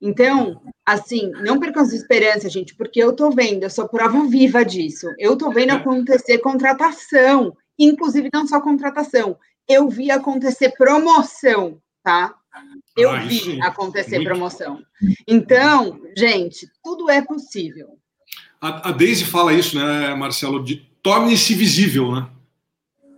Então, 0.00 0.60
assim, 0.84 1.30
não 1.42 1.58
percam 1.58 1.82
as 1.82 1.92
esperanças, 1.92 2.52
gente, 2.52 2.74
porque 2.74 3.02
eu 3.02 3.14
tô 3.14 3.30
vendo, 3.30 3.62
eu 3.62 3.70
sou 3.70 3.88
prova 3.88 4.26
viva 4.26 4.64
disso. 4.64 5.08
Eu 5.18 5.36
tô 5.36 5.50
vendo 5.50 5.70
acontecer 5.70 6.38
contratação, 6.38 7.56
inclusive 7.78 8.28
não 8.32 8.46
só 8.46 8.60
contratação, 8.60 9.38
eu 9.68 9.88
vi 9.88 10.10
acontecer 10.10 10.72
promoção, 10.76 11.80
tá? 12.02 12.34
Eu 12.96 13.10
ah, 13.10 13.20
vi 13.20 13.60
acontecer 13.60 14.22
promoção. 14.22 14.82
Então, 15.26 16.00
gente, 16.16 16.66
tudo 16.82 17.10
é 17.10 17.20
possível. 17.20 17.95
A, 18.66 18.88
a 18.88 18.92
Daisy 18.92 19.24
fala 19.24 19.52
isso, 19.52 19.76
né, 19.76 20.14
Marcelo? 20.14 20.62
De 20.62 20.76
torne-se 21.02 21.54
visível, 21.54 22.12
né? 22.12 22.26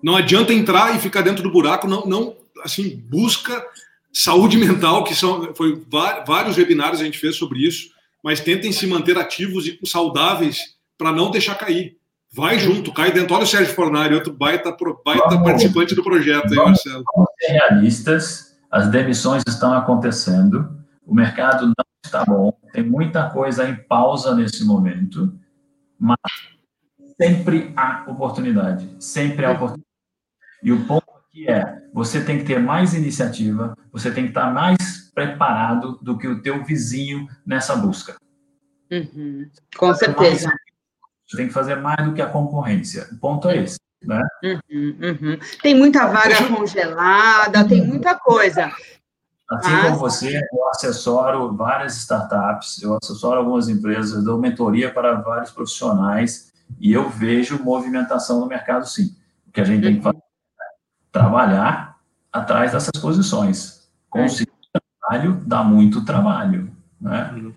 Não 0.02 0.14
adianta 0.14 0.52
entrar 0.52 0.94
e 0.94 0.98
ficar 0.98 1.22
dentro 1.22 1.42
do 1.42 1.50
buraco, 1.50 1.88
não, 1.88 2.04
não 2.04 2.36
assim, 2.62 3.02
busca 3.08 3.64
saúde 4.12 4.56
mental, 4.58 5.04
que 5.04 5.14
são 5.14 5.54
foi 5.54 5.82
vários 6.26 6.56
webinários 6.56 7.00
a 7.00 7.04
gente 7.04 7.18
fez 7.18 7.36
sobre 7.36 7.66
isso, 7.66 7.90
mas 8.22 8.40
tentem 8.40 8.72
se 8.72 8.86
manter 8.86 9.16
ativos 9.18 9.66
e 9.66 9.78
saudáveis 9.84 10.76
para 10.98 11.12
não 11.12 11.30
deixar 11.30 11.54
cair. 11.54 11.96
Vai 12.30 12.58
junto, 12.58 12.92
cai 12.92 13.10
dentro. 13.10 13.34
Olha 13.34 13.44
o 13.44 13.46
Sérgio 13.46 13.74
Fornari, 13.74 14.14
outro 14.14 14.34
baita, 14.34 14.76
baita 15.02 15.28
vamos, 15.30 15.44
participante 15.44 15.94
do 15.94 16.02
projeto, 16.02 16.52
hein, 16.52 16.56
Marcelo? 16.56 17.02
Vamos 17.14 17.30
ser 17.40 17.52
realistas, 17.52 18.56
as 18.70 18.90
demissões 18.90 19.42
estão 19.48 19.72
acontecendo, 19.72 20.68
o 21.06 21.14
mercado 21.14 21.66
não 21.66 21.74
está 22.04 22.22
bom, 22.26 22.52
tem 22.78 22.88
muita 22.88 23.28
coisa 23.28 23.68
em 23.68 23.74
pausa 23.74 24.34
nesse 24.36 24.64
momento, 24.64 25.36
mas 25.98 26.16
sempre 27.20 27.72
há 27.76 28.04
oportunidade, 28.06 28.88
sempre 29.00 29.44
há 29.44 29.50
oportunidade. 29.50 29.88
E 30.62 30.70
o 30.70 30.86
ponto 30.86 31.10
aqui 31.10 31.50
é, 31.50 31.82
você 31.92 32.22
tem 32.22 32.38
que 32.38 32.44
ter 32.44 32.60
mais 32.60 32.94
iniciativa, 32.94 33.76
você 33.92 34.12
tem 34.12 34.24
que 34.24 34.30
estar 34.30 34.52
mais 34.52 35.10
preparado 35.12 35.98
do 36.00 36.16
que 36.16 36.28
o 36.28 36.40
teu 36.40 36.64
vizinho 36.64 37.26
nessa 37.44 37.74
busca. 37.74 38.16
Uhum. 38.92 39.50
Com 39.76 39.92
certeza. 39.94 40.48
Mais, 40.48 40.60
você 41.26 41.36
tem 41.36 41.48
que 41.48 41.52
fazer 41.52 41.76
mais 41.76 42.06
do 42.06 42.14
que 42.14 42.22
a 42.22 42.30
concorrência. 42.30 43.08
O 43.10 43.18
ponto 43.18 43.48
é 43.48 43.56
esse. 43.56 43.78
Né? 44.04 44.22
Uhum, 44.44 44.98
uhum. 45.02 45.38
Tem 45.60 45.74
muita 45.74 46.06
vaga 46.06 46.46
congelada, 46.46 47.66
tem 47.66 47.84
muita 47.84 48.14
coisa. 48.14 48.70
Assim 49.50 49.82
como 49.82 49.96
você, 49.96 50.40
eu 50.52 50.68
assessoro 50.68 51.56
várias 51.56 51.96
startups, 51.96 52.82
eu 52.82 52.98
assessoro 53.02 53.38
algumas 53.38 53.68
empresas, 53.68 54.12
eu 54.12 54.22
dou 54.22 54.38
mentoria 54.38 54.92
para 54.92 55.14
vários 55.14 55.50
profissionais 55.50 56.52
e 56.78 56.92
eu 56.92 57.08
vejo 57.08 57.62
movimentação 57.62 58.40
no 58.40 58.46
mercado, 58.46 58.86
sim. 58.86 59.16
O 59.46 59.50
que 59.50 59.60
a 59.60 59.64
gente 59.64 59.82
tem 59.82 59.96
que 59.96 60.02
fazer 60.02 60.18
é 60.18 60.64
trabalhar 61.10 61.98
atrás 62.30 62.72
dessas 62.72 63.00
posições. 63.00 63.88
Conseguir 64.10 64.52
trabalho 65.08 65.42
dá 65.46 65.64
muito 65.64 66.04
trabalho. 66.04 66.70
Né? 67.00 67.30
Uhum. 67.32 67.54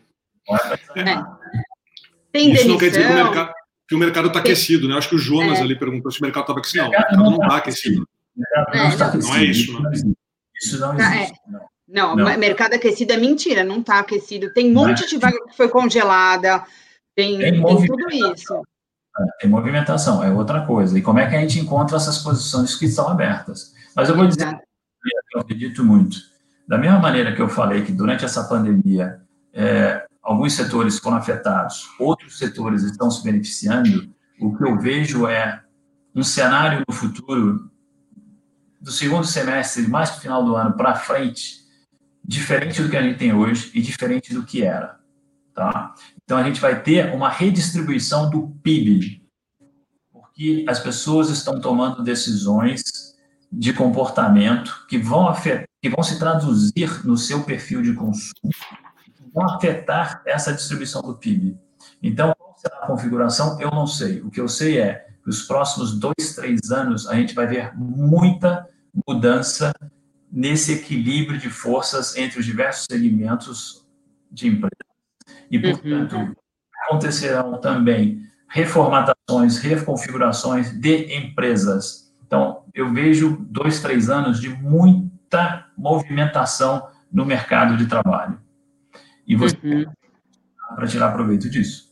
É. 0.95 1.23
Tem 2.31 2.53
Isso 2.53 2.67
não 2.69 2.77
quer 2.77 2.89
dizer 2.89 3.05
que 3.05 3.11
o 3.11 3.15
mercado 3.15 3.53
que 3.91 3.95
o 3.95 3.99
mercado 3.99 4.27
está 4.29 4.39
aquecido, 4.39 4.87
né? 4.87 4.95
Acho 4.95 5.09
que 5.09 5.15
o 5.15 5.19
Jonas 5.19 5.59
é. 5.59 5.63
ali 5.63 5.77
perguntou 5.77 6.09
se 6.09 6.19
o 6.19 6.23
mercado 6.23 6.43
estava 6.43 6.59
aquecido. 6.59 6.83
Não, 6.83 6.87
o 6.87 6.91
mercado 6.91 7.17
não 7.17 7.39
está 7.41 7.57
aquecido. 7.57 8.07
Não, 8.37 9.35
é 9.35 9.43
isso, 9.43 9.81
né? 9.81 9.91
Isso 10.55 10.79
não 10.79 10.95
tá, 10.95 11.17
existe. 11.17 11.39
Não, 11.45 11.59
não, 11.91 12.15
mercado 12.37 12.73
aquecido 12.73 13.13
é 13.13 13.17
mentira, 13.17 13.63
não 13.63 13.81
está 13.81 13.99
aquecido. 13.99 14.53
Tem 14.53 14.71
um 14.71 14.73
monte 14.73 15.07
de 15.07 15.17
vaga 15.17 15.37
que 15.45 15.57
foi 15.57 15.67
congelada, 15.67 16.63
tem, 17.15 17.37
tem, 17.37 17.61
tem 17.61 17.85
tudo 17.85 18.09
isso. 18.09 18.61
É, 19.19 19.25
tem 19.41 19.49
movimentação, 19.49 20.23
é 20.23 20.31
outra 20.31 20.65
coisa. 20.65 20.97
E 20.97 21.01
como 21.01 21.19
é 21.19 21.29
que 21.29 21.35
a 21.35 21.41
gente 21.41 21.59
encontra 21.59 21.97
essas 21.97 22.19
posições 22.19 22.75
que 22.75 22.85
estão 22.85 23.09
abertas? 23.09 23.73
Mas 23.95 24.07
eu 24.07 24.15
vou 24.15 24.25
dizer, 24.25 24.47
eu 25.33 25.41
acredito 25.41 25.83
muito. 25.83 26.17
Da 26.67 26.77
mesma 26.77 26.99
maneira 26.99 27.35
que 27.35 27.41
eu 27.41 27.49
falei 27.49 27.83
que 27.83 27.91
durante 27.91 28.23
essa 28.23 28.45
pandemia, 28.45 29.21
é, 29.53 30.05
alguns 30.23 30.53
setores 30.53 30.97
foram 30.97 31.17
afetados, 31.17 31.89
outros 31.99 32.37
setores 32.37 32.83
estão 32.83 33.11
se 33.11 33.21
beneficiando, 33.23 34.09
o 34.39 34.55
que 34.55 34.63
eu 34.63 34.79
vejo 34.79 35.27
é 35.27 35.61
um 36.15 36.23
cenário 36.23 36.83
no 36.87 36.93
futuro, 36.93 37.69
do 38.79 38.91
segundo 38.91 39.25
semestre, 39.25 39.87
mais 39.87 40.09
para 40.09 40.19
o 40.19 40.21
final 40.21 40.45
do 40.45 40.55
ano 40.55 40.73
para 40.73 40.95
frente, 40.95 41.60
diferente 42.23 42.81
do 42.81 42.89
que 42.89 42.97
a 42.97 43.01
gente 43.01 43.17
tem 43.17 43.33
hoje 43.33 43.71
e 43.73 43.81
diferente 43.81 44.33
do 44.33 44.45
que 44.45 44.63
era. 44.63 44.99
Tá? 45.53 45.93
Então, 46.23 46.37
a 46.37 46.43
gente 46.43 46.61
vai 46.61 46.81
ter 46.81 47.13
uma 47.13 47.29
redistribuição 47.29 48.29
do 48.29 48.49
PIB, 48.63 49.21
porque 50.11 50.65
as 50.67 50.79
pessoas 50.79 51.29
estão 51.29 51.59
tomando 51.59 52.03
decisões 52.03 52.81
de 53.51 53.73
comportamento 53.73 54.85
que 54.87 54.97
vão, 54.97 55.27
afetar, 55.27 55.65
que 55.81 55.89
vão 55.89 56.01
se 56.01 56.17
traduzir 56.17 57.05
no 57.05 57.17
seu 57.17 57.43
perfil 57.43 57.81
de 57.81 57.93
consumo, 57.93 58.33
que 59.03 59.23
vão 59.33 59.45
afetar 59.49 60.21
essa 60.25 60.53
distribuição 60.53 61.01
do 61.01 61.17
PIB. 61.17 61.57
Então, 62.01 62.33
qual 62.37 62.55
será 62.57 62.77
a 62.77 62.87
configuração? 62.87 63.59
Eu 63.59 63.71
não 63.71 63.85
sei. 63.85 64.21
O 64.21 64.31
que 64.31 64.39
eu 64.39 64.47
sei 64.47 64.79
é 64.79 65.05
que 65.21 65.29
os 65.29 65.43
próximos 65.43 65.99
dois, 65.99 66.35
três 66.35 66.71
anos 66.71 67.07
a 67.07 67.15
gente 67.15 67.35
vai 67.35 67.45
ver 67.45 67.75
muita 67.75 68.65
mudança 69.05 69.73
nesse 70.31 70.73
equilíbrio 70.73 71.37
de 71.37 71.49
forças 71.49 72.15
entre 72.15 72.39
os 72.39 72.45
diversos 72.45 72.85
segmentos 72.89 73.85
de 74.31 74.47
empresa. 74.47 74.71
E, 75.49 75.57
uhum. 75.57 75.63
portanto, 75.63 76.15
uhum. 76.15 76.33
acontecerão 76.85 77.59
também 77.59 78.25
reformatações, 78.47 79.57
reconfigurações 79.57 80.71
de 80.71 81.15
empresas. 81.15 82.13
Então, 82.25 82.63
eu 82.73 82.91
vejo 82.93 83.37
dois, 83.49 83.81
três 83.81 84.09
anos 84.09 84.39
de 84.39 84.49
muita 84.49 85.67
movimentação 85.77 86.87
no 87.11 87.25
mercado 87.25 87.75
de 87.75 87.87
trabalho. 87.87 88.39
E 89.27 89.35
você 89.35 89.57
uhum. 89.63 89.85
para 90.75 90.87
tirar 90.87 91.11
proveito 91.11 91.49
disso. 91.49 91.91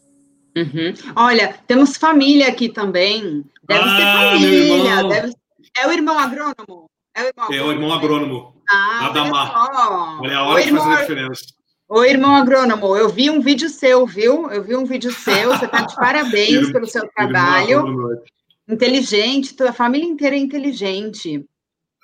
Uhum. 0.56 0.94
Olha, 1.16 1.54
temos 1.68 1.98
família 1.98 2.48
aqui 2.48 2.70
também. 2.70 3.46
Deve 3.68 3.84
ah, 3.84 3.96
ser 3.96 4.42
família. 4.42 5.04
Deve... 5.08 5.34
É 5.78 5.88
o 5.88 5.92
irmão 5.92 6.18
agrônomo? 6.18 6.90
É 7.20 7.24
o 7.24 7.28
irmão, 7.28 7.48
é 7.52 7.62
o 7.62 7.72
irmão 7.72 7.94
agrônomo. 7.94 8.56
Ah, 8.70 9.08
Adamar. 9.08 10.20
Olha 10.22 10.38
a 10.38 10.44
hora 10.46 10.64
que 10.64 10.70
faz 10.70 10.88
a 10.88 11.02
diferença. 11.02 11.42
Oi, 11.90 12.12
irmão 12.12 12.36
agrônomo, 12.36 12.96
eu 12.96 13.10
vi 13.10 13.30
um 13.30 13.42
vídeo 13.42 13.68
seu, 13.68 14.06
viu? 14.06 14.50
Eu 14.52 14.64
vi 14.64 14.76
um 14.76 14.86
vídeo 14.86 15.12
seu, 15.12 15.50
você 15.50 15.66
está 15.66 15.82
de 15.82 15.96
parabéns 15.98 16.72
pelo 16.72 16.86
seu 16.86 17.06
trabalho. 17.10 18.22
Inteligente, 18.68 19.56
tua 19.56 19.74
família 19.74 20.08
inteira 20.08 20.36
é 20.36 20.40
inteligente. 20.40 21.46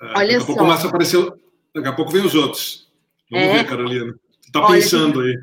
É, 0.02 0.18
Olha 0.18 0.38
daqui 0.38 0.42
a 0.42 0.46
pouco 0.46 0.60
começa 0.60 0.86
a 0.86 0.88
aparecer, 0.90 1.32
daqui 1.74 1.88
a 1.88 1.92
pouco 1.92 2.10
vem 2.12 2.26
os 2.26 2.34
outros. 2.34 2.90
Vamos 3.30 3.46
é. 3.46 3.52
ver, 3.54 3.64
Carolina. 3.68 4.12
Você 4.40 4.48
está 4.48 4.66
pensando 4.66 5.20
aí. 5.20 5.38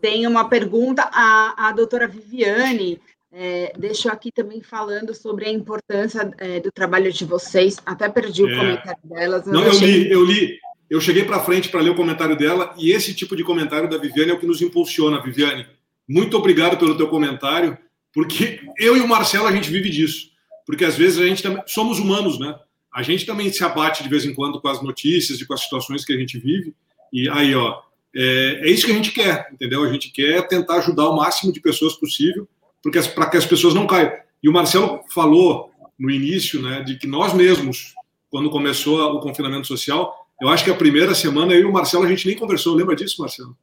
Tem 0.00 0.26
uma 0.26 0.48
pergunta, 0.48 1.08
a, 1.12 1.68
a 1.68 1.72
doutora 1.72 2.08
Viviane 2.08 3.00
é, 3.32 3.72
deixo 3.78 4.10
aqui 4.10 4.30
também 4.30 4.60
falando 4.60 5.14
sobre 5.14 5.46
a 5.46 5.50
importância 5.50 6.30
é, 6.38 6.60
do 6.60 6.70
trabalho 6.70 7.10
de 7.10 7.24
vocês. 7.24 7.78
Até 7.86 8.08
perdi 8.08 8.42
o 8.42 8.50
é. 8.50 8.56
comentário 8.56 9.00
delas. 9.04 9.46
Não, 9.46 9.64
eu 9.64 9.72
li, 9.72 10.10
eu 10.10 10.24
li. 10.24 10.58
Eu 10.90 11.00
cheguei 11.00 11.24
para 11.24 11.40
frente 11.40 11.70
para 11.70 11.80
ler 11.80 11.90
o 11.90 11.94
comentário 11.94 12.36
dela 12.36 12.74
e 12.76 12.92
esse 12.92 13.14
tipo 13.14 13.34
de 13.34 13.42
comentário 13.42 13.88
da 13.88 13.96
Viviane 13.96 14.30
é 14.30 14.34
o 14.34 14.38
que 14.38 14.44
nos 14.44 14.60
impulsiona, 14.60 15.22
Viviane. 15.22 15.66
Muito 16.06 16.36
obrigado 16.36 16.76
pelo 16.76 16.94
teu 16.94 17.08
comentário, 17.08 17.78
porque 18.12 18.60
eu 18.78 18.94
e 18.98 19.00
o 19.00 19.08
Marcelo 19.08 19.46
a 19.46 19.52
gente 19.52 19.70
vive 19.70 19.88
disso. 19.88 20.30
Porque 20.66 20.84
às 20.84 20.94
vezes 20.94 21.18
a 21.18 21.26
gente 21.26 21.42
também 21.42 21.62
somos 21.66 21.98
humanos, 21.98 22.38
né? 22.38 22.54
A 22.94 23.02
gente 23.02 23.24
também 23.24 23.50
se 23.50 23.64
abate 23.64 24.02
de 24.02 24.08
vez 24.10 24.26
em 24.26 24.34
quando 24.34 24.60
com 24.60 24.68
as 24.68 24.82
notícias 24.82 25.40
e 25.40 25.46
com 25.46 25.54
as 25.54 25.62
situações 25.62 26.04
que 26.04 26.12
a 26.12 26.18
gente 26.18 26.38
vive. 26.38 26.74
E 27.10 27.26
aí, 27.30 27.54
ó, 27.54 27.80
é, 28.14 28.60
é 28.64 28.70
isso 28.70 28.84
que 28.84 28.92
a 28.92 28.94
gente 28.94 29.12
quer, 29.12 29.48
entendeu? 29.50 29.82
A 29.82 29.90
gente 29.90 30.10
quer 30.10 30.46
tentar 30.46 30.76
ajudar 30.76 31.08
o 31.08 31.16
máximo 31.16 31.50
de 31.50 31.60
pessoas 31.60 31.94
possível 31.94 32.46
porque 32.82 33.00
para 33.02 33.26
que 33.30 33.36
as 33.36 33.46
pessoas 33.46 33.74
não 33.74 33.86
caiam. 33.86 34.12
E 34.42 34.48
o 34.48 34.52
Marcelo 34.52 35.00
falou 35.08 35.70
no 35.98 36.10
início, 36.10 36.60
né, 36.60 36.82
de 36.82 36.96
que 36.96 37.06
nós 37.06 37.32
mesmos, 37.32 37.94
quando 38.30 38.50
começou 38.50 39.00
o 39.14 39.20
confinamento 39.20 39.66
social, 39.66 40.26
eu 40.40 40.48
acho 40.48 40.64
que 40.64 40.70
a 40.70 40.74
primeira 40.74 41.14
semana 41.14 41.54
eu 41.54 41.60
e 41.60 41.64
o 41.64 41.72
Marcelo 41.72 42.04
a 42.04 42.08
gente 42.08 42.26
nem 42.26 42.36
conversou, 42.36 42.74
lembra 42.74 42.96
disso, 42.96 43.20
Marcelo? 43.20 43.56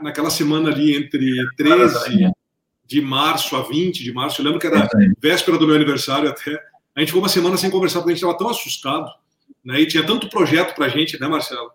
Naquela 0.00 0.30
semana 0.30 0.70
ali 0.70 0.96
entre 0.96 1.34
13 1.56 2.30
de 2.86 3.00
março 3.00 3.54
a 3.56 3.62
20 3.62 4.02
de 4.02 4.12
março, 4.12 4.40
eu 4.40 4.44
lembro 4.44 4.60
que 4.60 4.66
era 4.66 4.88
véspera 5.20 5.58
do 5.58 5.66
meu 5.66 5.76
aniversário 5.76 6.28
até. 6.28 6.58
A 6.94 7.00
gente 7.00 7.08
ficou 7.08 7.22
uma 7.22 7.28
semana 7.28 7.56
sem 7.56 7.70
conversar 7.70 8.00
porque 8.00 8.12
a 8.12 8.14
gente 8.14 8.22
estava 8.22 8.38
tão 8.38 8.48
assustado, 8.48 9.10
né? 9.64 9.80
E 9.80 9.86
tinha 9.86 10.04
tanto 10.04 10.28
projeto 10.28 10.74
para 10.74 10.86
a 10.86 10.88
gente, 10.88 11.20
né, 11.20 11.28
Marcelo? 11.28 11.70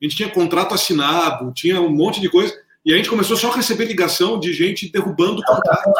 A 0.00 0.04
gente 0.04 0.16
tinha 0.16 0.28
contrato 0.28 0.74
assinado, 0.74 1.52
tinha 1.52 1.80
um 1.80 1.90
monte 1.90 2.20
de 2.20 2.28
coisa. 2.28 2.52
E 2.84 2.92
a 2.92 2.96
gente 2.96 3.08
começou 3.08 3.36
só 3.36 3.50
a 3.52 3.56
receber 3.56 3.84
ligação 3.84 4.40
de 4.40 4.52
gente 4.52 4.90
derrubando 4.90 5.40
o 5.40 5.44
contrato. 5.44 5.90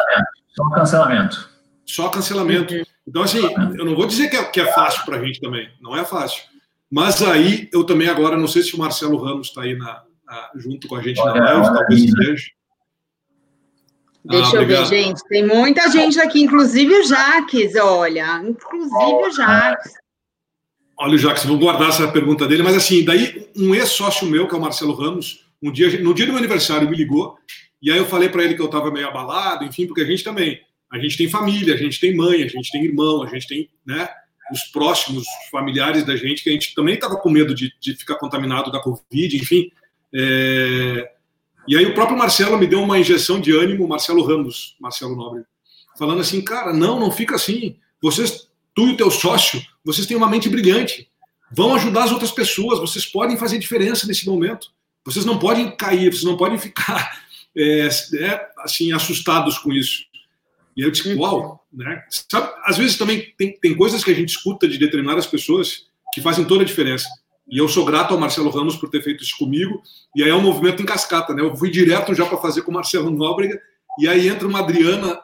Só 0.55 0.69
cancelamento. 0.69 1.49
Só 1.85 2.09
cancelamento. 2.09 2.73
Então, 3.07 3.23
assim, 3.23 3.39
eu 3.77 3.85
não 3.85 3.95
vou 3.95 4.05
dizer 4.05 4.29
que 4.29 4.35
é, 4.35 4.43
que 4.43 4.61
é 4.61 4.71
fácil 4.73 5.03
para 5.05 5.17
a 5.17 5.25
gente 5.25 5.39
também, 5.39 5.69
não 5.81 5.95
é 5.95 6.05
fácil. 6.05 6.43
Mas 6.91 7.21
aí, 7.23 7.69
eu 7.73 7.83
também 7.83 8.07
agora, 8.07 8.37
não 8.37 8.47
sei 8.47 8.61
se 8.61 8.75
o 8.75 8.79
Marcelo 8.79 9.17
Ramos 9.17 9.47
está 9.47 9.63
aí 9.63 9.75
na, 9.75 10.03
na, 10.25 10.51
junto 10.55 10.87
com 10.87 10.95
a 10.95 11.01
gente 11.01 11.19
olha, 11.19 11.41
na 11.41 11.53
live, 11.53 11.73
talvez 11.73 12.03
esteja. 12.03 12.45
Deixa 14.25 14.57
ah, 14.57 14.61
eu 14.61 14.67
ver, 14.67 14.85
gente. 14.85 15.21
Tem 15.27 15.45
muita 15.45 15.89
gente 15.89 16.19
aqui, 16.19 16.43
inclusive 16.43 16.93
o 16.93 17.03
Jaques, 17.03 17.75
olha. 17.75 18.41
Inclusive 18.45 19.27
o 19.27 19.31
Jaques. 19.31 19.91
Olha 20.97 21.15
o 21.15 21.17
Jaques, 21.17 21.45
vou 21.45 21.57
guardar 21.57 21.89
essa 21.89 22.07
pergunta 22.07 22.47
dele, 22.47 22.63
mas 22.63 22.75
assim, 22.75 23.03
daí 23.03 23.49
um 23.57 23.73
ex-sócio 23.75 24.27
meu, 24.27 24.47
que 24.47 24.53
é 24.53 24.57
o 24.57 24.61
Marcelo 24.61 24.93
Ramos, 24.93 25.42
um 25.63 25.71
dia, 25.71 26.01
no 26.01 26.13
dia 26.13 26.25
do 26.25 26.33
meu 26.33 26.39
aniversário, 26.39 26.89
me 26.89 26.97
ligou, 26.97 27.37
e 27.81 27.89
aí 27.89 27.97
eu 27.97 28.05
falei 28.05 28.29
para 28.29 28.43
ele 28.43 28.53
que 28.53 28.61
eu 28.61 28.65
estava 28.65 28.91
meio 28.91 29.07
abalado, 29.07 29.63
enfim, 29.63 29.87
porque 29.87 30.01
a 30.01 30.05
gente 30.05 30.23
também, 30.23 30.61
a 30.91 30.99
gente 30.99 31.17
tem 31.17 31.29
família, 31.29 31.73
a 31.73 31.77
gente 31.77 31.99
tem 31.99 32.15
mãe, 32.15 32.43
a 32.43 32.47
gente 32.47 32.69
tem 32.69 32.83
irmão, 32.83 33.23
a 33.23 33.27
gente 33.27 33.47
tem, 33.47 33.69
né, 33.85 34.07
os 34.51 34.63
próximos 34.65 35.23
familiares 35.49 36.05
da 36.05 36.15
gente, 36.15 36.43
que 36.43 36.49
a 36.49 36.53
gente 36.53 36.75
também 36.75 36.95
estava 36.95 37.15
com 37.15 37.29
medo 37.29 37.55
de, 37.55 37.73
de 37.79 37.95
ficar 37.95 38.15
contaminado 38.15 38.71
da 38.71 38.79
Covid, 38.79 39.37
enfim. 39.37 39.71
É... 40.13 41.09
E 41.67 41.77
aí 41.77 41.85
o 41.85 41.93
próprio 41.93 42.17
Marcelo 42.17 42.57
me 42.57 42.67
deu 42.67 42.81
uma 42.81 42.99
injeção 42.99 43.39
de 43.39 43.51
ânimo, 43.51 43.87
Marcelo 43.87 44.23
Ramos, 44.23 44.75
Marcelo 44.79 45.15
Nobre, 45.15 45.43
falando 45.97 46.19
assim, 46.19 46.41
cara, 46.41 46.73
não, 46.73 46.99
não 46.99 47.09
fica 47.09 47.35
assim. 47.35 47.77
Vocês, 48.01 48.49
tu 48.75 48.87
e 48.89 48.93
o 48.93 48.97
teu 48.97 49.09
sócio, 49.09 49.61
vocês 49.83 50.05
têm 50.05 50.17
uma 50.17 50.29
mente 50.29 50.49
brilhante. 50.49 51.09
Vão 51.55 51.73
ajudar 51.75 52.03
as 52.03 52.11
outras 52.11 52.31
pessoas, 52.31 52.79
vocês 52.79 53.05
podem 53.05 53.37
fazer 53.37 53.59
diferença 53.59 54.05
nesse 54.05 54.25
momento. 54.25 54.67
Vocês 55.05 55.25
não 55.25 55.37
podem 55.37 55.75
cair, 55.75 56.11
vocês 56.11 56.23
não 56.23 56.37
podem 56.37 56.57
ficar 56.57 57.21
é, 57.55 57.87
é, 57.87 58.47
assim 58.59 58.91
assustados 58.91 59.57
com 59.57 59.71
isso. 59.71 60.05
E 60.75 60.81
eu 60.81 60.89
disse, 60.89 61.13
uau, 61.13 61.65
né? 61.71 62.03
Sabe, 62.09 62.51
às 62.63 62.77
vezes 62.77 62.97
também 62.97 63.33
tem, 63.37 63.57
tem 63.59 63.75
coisas 63.75 64.03
que 64.03 64.11
a 64.11 64.13
gente 64.13 64.29
escuta 64.29 64.67
de 64.67 64.77
determinadas 64.77 65.27
pessoas 65.27 65.85
que 66.13 66.21
fazem 66.21 66.45
toda 66.45 66.63
a 66.63 66.65
diferença. 66.65 67.07
E 67.47 67.57
eu 67.57 67.67
sou 67.67 67.85
grato 67.85 68.13
ao 68.13 68.19
Marcelo 68.19 68.49
Ramos 68.49 68.75
por 68.75 68.89
ter 68.89 69.03
feito 69.03 69.23
isso 69.23 69.37
comigo. 69.37 69.81
E 70.15 70.23
aí 70.23 70.29
é 70.29 70.35
um 70.35 70.41
movimento 70.41 70.81
em 70.81 70.85
cascata, 70.85 71.33
né? 71.33 71.41
Eu 71.41 71.55
fui 71.55 71.69
direto 71.69 72.13
já 72.15 72.25
para 72.25 72.37
fazer 72.37 72.61
com 72.61 72.71
o 72.71 72.73
Marcelo 72.73 73.11
Nóbrega, 73.11 73.59
e 73.99 74.07
aí 74.07 74.27
entra 74.27 74.47
uma 74.47 74.59
Adriana 74.59 75.19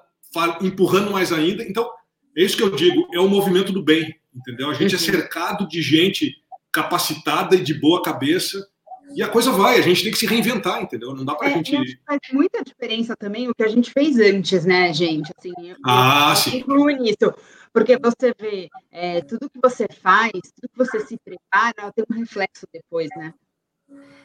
empurrando 0.62 1.12
mais 1.12 1.32
ainda. 1.32 1.64
Então, 1.64 1.90
é 2.38 2.44
isso 2.44 2.58
que 2.58 2.64
eu 2.64 2.70
digo, 2.70 3.08
é 3.14 3.20
o 3.20 3.28
movimento 3.28 3.72
do 3.72 3.82
bem, 3.82 4.16
entendeu? 4.36 4.70
A 4.70 4.74
gente 4.74 4.94
é 4.94 4.98
uhum. 4.98 5.04
cercado 5.04 5.68
de 5.68 5.82
gente 5.82 6.36
capacitada 6.72 7.56
e 7.56 7.64
de 7.64 7.74
boa 7.74 8.04
cabeça 8.04 8.68
e 9.16 9.24
a 9.24 9.28
coisa 9.28 9.52
vai, 9.52 9.78
a 9.78 9.82
gente 9.82 10.04
tem 10.04 10.12
que 10.12 10.18
se 10.18 10.26
reinventar, 10.26 10.82
entendeu? 10.82 11.16
Não 11.16 11.26
dá 11.26 11.36
pra 11.36 11.50
é, 11.50 11.54
gente. 11.54 12.00
Faz 12.06 12.20
muita 12.32 12.64
diferença 12.64 13.16
também 13.16 13.50
o 13.50 13.56
que 13.56 13.64
a 13.64 13.68
gente 13.68 13.92
fez 13.92 14.18
antes, 14.20 14.66
né, 14.66 14.94
gente? 14.94 15.32
Assim, 15.38 15.54
ah, 15.86 16.32
eu, 16.32 16.36
sim. 16.36 16.64
nisso. 17.00 17.34
Porque 17.74 17.98
você 17.98 18.34
vê, 18.40 18.70
é, 18.92 19.22
tudo 19.22 19.50
que 19.50 19.60
você 19.62 19.88
faz, 20.02 20.32
tudo 20.32 20.70
que 20.72 20.78
você 20.78 21.00
se 21.02 21.18
prepara, 21.24 21.92
tem 21.94 22.06
um 22.10 22.20
reflexo 22.20 22.66
depois, 22.74 23.10
né? 23.16 23.34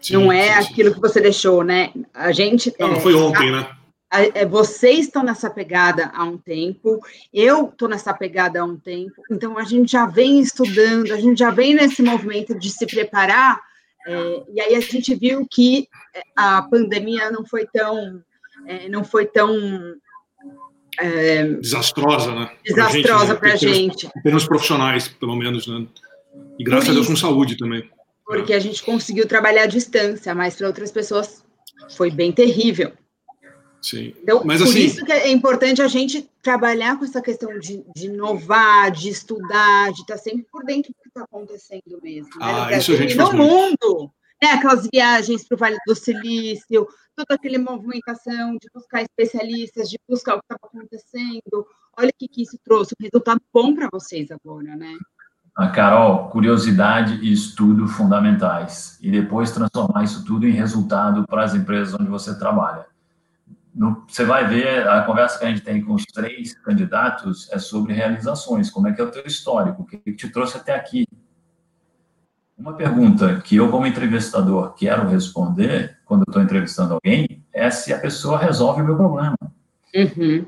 Sim, 0.01 0.14
não 0.14 0.32
é 0.32 0.62
sim, 0.62 0.72
aquilo 0.72 0.89
sim. 0.91 0.95
que 0.95 1.01
você 1.01 1.20
deixou, 1.20 1.64
né? 1.64 1.93
A 2.12 2.32
gente. 2.32 2.74
Não, 2.78 2.95
é, 2.95 3.01
foi 3.01 3.14
ontem, 3.14 3.51
né? 3.51 3.68
É, 4.11 4.47
vocês 4.47 5.07
estão 5.07 5.24
nessa 5.24 5.51
pegada 5.51 6.12
há 6.14 6.22
um 6.22 6.39
tempo, 6.39 7.01
eu 7.32 7.68
estou 7.68 7.89
nessa 7.89 8.14
pegada 8.14 8.61
há 8.61 8.64
um 8.64 8.76
tempo, 8.76 9.22
então 9.28 9.59
a 9.59 9.64
gente 9.64 9.91
já 9.91 10.07
vem 10.07 10.39
estudando, 10.39 11.12
a 11.12 11.16
gente 11.16 11.39
já 11.39 11.51
vem 11.51 11.74
nesse 11.74 12.01
movimento 12.01 12.57
de 12.57 12.70
se 12.70 12.87
preparar 12.87 13.61
é, 14.07 14.42
e 14.52 14.61
aí 14.61 14.74
a 14.74 14.80
gente 14.80 15.14
viu 15.14 15.46
que 15.50 15.88
é, 16.14 16.22
a 16.36 16.62
pandemia 16.62 17.30
não 17.30 17.44
foi 17.44 17.66
tão, 17.72 18.22
é, 18.66 18.88
não 18.88 19.02
foi 19.05 19.26
tão 19.26 19.50
é, 21.00 21.44
desastrosa, 21.44 22.34
né? 22.34 22.50
Desastrosa 22.64 23.34
para 23.34 23.52
a 23.55 23.57
gente. 23.57 24.09
Termos 24.22 24.46
profissionais, 24.46 25.09
pelo 25.09 25.36
menos, 25.36 25.66
né? 25.66 25.86
E 26.59 26.64
graças 26.64 26.90
a 26.90 26.92
Deus 26.92 27.07
com 27.07 27.16
saúde 27.16 27.57
também. 27.57 27.88
Porque 28.26 28.52
a 28.52 28.59
gente 28.59 28.82
conseguiu 28.82 29.26
trabalhar 29.26 29.64
à 29.64 29.66
distância, 29.66 30.34
mas 30.34 30.57
para 30.57 30.66
outras 30.66 30.90
pessoas 30.90 31.44
foi 31.96 32.11
bem 32.11 32.32
terrível. 32.32 32.92
Sim. 33.85 34.14
Então, 34.22 34.41
Mas, 34.47 34.62
por 34.62 34.68
assim, 34.70 34.80
isso 34.80 35.05
que 35.05 35.12
é 35.12 35.30
importante 35.30 35.82
a 35.82 35.89
gente 35.89 36.26
trabalhar 36.43 36.99
com 36.99 37.05
essa 37.05 37.20
questão 37.20 37.59
de, 37.59 37.85
de 37.95 38.07
inovar, 38.07 38.91
de 38.91 39.11
estudar, 39.11 39.93
de 39.93 40.01
estar 40.01 40.16
sempre 40.16 40.47
por 40.51 40.64
dentro 40.64 40.91
do 40.91 41.03
que 41.03 41.09
está 41.09 41.24
acontecendo 41.24 42.01
mesmo. 42.03 42.30
Né? 42.30 42.47
Ah, 42.47 42.70
no 42.70 42.76
isso 42.78 42.93
a 42.93 42.97
gente 42.97 43.12
e 43.12 43.18
no 43.18 43.32
mundo. 43.35 44.11
Né? 44.43 44.53
Aquelas 44.53 44.89
viagens 44.91 45.47
para 45.47 45.55
o 45.55 45.59
Vale 45.59 45.76
do 45.87 45.95
Silício, 45.95 46.89
toda 47.14 47.35
aquela 47.35 47.59
movimentação 47.59 48.53
de 48.53 48.68
buscar 48.74 49.03
especialistas, 49.03 49.91
de 49.91 49.99
buscar 50.09 50.37
o 50.37 50.39
que 50.39 50.47
estava 50.51 50.61
acontecendo. 50.64 51.66
Olha 51.99 52.09
o 52.09 52.18
que, 52.18 52.26
que 52.26 52.43
isso 52.43 52.59
trouxe, 52.64 52.95
um 52.99 53.05
resultado 53.05 53.43
bom 53.53 53.74
para 53.74 53.91
vocês 53.93 54.30
agora, 54.30 54.74
né? 54.76 54.97
A 55.55 55.68
Carol, 55.68 56.30
curiosidade 56.30 57.22
e 57.22 57.30
estudo 57.30 57.87
fundamentais. 57.87 58.99
E 59.03 59.11
depois 59.11 59.53
transformar 59.53 60.05
isso 60.05 60.24
tudo 60.24 60.49
em 60.49 60.53
resultado 60.53 61.26
para 61.28 61.45
as 61.45 61.55
empresas 61.55 61.93
onde 61.93 62.09
você 62.09 62.37
trabalha 62.39 62.93
no, 63.75 64.05
você 64.07 64.25
vai 64.25 64.47
ver 64.47 64.87
a 64.89 65.03
conversa 65.03 65.39
que 65.39 65.45
a 65.45 65.49
gente 65.49 65.62
tem 65.62 65.83
com 65.83 65.95
os 65.95 66.05
três 66.05 66.55
candidatos 66.55 67.51
é 67.51 67.59
sobre 67.59 67.93
realizações, 67.93 68.70
como 68.70 68.87
é 68.87 68.93
que 68.93 69.01
é 69.01 69.05
o 69.05 69.11
teu 69.11 69.27
histórico, 69.27 69.83
o 69.83 69.85
que 69.85 69.99
te 70.12 70.29
trouxe 70.29 70.57
até 70.57 70.75
aqui. 70.75 71.05
Uma 72.57 72.75
pergunta 72.75 73.41
que 73.41 73.57
eu, 73.57 73.68
como 73.68 73.85
entrevistador, 73.85 74.75
quero 74.75 75.09
responder 75.09 75.99
quando 76.05 76.20
eu 76.20 76.31
estou 76.31 76.41
entrevistando 76.41 76.95
alguém 76.95 77.45
é 77.53 77.68
se 77.68 77.93
a 77.93 77.99
pessoa 77.99 78.39
resolve 78.39 78.81
o 78.81 78.85
meu 78.85 78.97
problema. 78.97 79.37
Uhum. 79.93 80.47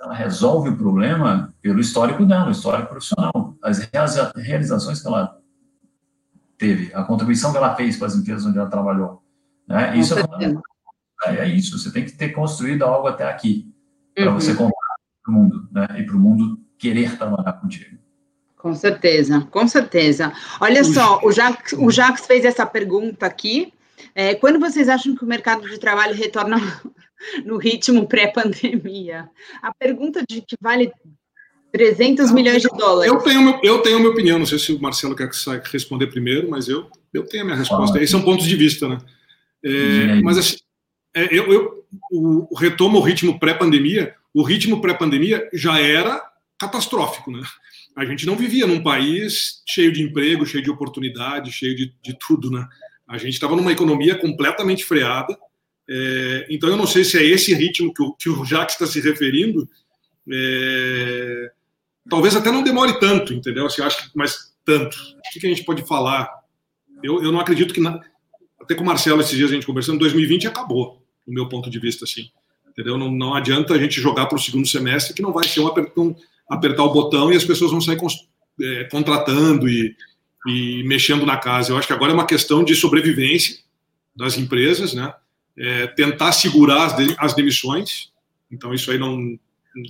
Ela 0.00 0.14
resolve 0.14 0.68
o 0.68 0.76
problema 0.76 1.52
pelo 1.60 1.80
histórico 1.80 2.24
dela, 2.24 2.48
o 2.48 2.52
histórico 2.52 2.88
profissional, 2.88 3.56
as 3.62 3.78
realizações 4.36 5.00
que 5.00 5.08
ela 5.08 5.36
teve, 6.56 6.94
a 6.94 7.02
contribuição 7.02 7.50
que 7.50 7.56
ela 7.56 7.74
fez 7.74 7.96
para 7.96 8.06
as 8.06 8.14
empresas 8.14 8.46
onde 8.46 8.58
ela 8.58 8.70
trabalhou. 8.70 9.22
Né? 9.66 9.96
Isso 9.96 10.16
é 10.16 10.22
fundamental 10.22 10.73
é 11.26 11.48
isso, 11.48 11.78
você 11.78 11.92
tem 11.92 12.04
que 12.04 12.12
ter 12.12 12.30
construído 12.30 12.82
algo 12.84 13.08
até 13.08 13.24
aqui, 13.24 13.72
para 14.14 14.30
uhum. 14.30 14.40
você 14.40 14.54
contar 14.54 14.72
para 15.22 15.32
o 15.32 15.34
mundo, 15.34 15.68
né? 15.72 15.86
E 15.98 16.02
para 16.04 16.16
o 16.16 16.20
mundo 16.20 16.60
querer 16.78 17.16
trabalhar 17.16 17.54
contigo. 17.54 17.96
Com 18.56 18.74
certeza, 18.74 19.40
com 19.50 19.66
certeza. 19.68 20.32
Olha 20.60 20.82
só, 20.84 21.20
o 21.22 21.30
Jacques, 21.30 21.74
o 21.78 21.90
Jacques 21.90 22.26
fez 22.26 22.44
essa 22.44 22.64
pergunta 22.64 23.26
aqui. 23.26 23.72
É, 24.14 24.34
quando 24.34 24.58
vocês 24.58 24.88
acham 24.88 25.14
que 25.14 25.24
o 25.24 25.28
mercado 25.28 25.68
de 25.68 25.78
trabalho 25.78 26.14
retorna 26.14 26.56
no 27.44 27.58
ritmo 27.58 28.06
pré-pandemia? 28.06 29.28
A 29.62 29.72
pergunta 29.74 30.24
de 30.26 30.40
que 30.40 30.56
vale 30.60 30.90
300 31.72 32.30
milhões 32.30 32.62
de 32.62 32.68
dólares. 32.68 33.12
Eu 33.12 33.18
tenho, 33.18 33.60
eu 33.62 33.78
tenho 33.80 33.96
a 33.96 33.98
minha 33.98 34.12
opinião, 34.12 34.38
não 34.38 34.46
sei 34.46 34.58
se 34.58 34.72
o 34.72 34.80
Marcelo 34.80 35.16
quer 35.16 35.28
responder 35.70 36.06
primeiro, 36.06 36.48
mas 36.48 36.68
eu, 36.68 36.86
eu 37.12 37.26
tenho 37.26 37.42
a 37.42 37.46
minha 37.46 37.58
resposta. 37.58 37.98
Esses 37.98 38.10
são 38.10 38.22
pontos 38.22 38.46
de 38.46 38.56
vista, 38.56 38.88
né? 38.88 38.98
É, 39.62 40.22
mas 40.22 40.38
assim, 40.38 40.56
é, 41.14 41.24
eu, 41.30 41.52
eu, 41.52 41.86
o, 42.10 42.52
o 42.52 42.56
retomo 42.56 42.96
ao 42.96 43.02
ritmo 43.02 43.38
pré-pandemia, 43.38 44.14
o 44.32 44.42
ritmo 44.42 44.80
pré-pandemia 44.80 45.48
já 45.52 45.78
era 45.78 46.20
catastrófico, 46.58 47.30
né? 47.30 47.40
A 47.96 48.04
gente 48.04 48.26
não 48.26 48.34
vivia 48.34 48.66
num 48.66 48.82
país 48.82 49.62
cheio 49.66 49.92
de 49.92 50.02
emprego, 50.02 50.44
cheio 50.44 50.64
de 50.64 50.70
oportunidade, 50.70 51.52
cheio 51.52 51.76
de, 51.76 51.94
de 52.02 52.18
tudo, 52.18 52.50
né? 52.50 52.66
A 53.06 53.16
gente 53.16 53.34
estava 53.34 53.54
numa 53.54 53.70
economia 53.70 54.16
completamente 54.16 54.84
freada. 54.84 55.36
É, 55.88 56.46
então, 56.50 56.68
eu 56.68 56.76
não 56.76 56.86
sei 56.86 57.04
se 57.04 57.16
é 57.16 57.22
esse 57.22 57.54
ritmo 57.54 57.94
que 57.94 58.02
o, 58.02 58.12
que 58.14 58.28
o 58.28 58.44
Jacques 58.44 58.74
está 58.74 58.86
se 58.86 59.00
referindo. 59.00 59.68
É, 60.32 61.52
talvez 62.10 62.34
até 62.34 62.50
não 62.50 62.64
demore 62.64 62.98
tanto, 62.98 63.32
entendeu? 63.32 63.66
Assim, 63.66 63.82
acho 63.82 64.02
que, 64.02 64.10
mas 64.16 64.52
tanto. 64.64 64.96
O 64.96 65.40
que 65.40 65.46
a 65.46 65.50
gente 65.50 65.64
pode 65.64 65.86
falar? 65.86 66.28
Eu, 67.02 67.22
eu 67.22 67.30
não 67.30 67.38
acredito 67.38 67.72
que. 67.72 67.80
Na, 67.80 68.00
até 68.60 68.74
com 68.74 68.82
o 68.82 68.86
Marcelo 68.86 69.20
esses 69.20 69.36
dias 69.36 69.50
a 69.50 69.54
gente 69.54 69.66
conversando, 69.66 69.98
2020 69.98 70.48
acabou 70.48 71.03
do 71.26 71.32
meu 71.32 71.48
ponto 71.48 71.70
de 71.70 71.78
vista, 71.78 72.04
assim. 72.04 72.30
Entendeu? 72.68 72.98
Não, 72.98 73.10
não 73.10 73.34
adianta 73.34 73.74
a 73.74 73.78
gente 73.78 74.00
jogar 74.00 74.26
para 74.26 74.36
o 74.36 74.40
segundo 74.40 74.66
semestre 74.66 75.14
que 75.14 75.22
não 75.22 75.32
vai 75.32 75.46
ser 75.46 75.60
um 75.60 75.68
um 75.96 76.14
apertar 76.48 76.82
o 76.82 76.92
botão 76.92 77.32
e 77.32 77.36
as 77.36 77.44
pessoas 77.44 77.70
vão 77.70 77.80
sair 77.80 77.98
é, 78.60 78.84
contratando 78.84 79.68
e, 79.68 79.96
e 80.46 80.82
mexendo 80.84 81.24
na 81.24 81.36
casa. 81.36 81.72
Eu 81.72 81.78
acho 81.78 81.86
que 81.86 81.92
agora 81.92 82.12
é 82.12 82.14
uma 82.14 82.26
questão 82.26 82.64
de 82.64 82.74
sobrevivência 82.74 83.58
das 84.14 84.36
empresas, 84.36 84.94
né? 84.94 85.12
É, 85.56 85.86
tentar 85.86 86.32
segurar 86.32 86.86
as, 86.86 86.96
de, 86.96 87.14
as 87.18 87.34
demissões. 87.34 88.12
Então, 88.50 88.74
isso 88.74 88.90
aí 88.90 88.98
não. 88.98 89.38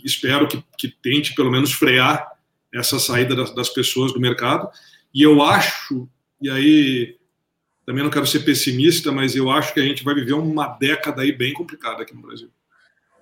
Espero 0.05 0.47
que, 0.47 0.63
que 0.79 0.89
tente, 0.89 1.35
pelo 1.35 1.51
menos, 1.51 1.73
frear 1.73 2.27
essa 2.73 2.99
saída 2.99 3.35
das, 3.35 3.55
das 3.55 3.69
pessoas 3.69 4.13
do 4.13 4.21
mercado. 4.21 4.69
E 5.13 5.23
eu 5.23 5.43
acho, 5.43 6.09
e 6.41 6.51
aí 6.51 7.17
também 7.87 8.03
não 8.03 8.11
quero 8.11 8.27
ser 8.27 8.41
pessimista, 8.41 9.13
mas 9.13 9.37
eu 9.37 9.51
acho 9.51 9.75
que 9.75 9.81
a 9.81 9.85
gente 9.85 10.03
vai 10.03 10.15
viver 10.15 10.33
uma 10.33 10.69
década 10.69 11.23
aí 11.23 11.33
bem 11.33 11.53
complicada 11.53 12.03
aqui 12.03 12.15
no 12.15 12.23
Brasil. 12.23 12.51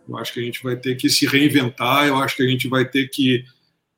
Eu 0.09 0.17
acho 0.17 0.33
que 0.33 0.41
a 0.41 0.43
gente 0.43 0.63
vai 0.63 0.77
ter 0.77 0.97
que 0.97 1.09
se 1.09 1.27
reinventar, 1.27 2.07
eu 2.07 2.17
acho 2.17 2.37
que 2.37 2.43
a 2.43 2.49
gente 2.49 2.69
vai 2.69 2.85
ter 2.85 3.09
que. 3.09 3.45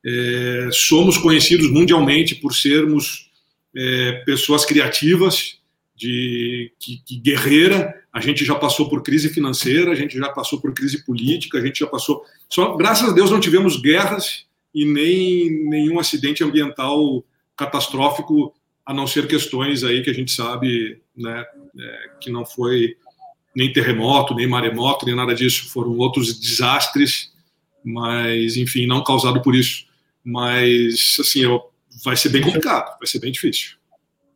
É, 0.07 0.69
somos 0.73 1.17
conhecidos 1.17 1.71
mundialmente 1.71 2.35
por 2.35 2.55
sermos 2.55 3.31
é, 3.75 4.23
pessoas 4.27 4.67
criativas, 4.67 5.59
de 5.97 6.73
que, 6.79 6.99
que, 7.05 7.17
guerreira. 7.19 7.95
A 8.13 8.21
gente 8.21 8.45
já 8.45 8.55
passou 8.55 8.89
por 8.89 9.03
crise 9.03 9.29
financeira, 9.29 9.91
a 9.91 9.95
gente 9.95 10.17
já 10.17 10.29
passou 10.29 10.61
por 10.61 10.73
crise 10.73 11.05
política, 11.05 11.59
a 11.59 11.65
gente 11.65 11.81
já 11.81 11.87
passou. 11.87 12.25
Só 12.49 12.77
graças 12.77 13.09
a 13.09 13.13
Deus 13.13 13.31
não 13.31 13.41
tivemos 13.41 13.81
guerras 13.81 14.47
e 14.75 14.85
nem 14.85 15.69
nenhum 15.69 15.99
acidente 15.99 16.43
ambiental 16.43 17.25
catastrófico 17.57 18.55
a 18.87 18.93
não 18.93 19.07
ser 19.07 19.27
questões 19.27 19.83
aí 19.83 20.03
que 20.03 20.11
a 20.11 20.15
gente 20.15 20.33
sabe 20.33 21.01
né, 21.17 21.45
é, 21.79 22.11
que 22.21 22.31
não 22.31 22.45
foi 22.45 22.97
nem 23.57 23.73
terremoto, 23.73 24.35
nem 24.35 24.49
maremoto, 24.49 25.07
nem 25.07 25.15
nada 25.15 25.35
disso, 25.35 25.71
foram 25.71 25.97
outros 25.97 26.39
desastres, 26.39 27.33
mas 27.85 28.57
enfim, 28.57 28.87
não 28.87 29.03
causado 29.03 29.41
por 29.41 29.55
isso. 29.55 29.87
Mas 30.25 31.17
assim, 31.21 31.41
eu, 31.41 31.71
vai 32.05 32.17
ser 32.17 32.31
bem 32.31 32.43
complicado, 32.43 32.99
vai 32.99 33.07
ser 33.07 33.21
bem 33.21 33.31
difícil. 33.31 33.77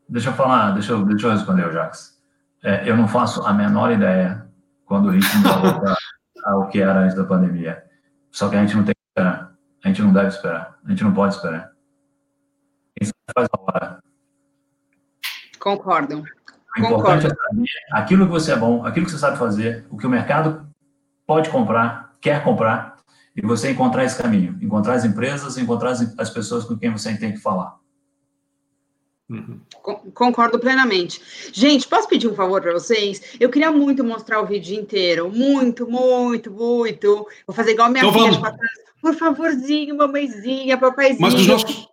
Deixa 0.09 0.31
eu 0.31 0.35
falar, 0.35 0.71
deixa 0.73 0.93
eu, 0.93 1.05
deixa 1.05 1.27
eu 1.27 1.33
responder, 1.33 1.73
Jax. 1.73 2.19
É, 2.63 2.89
eu 2.89 2.97
não 2.97 3.09
faço 3.09 3.43
a 3.43 3.53
menor 3.53 3.93
ideia 3.93 4.47
quando 4.85 5.07
o 5.07 5.11
ritmo 5.11 5.43
vai 5.43 5.73
voltar 5.73 5.97
ao 6.45 6.69
que 6.69 6.81
era 6.81 7.01
antes 7.01 7.17
da 7.17 7.25
pandemia. 7.25 7.83
Só 8.31 8.49
que 8.49 8.57
a 8.57 8.61
gente 8.61 8.77
não 8.77 8.85
tem 8.85 8.95
que 8.95 9.01
esperar. 9.11 9.55
A 9.85 9.89
gente 9.89 10.03
não 10.03 10.13
deve 10.13 10.29
esperar. 10.29 10.79
A 10.85 10.91
gente 10.91 11.05
não 11.05 11.13
pode 11.13 11.35
esperar. 11.35 11.73
Quem 12.97 13.11
faz 13.35 13.49
a 13.53 13.61
hora 13.61 14.03
Concordam. 15.59 16.23
O 16.77 16.81
importante 16.81 17.27
é 17.27 17.29
saber 17.31 17.65
aquilo 17.93 18.27
que 18.27 18.33
você 18.33 18.53
é 18.53 18.57
bom, 18.57 18.85
aquilo 18.85 19.07
que 19.07 19.13
você 19.13 19.19
sabe 19.19 19.39
fazer, 19.39 19.87
o 19.91 19.97
que 19.97 20.07
o 20.07 20.11
mercado 20.11 20.69
pode 21.27 21.51
comprar, 21.51 22.15
quer 22.21 22.43
comprar, 22.45 22.99
e 23.37 23.43
você 23.43 23.71
encontrar 23.71 24.05
esse 24.05 24.21
caminho, 24.21 24.59
encontrar 24.61 24.95
as 24.95 25.05
empresas, 25.05 25.57
encontrar 25.59 25.93
as 26.19 26.31
pessoas 26.31 26.65
com 26.65 26.77
quem 26.77 26.91
você 26.91 27.17
tem 27.17 27.33
que 27.33 27.39
falar. 27.39 27.77
Uhum. 29.29 29.61
Concordo 30.15 30.59
plenamente. 30.59 31.21
Gente, 31.53 31.87
posso 31.87 32.09
pedir 32.09 32.29
um 32.29 32.35
favor 32.35 32.63
para 32.63 32.73
vocês? 32.73 33.37
Eu 33.39 33.51
queria 33.51 33.71
muito 33.71 34.03
mostrar 34.03 34.41
o 34.41 34.47
vídeo 34.47 34.81
inteiro. 34.81 35.31
Muito, 35.31 35.89
muito, 35.89 36.51
muito. 36.51 37.29
Vou 37.47 37.55
fazer 37.55 37.73
igual 37.73 37.91
minha 37.91 38.05
então, 38.05 38.13
filha. 38.13 38.57
Por 39.03 39.15
favorzinho, 39.15 39.97
mamãezinha, 39.97 40.79
papaizinho. 40.79 41.21
Mas 41.21 41.35
os 41.35 41.47
nossos, 41.47 41.88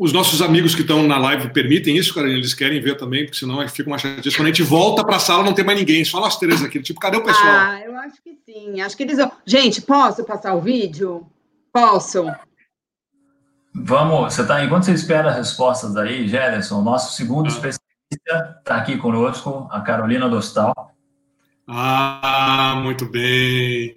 os 0.00 0.14
nossos 0.14 0.40
amigos 0.40 0.74
que 0.74 0.80
estão 0.80 1.06
na 1.06 1.18
live 1.18 1.50
permitem 1.50 1.94
isso, 1.94 2.14
cara? 2.14 2.26
Eles 2.26 2.54
querem 2.54 2.80
ver 2.80 2.96
também, 2.96 3.26
porque 3.26 3.38
senão 3.38 3.68
fica 3.68 3.90
uma 3.90 3.98
chatice. 3.98 4.34
Quando 4.34 4.46
a 4.46 4.50
gente 4.50 4.62
volta 4.62 5.04
para 5.04 5.16
a 5.16 5.20
sala, 5.20 5.44
não 5.44 5.52
tem 5.52 5.62
mais 5.62 5.78
ninguém, 5.78 6.02
só 6.06 6.18
nós 6.18 6.38
três 6.38 6.64
aqui. 6.64 6.80
Tipo, 6.80 6.98
cadê 6.98 7.18
o 7.18 7.22
pessoal? 7.22 7.46
Ah, 7.46 7.80
eu 7.84 7.94
acho 7.98 8.16
que 8.22 8.34
sim. 8.46 8.80
Acho 8.80 8.96
que 8.96 9.02
eles 9.02 9.18
vão. 9.18 9.30
Gente, 9.44 9.82
posso 9.82 10.24
passar 10.24 10.54
o 10.54 10.60
vídeo? 10.62 11.26
Posso. 11.70 12.24
Vamos, 13.74 14.32
você 14.32 14.46
tá, 14.46 14.64
enquanto 14.64 14.84
você 14.84 14.94
espera 14.94 15.28
as 15.28 15.36
respostas 15.36 15.94
aí, 15.98 16.26
Gerson, 16.26 16.80
nosso 16.80 17.14
segundo 17.14 17.44
ah. 17.44 17.48
especialista 17.48 18.58
está 18.58 18.76
aqui 18.76 18.96
conosco, 18.96 19.68
a 19.70 19.82
Carolina 19.82 20.30
Dostal. 20.30 20.94
Ah, 21.68 22.80
muito 22.82 23.04
bem. 23.04 23.94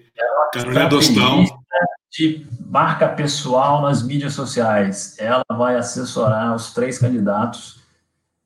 Carolina 0.53 0.89
Dostal. 0.89 1.62
De 2.13 2.45
marca 2.65 3.09
pessoal 3.09 3.81
nas 3.81 4.03
mídias 4.03 4.33
sociais. 4.33 5.15
Ela 5.17 5.43
vai 5.49 5.75
assessorar 5.75 6.55
os 6.55 6.71
três 6.71 6.99
candidatos 6.99 7.81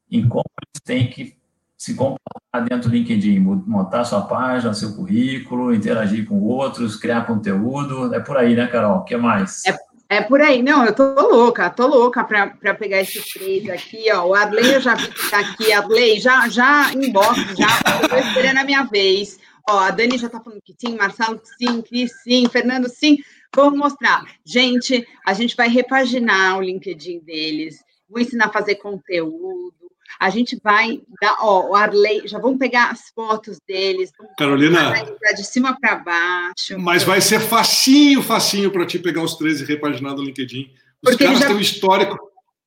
em 0.10 0.28
como 0.28 0.46
eles 0.62 0.82
têm 0.86 1.10
que 1.10 1.36
se 1.78 1.94
comportar 1.94 2.64
dentro 2.68 2.90
do 2.90 2.96
LinkedIn, 2.96 3.40
montar 3.40 4.06
sua 4.06 4.22
página, 4.22 4.74
seu 4.74 4.96
currículo, 4.96 5.74
interagir 5.74 6.26
com 6.26 6.40
outros, 6.42 6.96
criar 6.96 7.28
conteúdo. 7.28 8.14
É 8.16 8.20
por 8.20 8.38
aí, 8.38 8.56
né, 8.56 8.68
Carol? 8.68 9.00
O 9.00 9.04
que 9.04 9.18
mais? 9.18 9.66
É 9.66 9.78
é 10.10 10.22
por 10.22 10.42
aí, 10.42 10.64
não, 10.64 10.86
eu 10.86 10.96
tô 10.96 11.04
louca, 11.04 11.70
tô 11.70 11.86
louca 11.86 12.24
para 12.24 12.74
pegar 12.76 13.02
esses 13.02 13.26
três 13.34 13.70
aqui, 13.70 14.10
ó. 14.14 14.28
O 14.28 14.34
Adley 14.34 14.76
eu 14.76 14.80
já 14.80 14.96
vi 14.96 15.10
que 15.10 15.30
tá 15.30 15.40
aqui, 15.40 15.74
Adley, 15.74 16.18
já, 16.18 16.48
já 16.48 16.94
inbox, 16.94 17.38
já, 17.58 18.08
tô 18.08 18.16
esperando 18.16 18.60
a 18.60 18.64
minha 18.64 18.84
vez. 18.84 19.38
Ó, 19.70 19.80
a 19.80 19.92
Dani 19.92 20.18
já 20.18 20.30
tá 20.30 20.40
falando 20.40 20.62
que 20.64 20.74
sim, 20.80 20.96
Marcelo 20.96 21.42
sim, 21.58 21.82
Cris 21.82 22.12
sim, 22.24 22.48
Fernando 22.48 22.88
sim. 22.88 23.18
Vamos 23.58 23.80
mostrar. 23.80 24.24
Gente, 24.46 25.04
a 25.26 25.34
gente 25.34 25.56
vai 25.56 25.68
repaginar 25.68 26.60
o 26.60 26.62
LinkedIn 26.62 27.22
deles, 27.22 27.84
vou 28.08 28.22
ensinar 28.22 28.46
a 28.46 28.54
fazer 28.54 28.76
conteúdo, 28.76 29.74
a 30.20 30.30
gente 30.30 30.60
vai 30.64 31.02
dar, 31.20 31.38
ó, 31.42 31.72
o 31.72 31.76
Arley, 31.76 32.28
já 32.28 32.38
vamos 32.38 32.60
pegar 32.60 32.92
as 32.92 33.10
fotos 33.10 33.60
deles. 33.68 34.12
Carolina. 34.38 34.94
De 35.36 35.44
cima 35.44 35.76
para 35.80 35.96
baixo. 35.96 36.78
Mas 36.78 37.04
vai 37.04 37.20
ser 37.20 37.40
facinho, 37.40 38.22
facinho 38.22 38.72
para 38.72 38.86
te 38.86 39.00
pegar 39.00 39.24
os 39.24 39.36
13 39.36 39.66
repaginados 39.66 40.22
no 40.22 40.28
LinkedIn. 40.28 40.72
Os 41.04 41.10
Porque 41.10 41.24
caras 41.24 41.40
já... 41.40 41.48
têm 41.48 41.56
um 41.56 41.60
histórico. 41.60 42.16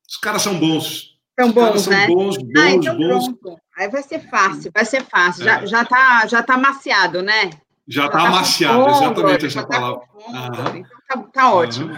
Os 0.08 0.16
caras 0.16 0.42
são 0.42 0.58
bons. 0.58 1.16
São 1.38 1.52
bons, 1.52 1.82
são 1.82 1.92
né? 1.92 2.06
bons, 2.08 2.36
bons, 2.36 2.60
ah, 2.60 2.70
então 2.70 2.96
bons. 2.96 3.28
Pronto. 3.28 3.60
Aí 3.76 3.88
vai 3.88 4.02
ser 4.02 4.28
fácil, 4.28 4.72
vai 4.74 4.84
ser 4.84 5.04
fácil. 5.04 5.42
É. 5.42 5.46
Já, 5.46 5.66
já, 5.66 5.84
tá, 5.84 6.26
já 6.26 6.42
tá 6.42 6.54
amaciado, 6.54 7.22
né? 7.22 7.50
Já, 7.90 8.02
já 8.02 8.08
tá, 8.08 8.18
tá 8.18 8.28
amaciado, 8.28 8.88
exatamente 8.88 9.46
essa 9.46 9.62
tá 9.62 9.68
palavra. 9.68 10.00
Tá 10.32 10.78
então 10.78 11.22
tá, 11.22 11.28
tá 11.32 11.52
ótimo. 11.52 11.92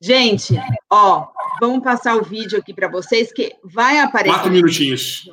Gente, 0.00 0.54
ó, 0.88 1.26
vamos 1.60 1.82
passar 1.82 2.16
o 2.16 2.22
vídeo 2.22 2.58
aqui 2.58 2.72
para 2.72 2.88
vocês, 2.88 3.32
que 3.32 3.52
vai 3.64 3.98
aparecer. 3.98 4.32
Quatro 4.32 4.52
minutinhos. 4.52 5.28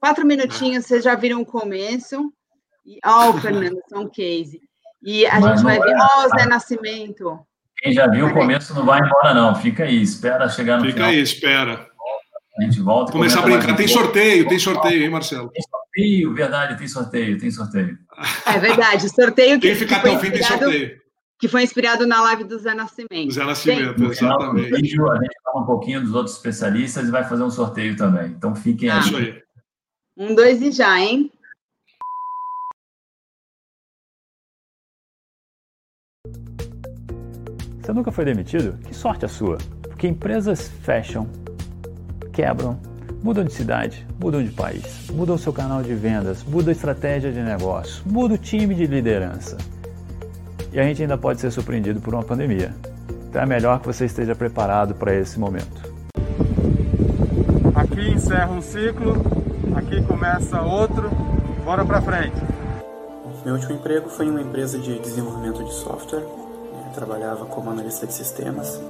Quatro 0.00 0.26
minutinhos, 0.26 0.86
vocês 0.86 1.04
já 1.04 1.14
viram 1.14 1.42
o 1.42 1.46
começo. 1.46 2.32
Ó, 3.04 3.28
oh, 3.28 3.32
Fernando, 3.34 3.78
são 3.88 4.08
case. 4.08 4.60
E 5.02 5.24
a 5.26 5.38
Mas 5.38 5.60
gente 5.60 5.62
vai 5.62 5.78
ver, 5.78 5.94
ó, 5.96 6.24
oh, 6.24 6.28
Zé 6.36 6.46
Nascimento. 6.46 7.38
Quem 7.78 7.92
já 7.92 8.08
viu 8.08 8.26
o 8.26 8.32
começo 8.32 8.74
não 8.74 8.84
vai 8.84 9.00
embora, 9.00 9.32
não. 9.32 9.54
Fica 9.54 9.84
aí, 9.84 10.02
espera 10.02 10.48
chegar 10.48 10.78
no 10.78 10.84
Fica 10.86 10.94
final. 10.94 11.10
aí, 11.10 11.20
espera. 11.20 11.89
A 12.60 12.64
gente 12.64 12.80
volta. 12.80 13.12
Começar 13.12 13.40
a 13.40 13.42
brincar. 13.42 13.74
Tem 13.74 13.88
sorteio, 13.88 14.46
tem 14.46 14.58
sorteio, 14.58 15.02
hein, 15.02 15.10
Marcelo? 15.10 15.48
Tem 15.48 15.62
sorteio, 15.62 16.34
verdade, 16.34 16.78
tem 16.78 16.88
sorteio, 16.88 17.38
tem 17.38 17.50
sorteio. 17.50 17.98
É 18.46 18.58
verdade, 18.58 19.08
sorteio 19.08 19.58
que. 19.58 19.68
Quem 19.68 19.74
ficar 19.74 19.96
até 19.96 20.10
o 20.10 20.18
fim 20.18 20.30
tem 20.30 20.42
sorteio 20.42 21.00
que 21.40 21.48
foi 21.48 21.62
inspirado 21.62 22.06
na 22.06 22.20
live 22.20 22.44
do 22.44 22.58
Zé 22.58 22.74
Nascimento. 22.74 23.32
Zé 23.32 23.44
Nascimento, 23.44 23.98
Sim. 23.98 24.10
exatamente. 24.10 24.70
Vídeo, 24.72 25.10
a 25.10 25.16
gente 25.16 25.34
fala 25.42 25.62
um 25.62 25.66
pouquinho 25.66 26.02
dos 26.02 26.14
outros 26.14 26.36
especialistas 26.36 27.08
e 27.08 27.10
vai 27.10 27.24
fazer 27.26 27.42
um 27.42 27.50
sorteio 27.50 27.96
também. 27.96 28.26
Então 28.26 28.54
fiquem 28.54 28.90
ah, 28.90 29.00
aí. 29.00 29.42
Um, 30.18 30.34
dois 30.34 30.60
e 30.60 30.70
já, 30.70 31.00
hein? 31.00 31.32
Você 37.80 37.92
nunca 37.94 38.12
foi 38.12 38.26
demitido? 38.26 38.78
Que 38.86 38.94
sorte 38.94 39.24
a 39.24 39.28
sua! 39.28 39.56
Porque 39.80 40.06
empresas 40.06 40.68
fecham, 40.82 41.26
quebram, 42.32 42.78
mudam 43.22 43.44
de 43.44 43.52
cidade, 43.52 44.06
mudam 44.18 44.42
de 44.42 44.50
país, 44.50 45.10
mudam 45.10 45.36
seu 45.36 45.52
canal 45.52 45.82
de 45.82 45.94
vendas, 45.94 46.42
mudam 46.44 46.70
a 46.70 46.72
estratégia 46.72 47.32
de 47.32 47.40
negócio, 47.40 48.02
mudam 48.06 48.36
o 48.36 48.38
time 48.38 48.74
de 48.74 48.86
liderança 48.86 49.56
e 50.72 50.78
a 50.78 50.84
gente 50.84 51.02
ainda 51.02 51.18
pode 51.18 51.40
ser 51.40 51.50
surpreendido 51.50 52.00
por 52.00 52.14
uma 52.14 52.22
pandemia. 52.22 52.74
Então 53.28 53.42
é 53.42 53.46
melhor 53.46 53.80
que 53.80 53.86
você 53.86 54.04
esteja 54.04 54.34
preparado 54.34 54.94
para 54.94 55.14
esse 55.14 55.38
momento. 55.38 55.90
Aqui 57.74 58.10
encerra 58.10 58.50
um 58.50 58.60
ciclo, 58.60 59.14
aqui 59.76 60.02
começa 60.02 60.60
outro, 60.60 61.10
bora 61.64 61.84
para 61.84 62.00
frente. 62.02 62.36
Meu 63.44 63.54
último 63.54 63.74
emprego 63.74 64.08
foi 64.08 64.26
em 64.26 64.30
uma 64.30 64.42
empresa 64.42 64.78
de 64.78 64.98
desenvolvimento 64.98 65.64
de 65.64 65.72
software. 65.72 66.20
Eu 66.20 66.92
trabalhava 66.94 67.46
como 67.46 67.70
analista 67.70 68.06
de 68.06 68.12
sistemas. 68.12 68.80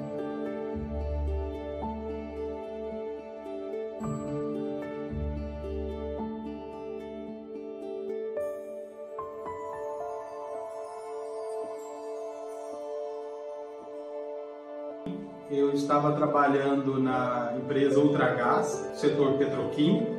Estava 16.00 16.16
trabalhando 16.16 16.98
na 16.98 17.52
empresa 17.56 18.00
Ultragás, 18.00 18.90
setor 18.94 19.34
petroquímico, 19.34 20.16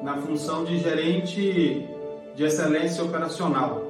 na 0.00 0.16
função 0.18 0.64
de 0.64 0.78
gerente 0.78 1.88
de 2.34 2.44
excelência 2.44 3.02
operacional. 3.02 3.82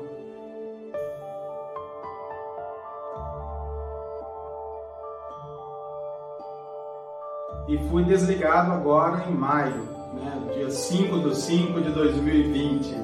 E 7.68 7.78
fui 7.90 8.04
desligado 8.04 8.72
agora 8.72 9.24
em 9.28 9.34
maio, 9.34 9.88
né, 10.14 10.42
dia 10.54 10.70
5 10.70 11.18
de 11.20 11.36
5 11.36 11.80
de 11.80 11.90
2020. 11.90 12.94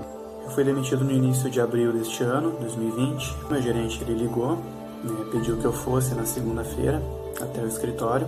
Eu 0.44 0.50
fui 0.50 0.64
demitido 0.64 1.04
no 1.04 1.12
início 1.12 1.50
de 1.50 1.60
abril 1.60 1.92
deste 1.92 2.22
ano, 2.22 2.52
2020. 2.58 3.36
Meu 3.50 3.62
gerente 3.62 4.02
ele 4.02 4.14
ligou, 4.14 4.56
né, 4.56 5.24
pediu 5.30 5.58
que 5.58 5.64
eu 5.64 5.72
fosse 5.72 6.14
na 6.14 6.24
segunda-feira 6.24 7.02
até 7.40 7.62
o 7.62 7.66
escritório. 7.66 8.26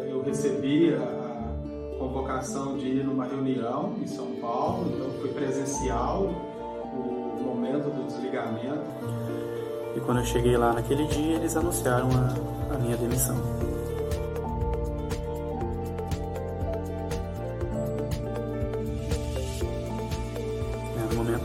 Eu 0.00 0.22
recebi 0.22 0.94
a 0.94 1.98
convocação 1.98 2.76
de 2.76 2.88
ir 2.88 3.04
numa 3.04 3.26
reunião 3.26 3.94
em 4.02 4.06
São 4.06 4.26
Paulo, 4.40 4.90
então 4.94 5.10
foi 5.20 5.32
presencial 5.32 6.22
o 6.24 7.42
momento 7.42 7.90
do 7.90 8.06
desligamento. 8.06 8.82
E 9.96 10.00
quando 10.00 10.18
eu 10.18 10.24
cheguei 10.24 10.56
lá 10.56 10.72
naquele 10.72 11.06
dia, 11.06 11.36
eles 11.36 11.56
anunciaram 11.56 12.08
a, 12.10 12.74
a 12.74 12.78
minha 12.78 12.96
demissão. 12.96 13.36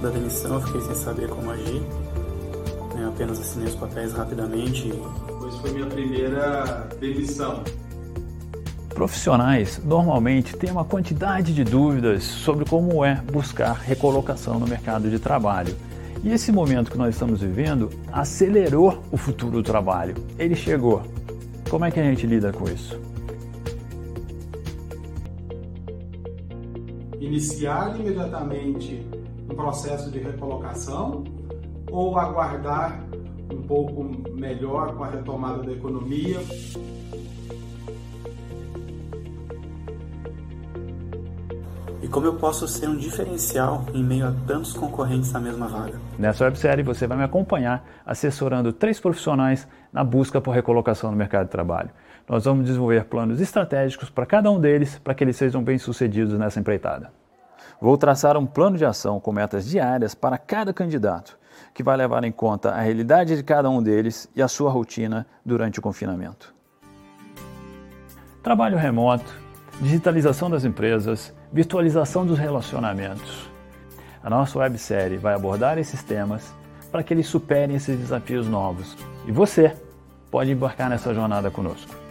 Da 0.07 0.13
demissão, 0.13 0.55
eu 0.55 0.61
fiquei 0.61 0.81
sem 0.81 0.95
saber 0.95 1.27
como 1.27 1.51
agir. 1.51 1.83
Eu 2.91 2.97
né, 2.97 3.07
apenas 3.07 3.39
assinei 3.39 3.67
os 3.67 3.75
papéis 3.75 4.13
rapidamente. 4.13 4.91
Pois 5.39 5.55
foi 5.55 5.71
minha 5.71 5.85
primeira 5.85 6.87
demissão. 6.99 7.63
Profissionais 8.89 9.79
normalmente 9.83 10.55
têm 10.55 10.71
uma 10.71 10.85
quantidade 10.85 11.53
de 11.53 11.63
dúvidas 11.63 12.23
sobre 12.23 12.65
como 12.65 13.03
é 13.03 13.15
buscar 13.31 13.73
recolocação 13.73 14.59
no 14.59 14.67
mercado 14.67 15.09
de 15.09 15.19
trabalho. 15.19 15.75
E 16.23 16.31
esse 16.31 16.51
momento 16.51 16.89
que 16.89 16.97
nós 16.97 17.13
estamos 17.13 17.41
vivendo 17.41 17.89
acelerou 18.11 19.03
o 19.11 19.17
futuro 19.17 19.57
do 19.57 19.63
trabalho. 19.63 20.15
Ele 20.39 20.55
chegou. 20.55 21.03
Como 21.69 21.85
é 21.85 21.91
que 21.91 21.99
a 21.99 22.03
gente 22.03 22.25
lida 22.25 22.51
com 22.51 22.67
isso? 22.69 22.99
Iniciar 27.19 27.99
imediatamente 27.99 29.05
um 29.49 29.55
processo 29.55 30.11
de 30.11 30.19
recolocação 30.19 31.23
ou 31.89 32.17
aguardar 32.17 33.03
um 33.51 33.61
pouco 33.61 34.03
melhor 34.33 34.95
com 34.95 35.03
a 35.03 35.09
retomada 35.09 35.63
da 35.63 35.71
economia? 35.71 36.39
e 42.07 42.09
como 42.09 42.25
eu 42.25 42.35
posso 42.35 42.65
ser 42.69 42.87
um 42.87 42.95
diferencial 42.95 43.85
em 43.93 44.01
meio 44.01 44.27
a 44.27 44.33
tantos 44.47 44.71
concorrentes 44.71 45.29
na 45.33 45.41
mesma 45.41 45.67
vaga. 45.67 45.99
Nessa 46.17 46.45
websérie 46.45 46.81
você 46.81 47.05
vai 47.05 47.17
me 47.17 47.23
acompanhar 47.25 47.85
assessorando 48.05 48.71
três 48.71 48.97
profissionais 48.97 49.67
na 49.91 50.05
busca 50.05 50.39
por 50.39 50.51
recolocação 50.51 51.11
no 51.11 51.17
mercado 51.17 51.47
de 51.47 51.51
trabalho. 51.51 51.89
Nós 52.25 52.45
vamos 52.45 52.65
desenvolver 52.65 53.03
planos 53.05 53.41
estratégicos 53.41 54.09
para 54.09 54.25
cada 54.25 54.49
um 54.49 54.57
deles 54.57 54.97
para 54.99 55.13
que 55.13 55.21
eles 55.21 55.35
sejam 55.35 55.61
bem-sucedidos 55.61 56.39
nessa 56.39 56.61
empreitada. 56.61 57.11
Vou 57.79 57.95
traçar 57.95 58.35
um 58.37 58.45
plano 58.45 58.75
de 58.75 58.85
ação 58.85 59.19
com 59.19 59.31
metas 59.31 59.67
diárias 59.67 60.15
para 60.15 60.37
cada 60.37 60.73
candidato, 60.73 61.37
que 61.75 61.83
vai 61.83 61.95
levar 61.95 62.23
em 62.23 62.31
conta 62.31 62.71
a 62.71 62.81
realidade 62.81 63.35
de 63.35 63.43
cada 63.43 63.69
um 63.69 63.83
deles 63.83 64.27
e 64.35 64.41
a 64.41 64.47
sua 64.47 64.71
rotina 64.71 65.27
durante 65.45 65.77
o 65.77 65.81
confinamento. 65.81 66.55
Trabalho 68.41 68.77
remoto, 68.77 69.31
digitalização 69.79 70.49
das 70.49 70.65
empresas, 70.65 71.31
virtualização 71.53 72.25
dos 72.25 72.39
relacionamentos. 72.39 73.47
A 74.23 74.29
nossa 74.29 74.57
websérie 74.57 75.17
vai 75.17 75.35
abordar 75.35 75.77
esses 75.77 76.01
temas 76.01 76.51
para 76.91 77.03
que 77.03 77.13
eles 77.13 77.27
superem 77.27 77.75
esses 77.75 77.95
desafios 77.95 78.47
novos. 78.47 78.97
E 79.27 79.31
você 79.31 79.75
pode 80.31 80.51
embarcar 80.51 80.89
nessa 80.89 81.13
jornada 81.13 81.51
conosco. 81.51 82.06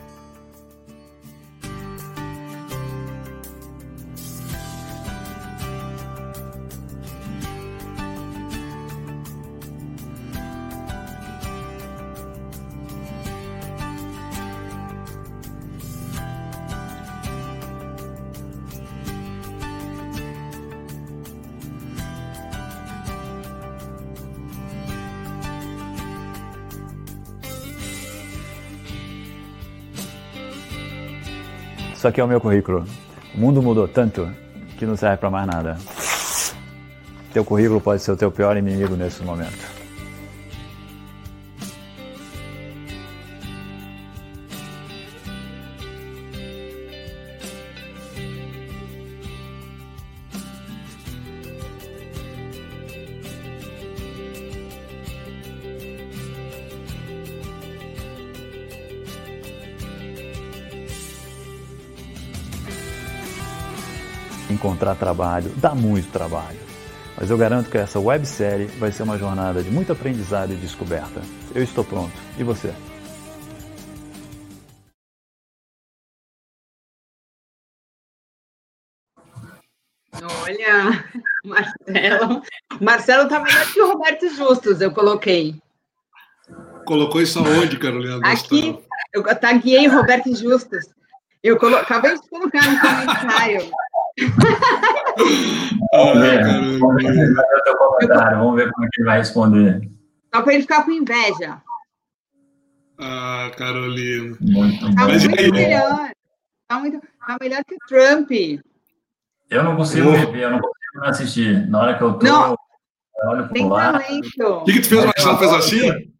Isso 32.06 32.10
aqui 32.10 32.20
é 32.20 32.24
o 32.24 32.28
meu 32.28 32.40
currículo. 32.40 32.84
O 33.34 33.40
mundo 33.40 33.60
mudou 33.60 33.88
tanto 33.88 34.30
que 34.78 34.86
não 34.86 34.96
serve 34.96 35.16
para 35.16 35.28
mais 35.28 35.44
nada. 35.44 35.76
Teu 37.32 37.44
currículo 37.44 37.80
pode 37.80 38.00
ser 38.00 38.12
o 38.12 38.16
teu 38.16 38.30
pior 38.30 38.56
inimigo 38.56 38.94
nesse 38.94 39.24
momento. 39.24 39.75
Encontrar 64.76 64.94
trabalho, 64.94 65.50
dá 65.56 65.74
muito 65.74 66.12
trabalho. 66.12 66.58
Mas 67.18 67.30
eu 67.30 67.38
garanto 67.38 67.70
que 67.70 67.78
essa 67.78 67.98
websérie 67.98 68.66
vai 68.78 68.92
ser 68.92 69.04
uma 69.04 69.16
jornada 69.16 69.62
de 69.62 69.70
muito 69.70 69.90
aprendizado 69.90 70.52
e 70.52 70.56
descoberta. 70.56 71.22
Eu 71.54 71.62
estou 71.62 71.82
pronto. 71.82 72.12
E 72.38 72.44
você? 72.44 72.74
Olha, 80.42 81.04
Marcelo. 81.42 82.42
Marcelo 82.78 83.22
está 83.22 83.40
melhor 83.40 83.72
que 83.72 83.80
o 83.80 83.92
Roberto 83.92 84.28
Justus, 84.28 84.82
eu 84.82 84.92
coloquei. 84.92 85.58
Colocou 86.84 87.22
isso 87.22 87.38
aonde, 87.38 87.78
Carolina? 87.78 88.20
Aqui, 88.22 88.78
eu 89.14 89.24
taguei 89.40 89.86
Roberto 89.86 90.36
Justus. 90.36 90.84
Eu 91.42 91.56
colo... 91.56 91.76
acabei 91.76 92.14
de 92.14 92.28
colocar 92.28 92.70
no 92.70 92.80
comentário. 92.80 93.70
Vamos 95.92 96.20
ver, 96.20 96.78
vamos 96.78 97.02
ver 97.02 97.34
o 97.68 97.76
comentário, 97.76 98.38
vamos 98.38 98.56
ver 98.56 98.70
como 98.72 98.86
é 98.86 98.88
que 98.92 99.00
ele 99.00 99.06
vai 99.08 99.18
responder. 99.18 99.90
Só 100.34 100.42
para 100.42 100.52
ele 100.54 100.62
ficar 100.62 100.84
com 100.84 100.90
inveja. 100.92 101.60
Ah, 102.98 103.50
Carolina. 103.56 104.36
Muito 104.40 104.94
Tá. 104.94 105.04
Mas 105.06 105.24
muito 105.26 105.40
aí- 105.40 105.50
melhor. 105.52 106.10
Tá, 106.68 106.78
muito, 106.80 107.00
tá 107.26 107.36
melhor 107.40 107.62
que 107.64 107.74
o 107.74 107.78
Trump. 107.88 108.30
Eu 109.50 109.62
não 109.62 109.76
consigo 109.76 110.10
rever, 110.10 110.42
eu 110.42 110.50
não 110.50 110.60
consigo 110.60 111.04
assistir. 111.04 111.68
Na 111.68 111.80
hora 111.80 111.96
que 111.98 112.02
eu 112.02 112.14
tô, 112.14 112.26
Não. 112.26 112.50
eu 113.22 113.28
olho 113.30 113.48
Tem 113.50 113.66
pro 113.66 113.74
lado. 113.76 113.98
O 113.98 114.64
que, 114.64 114.72
que 114.72 114.80
tu 114.80 114.88
fez, 114.88 115.04
Marcelo? 115.04 115.38
Fez 115.38 115.52
assim? 115.52 116.12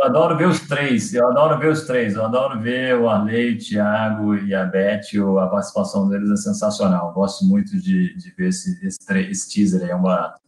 Eu 0.00 0.06
adoro 0.06 0.34
ver 0.34 0.48
os 0.48 0.60
três, 0.60 1.12
eu 1.12 1.28
adoro 1.28 1.58
ver 1.58 1.70
os 1.70 1.82
três. 1.82 2.14
Eu 2.14 2.24
adoro 2.24 2.58
ver 2.58 2.96
o 2.96 3.06
Arley, 3.06 3.54
o 3.54 3.58
Thiago 3.58 4.34
e 4.34 4.54
a 4.54 4.64
Beth, 4.64 5.02
o- 5.18 5.38
a 5.38 5.46
participação 5.46 6.08
deles 6.08 6.30
é 6.30 6.36
sensacional. 6.36 7.08
Eu 7.08 7.12
gosto 7.12 7.44
muito 7.44 7.78
de, 7.78 8.14
de 8.16 8.30
ver 8.30 8.48
esse, 8.48 8.80
esse, 8.86 8.98
esse 9.30 9.50
teaser 9.52 9.82
aí, 9.82 9.90
é 9.90 9.94
um 9.96 10.00
barato. 10.00 10.40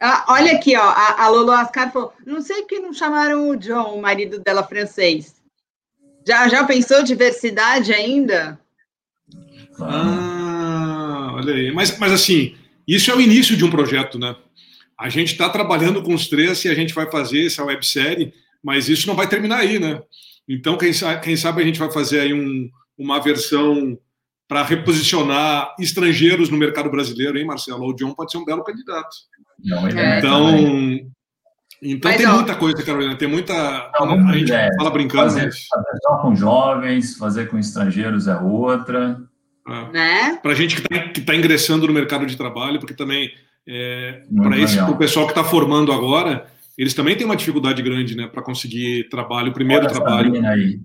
Ah, 0.00 0.24
olha 0.28 0.52
aqui, 0.52 0.76
ó. 0.76 0.82
A, 0.82 1.22
a 1.24 1.28
Lolo 1.28 1.52
Ascar 1.52 1.92
falou: 1.92 2.12
não 2.26 2.40
sei 2.42 2.62
que 2.64 2.80
não 2.80 2.92
chamaram 2.92 3.48
o 3.48 3.56
John, 3.56 3.94
o 3.96 4.02
marido 4.02 4.40
dela 4.40 4.64
francês. 4.64 5.36
Já, 6.26 6.48
já 6.48 6.64
pensou 6.64 7.04
diversidade 7.04 7.92
ainda? 7.92 8.58
Ah, 9.80 11.30
olha 11.34 11.54
aí. 11.54 11.72
Mas, 11.72 11.96
mas 11.96 12.10
assim, 12.12 12.56
isso 12.88 13.08
é 13.10 13.14
o 13.14 13.20
início 13.20 13.56
de 13.56 13.64
um 13.64 13.70
projeto, 13.70 14.18
né? 14.18 14.34
A 14.98 15.08
gente 15.08 15.30
está 15.32 15.48
trabalhando 15.48 16.02
com 16.02 16.12
os 16.12 16.26
três 16.28 16.64
e 16.64 16.68
a 16.68 16.74
gente 16.74 16.92
vai 16.92 17.08
fazer 17.08 17.46
essa 17.46 17.62
websérie, 17.64 18.34
mas 18.66 18.88
isso 18.88 19.06
não 19.06 19.14
vai 19.14 19.28
terminar 19.28 19.58
aí, 19.58 19.78
né? 19.78 20.00
Então, 20.48 20.76
quem 20.76 20.92
sabe, 20.92 21.20
quem 21.20 21.36
sabe 21.36 21.62
a 21.62 21.64
gente 21.64 21.78
vai 21.78 21.88
fazer 21.92 22.18
aí 22.18 22.34
um, 22.34 22.68
uma 22.98 23.20
versão 23.20 23.96
para 24.48 24.64
reposicionar 24.64 25.72
estrangeiros 25.78 26.50
no 26.50 26.56
mercado 26.58 26.90
brasileiro, 26.90 27.38
hein, 27.38 27.46
Marcelo? 27.46 27.86
O 27.86 27.94
John 27.94 28.12
pode 28.12 28.32
ser 28.32 28.38
um 28.38 28.44
belo 28.44 28.64
candidato. 28.64 29.08
É 29.70 29.74
uma 29.76 29.88
ideia 29.90 30.18
Então, 30.18 30.46
também. 30.46 31.10
então 31.80 32.10
Mas, 32.10 32.20
tem 32.20 32.26
ó, 32.26 32.34
muita 32.34 32.54
coisa, 32.56 32.82
Carolina. 32.82 33.16
Tem 33.16 33.28
muita. 33.28 33.54
Não, 34.00 34.28
a 34.28 34.32
gente 34.32 34.46
ideia. 34.48 34.70
fala 34.76 34.90
brincando, 34.90 35.22
Fazer, 35.30 35.44
mas. 35.44 35.66
fazer 35.66 35.98
só 36.02 36.16
com 36.18 36.34
jovens, 36.34 37.16
fazer 37.16 37.48
com 37.48 37.58
estrangeiros 37.58 38.26
é 38.26 38.36
outra. 38.36 39.16
é. 39.68 39.92
Né? 39.92 40.38
para 40.42 40.50
a 40.50 40.54
gente 40.56 40.82
que 40.82 41.20
está 41.20 41.36
ingressando 41.36 41.86
no 41.86 41.92
mercado 41.92 42.26
de 42.26 42.36
trabalho, 42.36 42.80
porque 42.80 42.94
também 42.94 43.30
é, 43.68 44.22
para 44.36 44.86
pro 44.86 44.96
pessoal 44.96 45.26
que 45.26 45.32
está 45.32 45.44
formando 45.44 45.92
agora, 45.92 46.46
eles 46.76 46.94
também 46.94 47.16
têm 47.16 47.24
uma 47.26 47.36
dificuldade 47.36 47.82
grande, 47.82 48.16
né, 48.16 48.26
para 48.26 48.42
conseguir 48.42 49.08
trabalho, 49.08 49.50
o 49.50 49.54
primeiro 49.54 49.84
Olha 49.84 49.90
a 49.90 49.94
trabalho. 49.94 50.82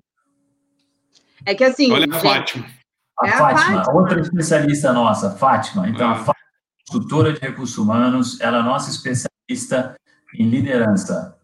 É 1.44 1.54
que 1.54 1.64
assim. 1.64 1.92
Olha 1.92 2.06
a 2.10 2.12
gente, 2.12 2.22
Fátima. 2.22 2.66
A 3.20 3.26
É 3.26 3.30
a 3.30 3.38
Fátima, 3.38 3.76
Fátima. 3.76 4.00
outra 4.00 4.20
especialista 4.20 4.92
nossa, 4.92 5.30
Fátima. 5.36 5.88
Então, 5.88 6.08
a 6.08 6.12
Ah. 6.12 6.16
Fátima, 6.16 6.34
consultora 6.88 7.32
de 7.32 7.40
recursos 7.40 7.78
humanos, 7.78 8.40
ela 8.40 8.58
é 8.58 8.62
nossa 8.62 8.90
especialista 8.90 9.96
em 10.38 10.48
liderança. 10.48 11.36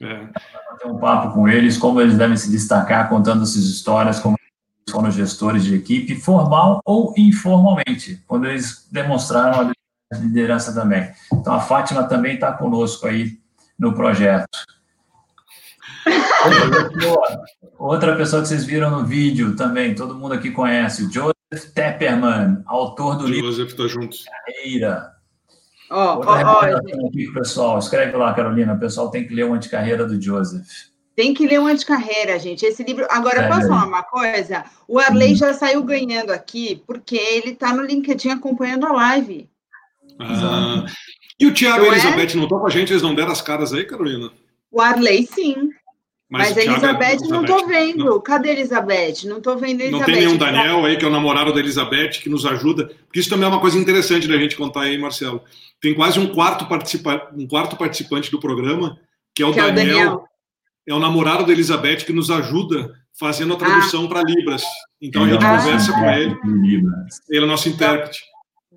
É. 0.00 0.26
Bater 0.70 0.86
um 0.86 0.98
papo 0.98 1.34
com 1.34 1.46
eles, 1.48 1.76
como 1.76 2.00
eles 2.00 2.16
devem 2.16 2.36
se 2.36 2.50
destacar, 2.50 3.08
contando 3.08 3.42
essas 3.42 3.64
histórias, 3.64 4.18
como 4.18 4.36
eles 4.38 4.92
foram 4.92 5.10
gestores 5.10 5.62
de 5.64 5.74
equipe, 5.74 6.14
formal 6.14 6.80
ou 6.86 7.12
informalmente, 7.18 8.22
quando 8.26 8.46
eles 8.46 8.88
demonstraram 8.90 9.72
a 10.12 10.16
liderança 10.16 10.72
também. 10.72 11.10
Então, 11.32 11.52
a 11.52 11.60
Fátima 11.60 12.04
também 12.04 12.34
está 12.34 12.52
conosco 12.52 13.06
aí 13.06 13.39
no 13.80 13.94
projeto. 13.94 14.58
Outra 17.78 18.14
pessoa, 18.14 18.42
que 18.42 18.48
vocês 18.48 18.64
viram 18.64 18.90
no 18.90 19.06
vídeo 19.06 19.56
também, 19.56 19.94
todo 19.94 20.14
mundo 20.14 20.34
aqui 20.34 20.50
conhece, 20.50 21.04
o 21.04 21.10
Joseph 21.10 21.72
Tepperman, 21.74 22.62
autor 22.66 23.16
do 23.16 23.24
O 23.24 23.28
livro 23.28 23.50
Joseph 23.50 23.70
está 23.70 23.86
junto. 23.86 24.16
Carreira. 24.46 25.12
Ó, 25.90 26.20
ó, 26.24 26.60
recomendação 26.60 27.08
aqui 27.08 27.32
pessoal, 27.32 27.78
escreve 27.78 28.16
lá, 28.16 28.32
Carolina, 28.34 28.74
o 28.74 28.78
pessoal 28.78 29.10
tem 29.10 29.26
que 29.26 29.34
ler 29.34 29.44
o 29.44 29.54
Anticarreira 29.54 30.06
do 30.06 30.20
Joseph. 30.20 30.68
Tem 31.16 31.34
que 31.34 31.46
ler 31.46 31.60
um 31.60 31.66
anticarreira, 31.66 32.38
gente. 32.38 32.64
Esse 32.64 32.82
livro. 32.82 33.06
Agora, 33.10 33.42
É, 33.42 33.48
posso 33.48 33.68
falar 33.68 33.86
uma 33.86 34.02
coisa? 34.02 34.64
O 34.88 34.98
Arley 34.98 35.34
já 35.34 35.52
saiu 35.52 35.82
ganhando 35.82 36.30
aqui, 36.30 36.82
porque 36.86 37.16
ele 37.16 37.50
está 37.50 37.74
no 37.74 37.82
LinkedIn 37.82 38.30
acompanhando 38.30 38.86
a 38.86 38.92
live. 38.92 39.50
Ah, 40.18 40.86
e 41.40 41.46
o 41.46 41.54
Tiago 41.54 41.84
e 41.84 41.86
Não 41.86 41.92
a 41.92 41.96
é? 41.96 41.98
Elizabeth 41.98 42.34
não 42.36 42.44
estão 42.44 42.58
com 42.60 42.66
a 42.66 42.70
gente? 42.70 42.92
Eles 42.92 43.02
não 43.02 43.14
deram 43.14 43.32
as 43.32 43.40
caras 43.42 43.72
aí, 43.72 43.84
Carolina? 43.84 44.30
O 44.70 44.80
Arley, 44.80 45.26
sim. 45.26 45.70
Mas, 46.28 46.48
o 46.48 46.52
a 46.52 46.54
Thiago 46.54 46.70
e 46.70 46.72
Elizabeth, 46.74 47.28
não 47.28 47.40
estou 47.40 47.66
vendo. 47.66 48.04
Não, 48.04 48.20
Cadê 48.20 48.50
a 48.50 48.52
Elizabeth? 48.52 49.14
Não 49.24 49.38
estou 49.38 49.56
vendo 49.58 49.80
a 49.80 49.84
não 49.90 49.98
Elizabeth. 49.98 50.04
tem 50.06 50.16
nenhum 50.16 50.36
Daniel 50.36 50.84
aí, 50.84 50.96
que 50.96 51.04
é 51.04 51.08
o 51.08 51.10
namorado 51.10 51.52
da 51.52 51.58
Elizabeth, 51.58 52.20
que 52.22 52.28
nos 52.28 52.46
ajuda. 52.46 52.86
Porque 53.06 53.18
isso 53.18 53.28
também 53.30 53.46
é 53.46 53.48
uma 53.48 53.60
coisa 53.60 53.76
interessante 53.78 54.28
da 54.28 54.36
gente 54.36 54.54
contar 54.56 54.82
aí, 54.82 54.96
Marcelo. 54.96 55.42
Tem 55.80 55.92
quase 55.94 56.20
um 56.20 56.28
quarto, 56.32 56.66
participa 56.66 57.28
um 57.36 57.46
quarto 57.48 57.76
participante 57.76 58.30
do 58.30 58.38
programa, 58.38 58.96
que 59.34 59.42
é 59.42 59.46
o 59.46 59.52
Que 59.52 59.58
é 59.60 59.64
o 59.64 59.66
Daniel. 59.66 59.86
Daniel. 59.96 60.24
é 60.88 60.94
o 60.94 60.98
namorado 61.00 61.44
da 61.46 61.52
Elizabeth 61.52 62.04
que 62.04 62.12
nos 62.12 62.30
ajuda 62.30 62.92
fazendo 63.18 63.54
a 63.54 63.56
tradução 63.56 64.06
para 64.08 64.22
Libras. 64.22 64.62
Então 65.02 65.22
a 65.22 65.24
Ele 65.26 65.32
gente 65.34 65.44
é 65.44 65.56
conversa 65.58 65.92
com 65.92 66.04
ele, 66.10 66.36
ele 67.28 67.44
é 67.44 67.46
nosso 67.48 67.68
intérprete. 67.68 68.20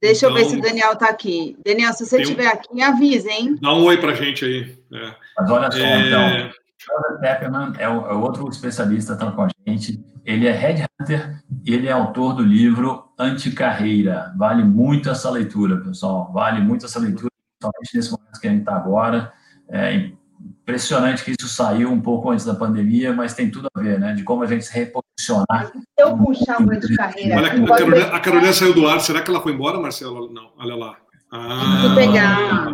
Deixa 0.04 0.26
então, 0.26 0.38
eu 0.38 0.43
ver 0.43 0.49
se 0.49 0.56
o 0.58 0.60
então, 0.60 0.70
Daniel 0.70 0.91
está 0.91 1.08
aqui. 1.08 1.58
Daniel, 1.66 1.93
se 1.93 2.06
você 2.06 2.22
estiver 2.22 2.47
um... 2.47 2.49
aqui, 2.49 2.82
avisa, 2.82 3.32
hein? 3.32 3.56
Dá 3.62 3.74
um 3.74 3.86
oi 3.86 3.95
para 3.95 4.14
gente 4.14 4.43
aí. 4.43 4.78
É. 4.91 5.16
Mas 5.38 5.49
olha 5.49 5.72
só, 5.72 5.78
é... 5.78 6.08
então. 6.08 6.51
Trevor 6.78 7.20
Pepperman 7.22 7.74
é, 7.80 7.88
o, 7.88 8.06
é 8.08 8.14
outro 8.14 8.49
especialista 8.49 9.16
que 9.16 9.24
está 9.24 9.34
com 9.34 9.43
a 9.43 9.47
gente. 9.66 10.04
Ele 10.26 10.45
é 10.45 10.51
headhunter 10.51 11.41
e 11.66 11.74
ele 11.74 11.88
é 11.88 11.93
autor 11.93 12.34
do 12.34 12.43
livro 12.43 13.14
Anticarreira. 13.18 14.34
Vale 14.38 14.66
muito 14.66 15.10
essa 15.10 15.32
leitura, 15.32 15.78
pessoal. 15.78 16.30
Vale 16.34 16.60
muito 16.60 16.86
essa 16.86 16.99
leitura, 16.99 17.30
principalmente 17.58 17.95
nesse 17.95 18.12
momento 18.12 18.41
que 18.41 18.47
a 18.47 18.51
gente 18.51 18.60
está 18.60 18.76
agora. 18.76 19.32
É 19.70 20.12
impressionante 20.64 21.24
que 21.24 21.32
isso 21.32 21.47
saiu 21.47 21.91
um 21.91 22.01
pouco 22.01 22.32
antes 22.32 22.45
da 22.45 22.55
pandemia, 22.55 23.14
mas 23.14 23.34
tem 23.34 23.51
tudo 23.51 23.68
a 23.76 23.80
ver, 23.80 23.99
né? 23.99 24.14
De 24.14 24.24
como 24.24 24.43
a 24.43 24.47
gente 24.47 24.66
se 24.66 24.74
reposicionar. 24.74 25.72
Eu 25.97 26.18
puxar 26.18 26.61
o 26.61 26.72
Anticarreira. 26.72 27.36
Olha, 27.36 27.51
a 27.51 27.78
Carolina, 27.78 28.05
a 28.07 28.20
Carolina 28.20 28.53
saiu 28.53 28.74
do 28.74 28.88
ar. 28.88 28.99
Será 29.01 29.22
que 29.22 29.30
ela 29.30 29.41
foi 29.41 29.51
embora, 29.51 29.80
Marcelo? 29.80 30.32
Não, 30.32 30.51
olha 30.57 30.76
lá. 30.76 30.97
Ah, 31.32 31.93
pegar. 31.95 32.70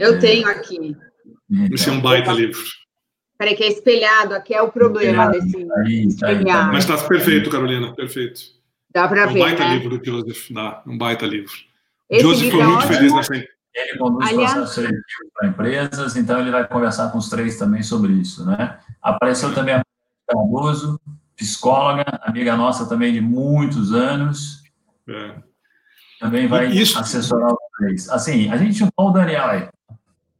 Eu 0.00 0.18
tenho 0.18 0.48
aqui. 0.48 0.96
Esse 1.72 1.88
é 1.88 1.92
um 1.92 2.00
baita 2.00 2.32
livro. 2.32 2.60
Peraí, 3.38 3.54
que 3.54 3.62
é 3.62 3.68
espelhado, 3.68 4.34
aqui 4.34 4.52
é 4.52 4.60
o 4.60 4.72
problema 4.72 5.28
desse 5.28 5.56
aí, 5.56 6.08
aí, 6.24 6.44
tá. 6.44 6.64
Mas 6.72 6.84
está 6.84 6.98
perfeito, 7.06 7.48
Carolina, 7.48 7.94
perfeito. 7.94 8.40
Dá 8.92 9.06
para 9.06 9.26
ver, 9.26 9.38
É 9.38 9.42
um 9.42 9.46
baita 9.46 9.64
né? 9.64 9.76
livro 9.76 9.96
do 9.96 10.04
Joseph, 10.04 10.50
dá, 10.50 10.82
um 10.84 10.98
baita 10.98 11.24
livro. 11.24 11.52
Esse 12.10 12.22
Joseph 12.22 12.50
foi 12.50 12.64
muito 12.64 12.86
feliz 12.88 13.12
nessa 13.12 13.36
ele 13.80 13.98
conduz 13.98 14.28
Aliás, 14.28 14.52
processos 14.52 14.74
seletivos 14.74 15.32
para 15.34 15.48
empresas, 15.48 16.16
então 16.16 16.40
ele 16.40 16.50
vai 16.50 16.66
conversar 16.66 17.10
com 17.10 17.18
os 17.18 17.28
três 17.28 17.58
também 17.58 17.82
sobre 17.82 18.12
isso, 18.12 18.44
né? 18.44 18.78
Apareceu 19.02 19.54
também 19.54 19.74
a 19.74 19.82
Cardoso, 20.28 21.00
psicóloga, 21.36 22.04
amiga 22.22 22.56
nossa 22.56 22.86
também 22.86 23.12
de 23.12 23.20
muitos 23.20 23.94
anos. 23.94 24.62
É. 25.08 25.34
Também 26.20 26.46
vai 26.46 26.66
isso... 26.66 26.98
assessorar 26.98 27.50
os 27.50 27.58
três. 27.78 28.08
Assim, 28.10 28.50
a 28.50 28.56
gente 28.56 28.78
chamou 28.78 28.92
o 28.98 29.10
Daniel 29.10 29.44
aí. 29.44 29.68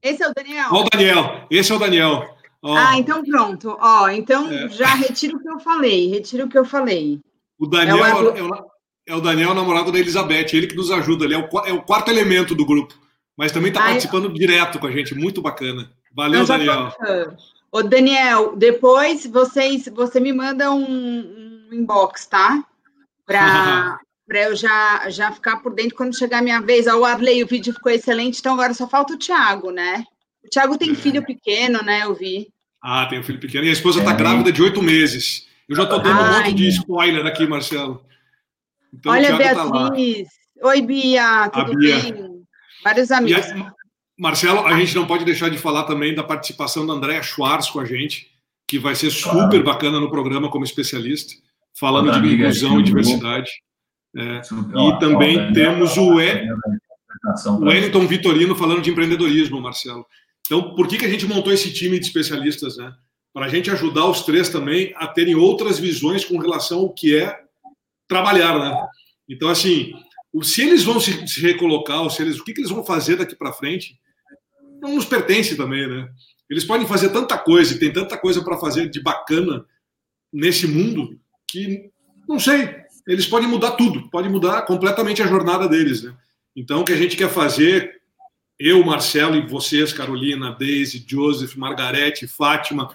Esse 0.02 0.22
é 0.22 0.28
o 0.28 0.34
Daniel? 0.34 0.68
Ó 0.70 0.80
o 0.82 0.90
Daniel, 0.90 1.46
esse 1.50 1.72
é 1.72 1.74
o 1.74 1.78
Daniel. 1.78 2.36
Oh. 2.60 2.72
Ah, 2.72 2.98
então 2.98 3.24
pronto. 3.24 3.76
Ó, 3.80 4.04
oh, 4.04 4.08
então 4.08 4.50
é. 4.50 4.68
já 4.68 4.88
retiro 4.94 5.36
o 5.36 5.40
que 5.40 5.48
eu 5.48 5.60
falei, 5.60 6.10
retiro 6.10 6.46
o 6.46 6.48
que 6.48 6.58
eu 6.58 6.64
falei. 6.64 7.20
O 7.58 7.66
Daniel 7.66 8.04
é 8.04 8.14
o, 8.14 8.36
é 8.36 8.42
o, 8.42 8.66
é 9.06 9.14
o 9.14 9.20
Daniel, 9.20 9.54
namorado 9.54 9.90
da 9.90 9.98
Elizabeth, 9.98 10.48
ele 10.52 10.66
que 10.66 10.76
nos 10.76 10.90
ajuda, 10.90 11.24
ele 11.24 11.34
é 11.34 11.38
o, 11.38 11.48
é 11.64 11.72
o 11.72 11.82
quarto 11.82 12.10
elemento 12.10 12.54
do 12.54 12.66
grupo, 12.66 12.94
mas 13.38 13.52
também 13.52 13.68
está 13.68 13.84
participando 13.84 14.34
direto 14.34 14.80
com 14.80 14.88
a 14.88 14.90
gente, 14.90 15.14
muito 15.14 15.40
bacana. 15.40 15.88
Valeu, 16.12 16.44
Daniel. 16.44 16.92
Ô, 17.70 17.82
Daniel, 17.84 18.56
depois 18.56 19.24
vocês, 19.26 19.88
você 19.94 20.18
me 20.18 20.32
manda 20.32 20.72
um, 20.72 21.68
um 21.70 21.74
inbox, 21.74 22.26
tá? 22.26 22.64
Para 23.24 24.00
para 24.26 24.42
eu 24.42 24.54
já, 24.54 25.08
já 25.08 25.32
ficar 25.32 25.56
por 25.58 25.72
dentro 25.72 25.96
quando 25.96 26.18
chegar 26.18 26.38
a 26.38 26.42
minha 26.42 26.60
vez. 26.60 26.86
Ó, 26.86 26.98
o 26.98 27.04
Arley, 27.04 27.42
o 27.42 27.46
vídeo 27.46 27.72
ficou 27.72 27.90
excelente, 27.90 28.40
então 28.40 28.52
agora 28.52 28.74
só 28.74 28.86
falta 28.86 29.14
o 29.14 29.18
Thiago, 29.18 29.70
né? 29.70 30.04
O 30.44 30.48
Thiago 30.48 30.76
tem 30.76 30.90
é. 30.90 30.94
filho 30.94 31.24
pequeno, 31.24 31.82
né? 31.82 32.02
Eu 32.04 32.14
vi. 32.14 32.52
Ah, 32.82 33.06
tem 33.06 33.20
um 33.20 33.22
filho 33.22 33.40
pequeno. 33.40 33.64
E 33.64 33.70
a 33.70 33.72
esposa 33.72 34.00
está 34.00 34.12
é. 34.12 34.16
grávida 34.16 34.52
de 34.52 34.62
oito 34.62 34.82
meses. 34.82 35.46
Eu 35.66 35.76
já 35.76 35.84
estou 35.84 36.00
dando 36.00 36.20
Ai, 36.20 36.28
um 36.30 36.36
monte 36.38 36.54
de 36.54 36.68
spoiler 36.68 37.24
aqui, 37.24 37.46
Marcelo. 37.46 38.04
Então, 38.92 39.12
Olha, 39.12 39.30
tá 39.30 39.36
Beatriz. 39.36 40.28
Tá 40.60 40.68
Oi, 40.68 40.82
Bia, 40.82 41.48
tudo 41.50 41.76
Bia. 41.76 41.98
bem? 42.00 42.27
Vários 42.82 43.10
amigos. 43.10 43.44
A, 43.50 43.72
Marcelo, 44.18 44.66
a 44.66 44.78
gente 44.78 44.94
não 44.94 45.06
pode 45.06 45.24
deixar 45.24 45.48
de 45.48 45.58
falar 45.58 45.84
também 45.84 46.14
da 46.14 46.24
participação 46.24 46.86
da 46.86 46.94
Andréa 46.94 47.22
Schwartz 47.22 47.70
com 47.70 47.80
a 47.80 47.84
gente, 47.84 48.30
que 48.66 48.78
vai 48.78 48.94
ser 48.94 49.10
super 49.10 49.48
claro. 49.48 49.64
bacana 49.64 50.00
no 50.00 50.10
programa 50.10 50.50
como 50.50 50.64
especialista, 50.64 51.34
falando 51.78 52.20
de 52.20 52.34
inclusão 52.34 52.80
e 52.80 52.82
diversidade. 52.82 53.50
É, 54.16 54.40
e 54.40 54.98
também 54.98 55.52
temos 55.52 55.96
o, 55.96 56.14
o 56.14 57.64
Wellington 57.64 58.06
Vitorino 58.06 58.56
falando 58.56 58.82
de 58.82 58.90
empreendedorismo, 58.90 59.60
Marcelo. 59.60 60.04
Então, 60.46 60.74
por 60.74 60.88
que, 60.88 60.98
que 60.98 61.04
a 61.04 61.08
gente 61.08 61.26
montou 61.26 61.52
esse 61.52 61.72
time 61.72 61.98
de 61.98 62.06
especialistas? 62.06 62.76
Né? 62.76 62.92
Para 63.32 63.46
a 63.46 63.48
gente 63.48 63.70
ajudar 63.70 64.06
os 64.06 64.22
três 64.22 64.48
também 64.48 64.92
a 64.96 65.06
terem 65.06 65.34
outras 65.34 65.78
visões 65.78 66.24
com 66.24 66.38
relação 66.38 66.80
ao 66.80 66.92
que 66.92 67.16
é 67.16 67.38
trabalhar. 68.08 68.58
Né? 68.58 68.88
Então, 69.28 69.48
assim, 69.48 69.92
se 70.42 70.62
eles 70.62 70.84
vão 70.84 71.00
se, 71.00 71.26
se 71.26 71.40
recolocar, 71.40 72.02
ou 72.02 72.10
se 72.10 72.22
eles, 72.22 72.38
o 72.38 72.44
que, 72.44 72.52
que 72.52 72.60
eles 72.60 72.70
vão 72.70 72.84
fazer 72.84 73.16
daqui 73.16 73.34
para 73.34 73.52
frente, 73.52 73.98
não 74.80 74.94
nos 74.94 75.04
pertence 75.04 75.56
também. 75.56 75.86
Né? 75.88 76.08
Eles 76.50 76.64
podem 76.64 76.86
fazer 76.86 77.10
tanta 77.10 77.36
coisa, 77.36 77.74
e 77.74 77.78
tem 77.78 77.92
tanta 77.92 78.16
coisa 78.16 78.42
para 78.42 78.58
fazer 78.58 78.88
de 78.88 79.02
bacana 79.02 79.64
nesse 80.32 80.66
mundo, 80.66 81.18
que 81.50 81.90
não 82.28 82.38
sei, 82.38 82.76
eles 83.06 83.26
podem 83.26 83.48
mudar 83.48 83.72
tudo, 83.72 84.10
pode 84.10 84.28
mudar 84.28 84.62
completamente 84.62 85.22
a 85.22 85.26
jornada 85.26 85.66
deles. 85.66 86.02
Né? 86.02 86.14
Então, 86.54 86.80
o 86.80 86.84
que 86.84 86.92
a 86.92 86.96
gente 86.96 87.16
quer 87.16 87.30
fazer, 87.30 88.02
eu, 88.58 88.84
Marcelo 88.84 89.36
e 89.36 89.46
vocês, 89.46 89.92
Carolina, 89.92 90.54
Daisy, 90.58 91.04
Joseph, 91.08 91.56
Margarete, 91.56 92.26
Fátima, 92.26 92.90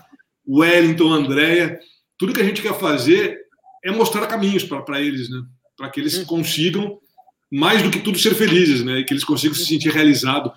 Wellington, 0.47 1.11
Andréia, 1.11 1.79
tudo 2.17 2.33
que 2.33 2.41
a 2.41 2.45
gente 2.45 2.61
quer 2.61 2.77
fazer 2.77 3.39
é 3.83 3.91
mostrar 3.91 4.27
caminhos 4.27 4.63
para 4.63 5.01
eles, 5.01 5.29
né? 5.29 5.43
para 5.75 5.89
que 5.89 5.99
eles 5.99 6.23
consigam, 6.25 6.99
mais 7.53 7.83
do 7.83 7.91
que 7.91 7.99
tudo, 7.99 8.17
ser 8.17 8.33
felizes, 8.33 8.83
né? 8.83 8.99
e 8.99 9.03
que 9.03 9.13
eles 9.13 9.23
consigam 9.23 9.55
se 9.55 9.67
sentir 9.67 9.89
realizados. 9.89 10.51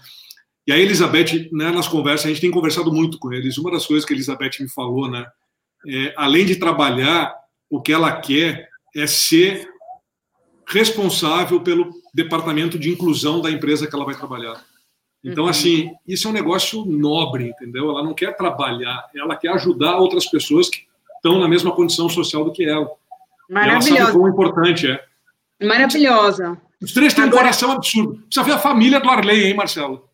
E 0.67 0.73
a 0.73 0.79
Elizabeth, 0.79 1.51
né, 1.53 1.71
nas 1.71 1.87
conversas, 1.87 2.25
a 2.25 2.29
gente 2.31 2.41
tem 2.41 2.51
conversado 2.51 2.91
muito 2.91 3.19
com 3.19 3.33
eles. 3.35 3.59
Uma 3.59 3.71
das 3.71 3.85
coisas 3.85 4.07
que 4.07 4.15
a 4.15 4.17
Elizabeth 4.17 4.53
me 4.61 4.69
falou, 4.69 5.11
né, 5.11 5.27
é, 5.87 6.15
além 6.17 6.47
de 6.47 6.57
trabalhar 6.57 7.35
o 7.69 7.83
que 7.83 7.93
ela 7.93 8.19
quer, 8.19 8.69
é 8.97 9.07
ser 9.07 9.69
responsável 10.67 11.61
pelo 11.61 11.91
departamento 12.15 12.79
de 12.79 12.91
inclusão 12.91 13.43
da 13.43 13.51
empresa 13.51 13.87
que 13.87 13.95
ela 13.95 14.07
vai 14.07 14.15
trabalhar. 14.15 14.65
Então, 15.23 15.45
uhum. 15.45 15.51
assim, 15.51 15.91
isso 16.09 16.27
é 16.27 16.31
um 16.31 16.35
negócio 16.35 16.85
nobre, 16.87 17.49
entendeu? 17.49 17.91
Ela 17.91 18.03
não 18.03 18.15
quer 18.15 18.35
trabalhar, 18.37 19.05
ela 19.15 19.37
quer 19.37 19.49
ajudar 19.53 19.99
outras 19.99 20.25
pessoas 20.31 20.71
que 20.71 20.87
estão 21.17 21.39
na 21.39 21.47
mesma 21.47 21.73
condição 21.73 22.09
social 22.09 22.43
do 22.43 22.53
que 22.53 22.65
ela. 22.65 22.89
Maravilhosa. 23.51 23.91
ela 23.91 24.01
sabe 24.01 24.13
quão 24.13 24.29
importante 24.29 24.91
é. 24.91 25.05
Maravilhosa. 25.63 26.66
Os 26.83 26.93
três 26.93 27.15
têm 27.15 27.25
Agora... 27.25 27.37
um 27.37 27.43
coração 27.45 27.73
absurdo. 27.73 28.23
Precisa 28.23 28.45
ver 28.45 28.53
a 28.53 28.59
família 28.59 29.01
do 29.01 29.09
Arley, 29.09 29.47
hein, 29.47 29.55
Marcelo? 29.55 30.09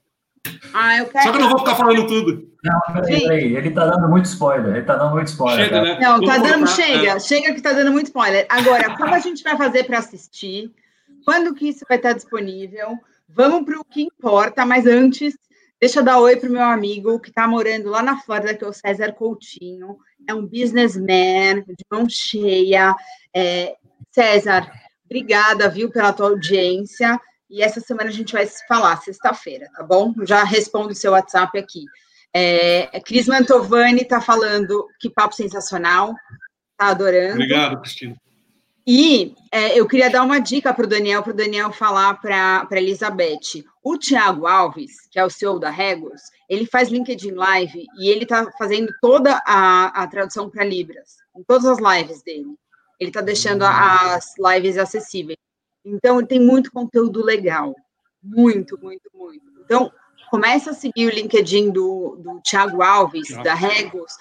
Ah, 0.72 0.98
eu 0.98 1.06
quero. 1.06 1.24
Só 1.24 1.30
que 1.30 1.36
eu 1.36 1.40
não 1.40 1.50
vou 1.50 1.58
ficar 1.60 1.74
falando 1.74 2.06
tudo. 2.06 2.52
Não, 2.64 2.80
peraí, 2.92 3.20
peraí. 3.22 3.56
Ele 3.56 3.70
tá 3.70 3.86
dando 3.86 4.08
muito 4.08 4.26
spoiler. 4.26 4.76
Ele 4.76 4.84
tá 4.84 4.96
dando 4.96 5.14
muito 5.14 5.28
spoiler. 5.28 5.64
Chega, 5.64 5.82
né? 5.82 5.98
Não, 6.00 6.20
tá 6.20 6.38
dando, 6.38 6.66
chega. 6.68 7.12
É. 7.12 7.20
Chega 7.20 7.54
que 7.54 7.60
tá 7.60 7.72
dando 7.72 7.92
muito 7.92 8.06
spoiler. 8.06 8.46
Agora, 8.48 8.96
como 8.96 9.14
a 9.14 9.18
gente 9.18 9.42
vai 9.42 9.56
fazer 9.56 9.84
para 9.84 9.98
assistir? 9.98 10.72
Quando 11.24 11.54
que 11.54 11.68
isso 11.68 11.84
vai 11.88 11.96
estar 11.96 12.12
disponível? 12.12 12.98
Vamos 13.28 13.64
para 13.64 13.80
o 13.80 13.84
que 13.84 14.02
importa, 14.02 14.66
mas 14.66 14.86
antes, 14.86 15.34
deixa 15.80 16.00
eu 16.00 16.04
dar 16.04 16.18
oi 16.18 16.36
para 16.36 16.48
o 16.48 16.52
meu 16.52 16.62
amigo 16.62 17.18
que 17.20 17.30
está 17.30 17.46
morando 17.46 17.88
lá 17.88 18.02
na 18.02 18.18
Flórida, 18.20 18.54
que 18.54 18.64
é 18.64 18.68
o 18.68 18.72
César 18.72 19.12
Coutinho. 19.12 19.96
É 20.28 20.34
um 20.34 20.46
businessman 20.46 21.62
de 21.66 21.84
mão 21.90 22.06
cheia. 22.08 22.94
É, 23.34 23.74
César, 24.10 24.70
obrigada, 25.12 25.68
viu, 25.68 25.90
pela 25.90 26.12
tua 26.12 26.28
audiência. 26.28 27.20
E 27.50 27.62
essa 27.62 27.80
semana 27.80 28.08
a 28.08 28.12
gente 28.12 28.32
vai 28.32 28.46
se 28.46 28.66
falar, 28.66 28.96
sexta-feira, 28.96 29.68
tá 29.76 29.82
bom? 29.82 30.14
Já 30.24 30.42
respondo 30.42 30.88
o 30.88 30.94
seu 30.94 31.12
WhatsApp 31.12 31.58
aqui. 31.58 31.84
É, 32.34 32.98
Cris 33.00 33.28
Mantovani 33.28 34.00
está 34.00 34.22
falando 34.22 34.86
que 34.98 35.10
papo 35.10 35.34
sensacional, 35.34 36.14
tá 36.78 36.86
adorando. 36.86 37.34
Obrigado, 37.34 37.78
Cristina. 37.80 38.16
E 38.86 39.34
é, 39.52 39.78
eu 39.78 39.86
queria 39.86 40.10
dar 40.10 40.24
uma 40.24 40.40
dica 40.40 40.72
para 40.72 40.84
o 40.84 40.88
Daniel, 40.88 41.22
para 41.22 41.32
o 41.32 41.36
Daniel 41.36 41.70
falar 41.72 42.14
para 42.14 42.66
a 42.68 42.76
Elizabeth. 42.76 43.64
O 43.84 43.98
Tiago 43.98 44.46
Alves, 44.46 45.08
que 45.10 45.18
é 45.18 45.24
o 45.24 45.30
CEO 45.30 45.60
da 45.60 45.70
Regos, 45.70 46.22
ele 46.48 46.66
faz 46.66 46.88
LinkedIn 46.88 47.32
Live 47.32 47.86
e 48.00 48.08
ele 48.08 48.24
está 48.24 48.50
fazendo 48.58 48.88
toda 49.00 49.40
a, 49.46 50.02
a 50.02 50.06
tradução 50.06 50.50
para 50.50 50.64
Libras, 50.64 51.16
em 51.36 51.44
todas 51.44 51.66
as 51.66 51.78
lives 51.78 52.22
dele. 52.22 52.56
Ele 53.02 53.10
está 53.10 53.20
deixando 53.20 53.64
as 53.64 54.34
lives 54.38 54.78
acessíveis. 54.78 55.36
Então, 55.84 56.24
tem 56.24 56.38
muito 56.38 56.70
conteúdo 56.70 57.24
legal. 57.24 57.74
Muito, 58.22 58.78
muito, 58.80 59.10
muito. 59.12 59.42
Então, 59.64 59.90
começa 60.30 60.70
a 60.70 60.74
seguir 60.74 61.08
o 61.08 61.10
LinkedIn 61.10 61.72
do, 61.72 62.16
do 62.20 62.40
Thiago 62.40 62.80
Alves, 62.80 63.28
da 63.42 63.54
Regos, 63.54 64.12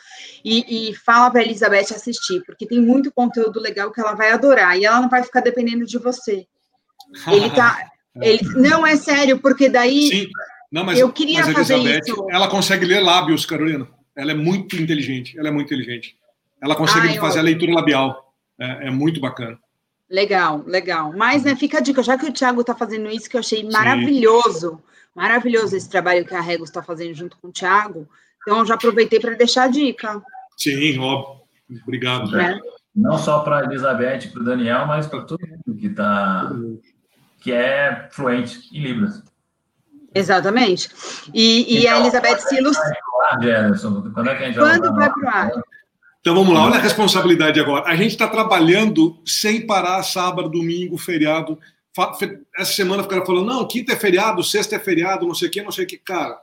e, 0.44 0.90
e 0.90 0.96
fala 0.96 1.30
para 1.30 1.42
a 1.42 1.44
Elizabeth 1.44 1.94
assistir, 1.94 2.44
porque 2.44 2.66
tem 2.66 2.82
muito 2.82 3.12
conteúdo 3.12 3.60
legal 3.60 3.92
que 3.92 4.02
ela 4.02 4.16
vai 4.16 4.32
adorar, 4.32 4.76
e 4.80 4.84
ela 4.84 5.00
não 5.00 5.10
vai 5.10 5.22
ficar 5.22 5.42
dependendo 5.42 5.86
de 5.86 6.00
você. 6.00 6.48
Ele 7.28 7.52
tá. 7.52 7.88
ele, 8.20 8.42
não, 8.56 8.86
é 8.86 8.96
sério, 8.96 9.40
porque 9.40 9.70
daí. 9.70 10.08
Sim. 10.08 10.28
Não, 10.72 10.84
mas, 10.84 10.98
eu 10.98 11.12
queria 11.14 11.46
mas 11.46 11.54
fazer 11.54 11.76
Elizabeth, 11.76 12.00
isso. 12.08 12.28
Ela 12.32 12.48
consegue 12.48 12.86
ler 12.86 13.02
lábios, 13.02 13.46
Carolina. 13.46 13.88
Ela 14.16 14.32
é 14.32 14.36
muito 14.36 14.76
inteligente. 14.76 15.38
Ela 15.38 15.50
é 15.50 15.52
muito 15.52 15.72
inteligente. 15.72 16.18
Ela 16.62 16.76
consegue 16.76 17.10
Ai, 17.10 17.20
fazer 17.20 17.38
eu... 17.38 17.42
a 17.42 17.46
leitura 17.46 17.74
labial. 17.74 18.31
É, 18.62 18.88
é 18.88 18.92
muito 18.92 19.20
bacana. 19.20 19.58
Legal, 20.08 20.64
legal. 20.68 21.12
Mas, 21.16 21.44
né, 21.44 21.56
fica 21.56 21.80
a 21.80 21.82
dica, 21.82 22.04
já 22.04 22.16
que 22.18 22.28
o 22.28 22.34
Thiago 22.34 22.62
está 22.62 22.76
fazendo 22.76 23.10
isso, 23.10 23.28
que 23.28 23.36
eu 23.36 23.40
achei 23.40 23.68
maravilhoso, 23.68 24.72
Sim. 24.72 24.80
maravilhoso 25.16 25.76
esse 25.76 25.90
trabalho 25.90 26.26
que 26.26 26.36
a 26.36 26.42
Regos 26.42 26.70
está 26.70 26.84
fazendo 26.84 27.16
junto 27.16 27.38
com 27.38 27.48
o 27.48 27.52
Thiago, 27.52 28.08
então 28.42 28.60
eu 28.60 28.66
já 28.66 28.76
aproveitei 28.76 29.20
para 29.20 29.36
deixar 29.36 29.64
a 29.64 29.68
dica. 29.68 30.22
Sim, 30.58 31.00
óbvio. 31.00 31.42
Obrigado. 31.84 32.40
É. 32.40 32.60
Não 32.96 33.18
só 33.18 33.40
para 33.40 33.60
a 33.60 33.64
Elizabeth 33.64 34.26
e 34.26 34.28
para 34.28 34.42
o 34.42 34.46
Daniel, 34.46 34.86
mas 34.86 35.08
para 35.08 35.22
todo 35.22 35.40
mundo 35.48 35.80
que 35.80 35.88
está 35.88 36.52
que 37.40 37.52
é 37.52 38.10
fluente 38.12 38.70
em 38.72 38.84
Libras. 38.84 39.24
Exatamente. 40.14 40.90
E, 41.34 41.74
e 41.74 41.80
então, 41.80 41.96
a 41.96 42.00
Elizabeth 42.02 42.40
Silos. 42.42 42.78
Quando 44.14 44.30
é 44.30 44.36
que 44.36 44.44
a 44.44 44.48
gente 44.48 44.60
Quando 44.60 44.94
vai 44.94 45.10
para 45.10 45.24
o 45.24 45.30
ar? 45.30 45.52
Então 46.22 46.36
vamos 46.36 46.54
lá, 46.54 46.66
olha 46.66 46.76
a 46.76 46.82
responsabilidade 46.82 47.60
agora. 47.60 47.90
A 47.90 47.96
gente 47.96 48.12
está 48.12 48.28
trabalhando 48.28 49.20
sem 49.26 49.66
parar 49.66 50.02
sábado, 50.04 50.50
domingo, 50.50 50.96
feriado. 50.96 51.58
Essa 52.56 52.74
semana 52.74 53.04
ficaram 53.04 53.26
falando, 53.26 53.48
não, 53.48 53.68
quinta 53.68 53.94
é 53.94 53.96
feriado, 53.96 54.44
sexta 54.44 54.76
é 54.76 54.80
feriado, 54.80 55.28
não 55.28 55.34
sei 55.34 55.48
o 55.48 55.52
quê, 55.52 55.62
não 55.64 55.72
sei 55.72 55.84
o 55.86 55.88
quê. 55.88 55.98
Cara, 55.98 56.40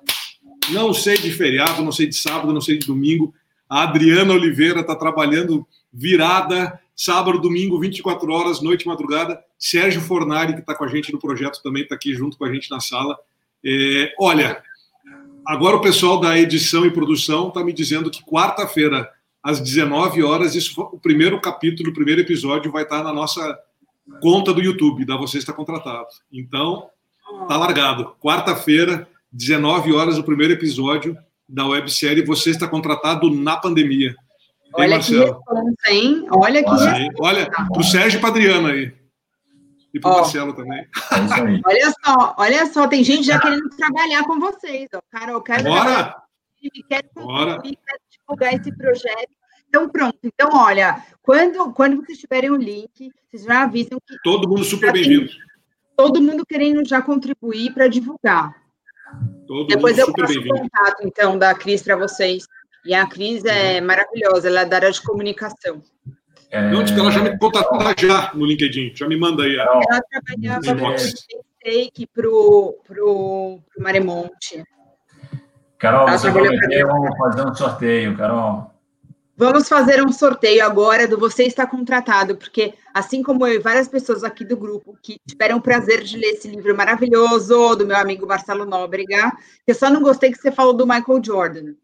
não 0.70 0.93
sei 0.93 1.16
de 1.16 1.31
feriado, 1.31 1.83
não 1.83 1.93
sei 1.93 2.07
de 2.07 2.16
sábado, 2.16 2.53
não 2.53 2.61
sei 2.61 2.76
de 2.76 2.87
domingo. 2.87 3.33
A 3.68 3.85
Adriana 3.85 4.35
Oliveira 4.35 4.81
está 4.81 4.97
trabalhando 4.97 5.66
virada, 5.93 6.81
sábado, 6.97 7.41
domingo, 7.41 7.79
24 7.79 8.33
horas, 8.33 8.61
noite 8.61 8.83
e 8.83 8.89
madrugada. 8.89 9.41
Sérgio 9.57 10.01
Fornari, 10.01 10.55
que 10.55 10.61
está 10.61 10.74
com 10.74 10.85
a 10.85 10.89
gente 10.89 11.12
no 11.12 11.20
projeto, 11.20 11.62
também 11.62 11.85
está 11.85 11.95
aqui 11.95 12.14
junto 12.14 12.37
com 12.37 12.45
a 12.45 12.53
gente 12.53 12.68
na 12.70 12.81
sala. 12.81 13.16
É, 13.64 14.12
olha, 14.18 14.61
agora 15.47 15.76
o 15.76 15.81
pessoal 15.81 16.20
da 16.20 16.39
edição 16.39 16.85
e 16.85 16.91
produção 16.91 17.49
está 17.49 17.62
me 17.62 17.72
dizendo 17.72 18.11
que 18.11 18.24
quarta-feira, 18.24 19.09
às 19.49 19.61
19 19.61 20.22
horas, 20.22 20.55
isso, 20.55 20.78
o 20.78 21.01
primeiro 21.01 21.40
capítulo, 21.40 21.88
o 21.88 21.94
primeiro 21.94 22.20
episódio 22.20 22.70
vai 22.70 22.82
estar 22.82 23.03
na 23.03 23.14
nossa 23.14 23.59
conta 24.20 24.53
do 24.53 24.61
YouTube, 24.61 25.07
da 25.07 25.16
Você 25.16 25.38
Está 25.38 25.55
Contratado. 25.55 26.09
Então, 26.30 26.90
tá 27.49 27.57
largado. 27.57 28.14
Quarta-feira, 28.20 29.09
19 29.32 29.94
horas, 29.94 30.18
o 30.18 30.22
primeiro 30.22 30.53
episódio 30.53 31.16
da 31.49 31.66
websérie 31.66 32.26
Você 32.26 32.51
Está 32.51 32.68
Contratado 32.68 33.30
na 33.30 33.57
Pandemia. 33.57 34.14
Olha 34.74 34.96
hein, 34.96 35.01
que 35.01 35.18
responsa, 35.18 35.90
hein? 35.90 36.26
Olha 36.30 36.62
que 36.62 36.70
Olha, 36.70 37.11
olha 37.18 37.51
para 37.51 37.80
o 37.80 37.82
Sérgio 37.82 38.18
e 38.18 38.20
para 38.20 38.28
Adriana 38.28 38.72
aí. 38.72 38.92
E 39.94 39.99
para 39.99 40.11
o 40.11 40.14
Marcelo 40.16 40.53
também. 40.53 40.80
É 40.80 40.88
olha 41.66 41.94
só, 42.05 42.34
olha 42.36 42.66
só, 42.66 42.86
tem 42.86 43.03
gente 43.03 43.22
já 43.22 43.40
querendo 43.40 43.70
trabalhar 43.70 44.24
com 44.24 44.38
vocês. 44.38 44.88
Ó. 44.94 45.01
Carol, 45.11 45.40
quero, 45.40 45.64
Bora! 45.64 46.14
quero, 46.86 47.09
Bora. 47.14 47.62
quero 47.62 47.76
divulgar 48.11 48.53
esse 48.53 48.70
projeto. 48.76 49.38
Então, 49.69 49.89
pronto. 49.89 50.19
Então, 50.23 50.51
olha, 50.53 51.03
quando, 51.23 51.73
quando 51.73 51.97
vocês 51.97 52.19
tiverem 52.19 52.51
o 52.51 52.57
link, 52.57 53.12
vocês 53.29 53.45
já 53.45 53.62
avisam 53.62 53.99
que. 54.07 54.16
Todo 54.23 54.49
mundo 54.49 54.64
super 54.64 54.93
bem-vindo. 54.93 55.31
Todo 55.97 56.23
mundo 56.23 56.45
querendo 56.47 56.87
já 56.87 57.03
contribuir 57.03 57.73
para 57.75 57.89
divulgar. 57.89 58.55
Todo 59.47 59.66
Depois 59.66 59.99
eu 59.99 60.12
passo 60.12 60.39
o 60.39 60.49
contato, 60.49 61.03
então, 61.03 61.39
da 61.39 61.55
Cris 61.55 61.83
para 61.83 61.97
vocês. 61.97 62.47
E 62.85 62.95
a 62.95 63.07
Cris 63.07 63.45
é 63.45 63.81
maravilhosa, 63.81 64.49
ela 64.49 64.61
é 64.61 64.64
da 64.64 64.77
área 64.77 64.93
de 64.93 65.03
comunicação. 65.03 65.83
É... 66.51 66.71
Não, 66.71 66.81
ela 66.81 67.11
já 67.11 67.23
me 67.23 67.39
contatou 67.39 67.79
já 67.99 68.33
no 68.35 68.47
LinkedIn, 68.47 68.93
já 68.95 69.07
me 69.07 69.19
manda 69.19 69.43
aí. 69.43 69.57
Ela 69.57 69.81
trabalhava 70.11 70.75
com 70.75 70.95
para 72.14 72.29
o 72.29 72.73
pro, 72.73 72.79
pro 72.87 73.59
Maremonte. 73.79 74.64
Carol, 75.79 76.09
ela 76.09 76.19
você 76.19 76.31
prometeu 76.31 76.89
fazer 77.19 77.47
um 77.47 77.55
sorteio, 77.55 78.16
Carol. 78.16 78.68
Vamos 79.39 79.68
fazer 79.68 80.05
um 80.05 80.11
sorteio 80.11 80.66
agora 80.66 81.07
do 81.07 81.16
Você 81.16 81.45
Está 81.45 81.64
Contratado, 81.64 82.34
porque 82.34 82.74
assim 82.93 83.22
como 83.22 83.47
eu 83.47 83.55
e 83.55 83.59
várias 83.61 83.86
pessoas 83.86 84.24
aqui 84.24 84.45
do 84.45 84.57
grupo 84.57 84.99
que 85.01 85.16
tiveram 85.24 85.59
o 85.59 85.62
prazer 85.62 86.03
de 86.03 86.16
ler 86.18 86.30
esse 86.30 86.49
livro 86.49 86.76
maravilhoso 86.76 87.76
do 87.76 87.86
meu 87.86 87.97
amigo 87.97 88.26
Marcelo 88.26 88.64
Nóbrega, 88.64 89.30
eu 89.64 89.76
só 89.76 89.89
não 89.89 90.03
gostei 90.03 90.32
que 90.32 90.39
você 90.39 90.51
falou 90.51 90.74
do 90.74 90.84
Michael 90.84 91.22
Jordan. 91.24 91.74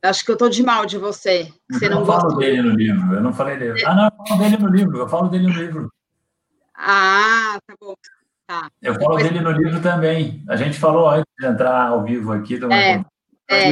Acho 0.00 0.24
que 0.24 0.30
eu 0.30 0.36
tô 0.36 0.48
de 0.48 0.62
mal 0.62 0.86
de 0.86 0.96
você. 0.96 1.52
você 1.68 1.86
eu 1.86 1.90
não, 1.90 1.98
não 1.98 2.06
falo 2.06 2.36
dele 2.36 2.62
no 2.62 2.70
livro, 2.70 3.14
eu 3.14 3.20
não 3.20 3.32
falei 3.32 3.56
dele. 3.56 3.84
Ah, 3.84 3.94
não, 3.96 4.04
eu 4.04 4.26
falo 4.28 4.40
dele 4.40 4.62
no 4.62 4.68
livro, 4.68 4.98
eu 4.98 5.08
falo 5.08 5.28
dele 5.28 5.46
no 5.48 5.54
livro. 5.54 5.92
Ah, 6.72 7.58
tá 7.66 7.74
bom. 7.80 7.94
Tá. 8.46 8.70
Eu 8.80 8.94
falo 8.94 9.16
Depois... 9.16 9.24
dele 9.24 9.40
no 9.40 9.50
livro 9.50 9.82
também. 9.82 10.44
A 10.48 10.54
gente 10.54 10.78
falou 10.78 11.10
antes 11.10 11.26
de 11.36 11.46
entrar 11.46 11.88
ao 11.88 12.04
vivo 12.04 12.30
aqui 12.30 12.56
do 12.56 12.72
é, 12.72 13.04
é, 13.48 13.70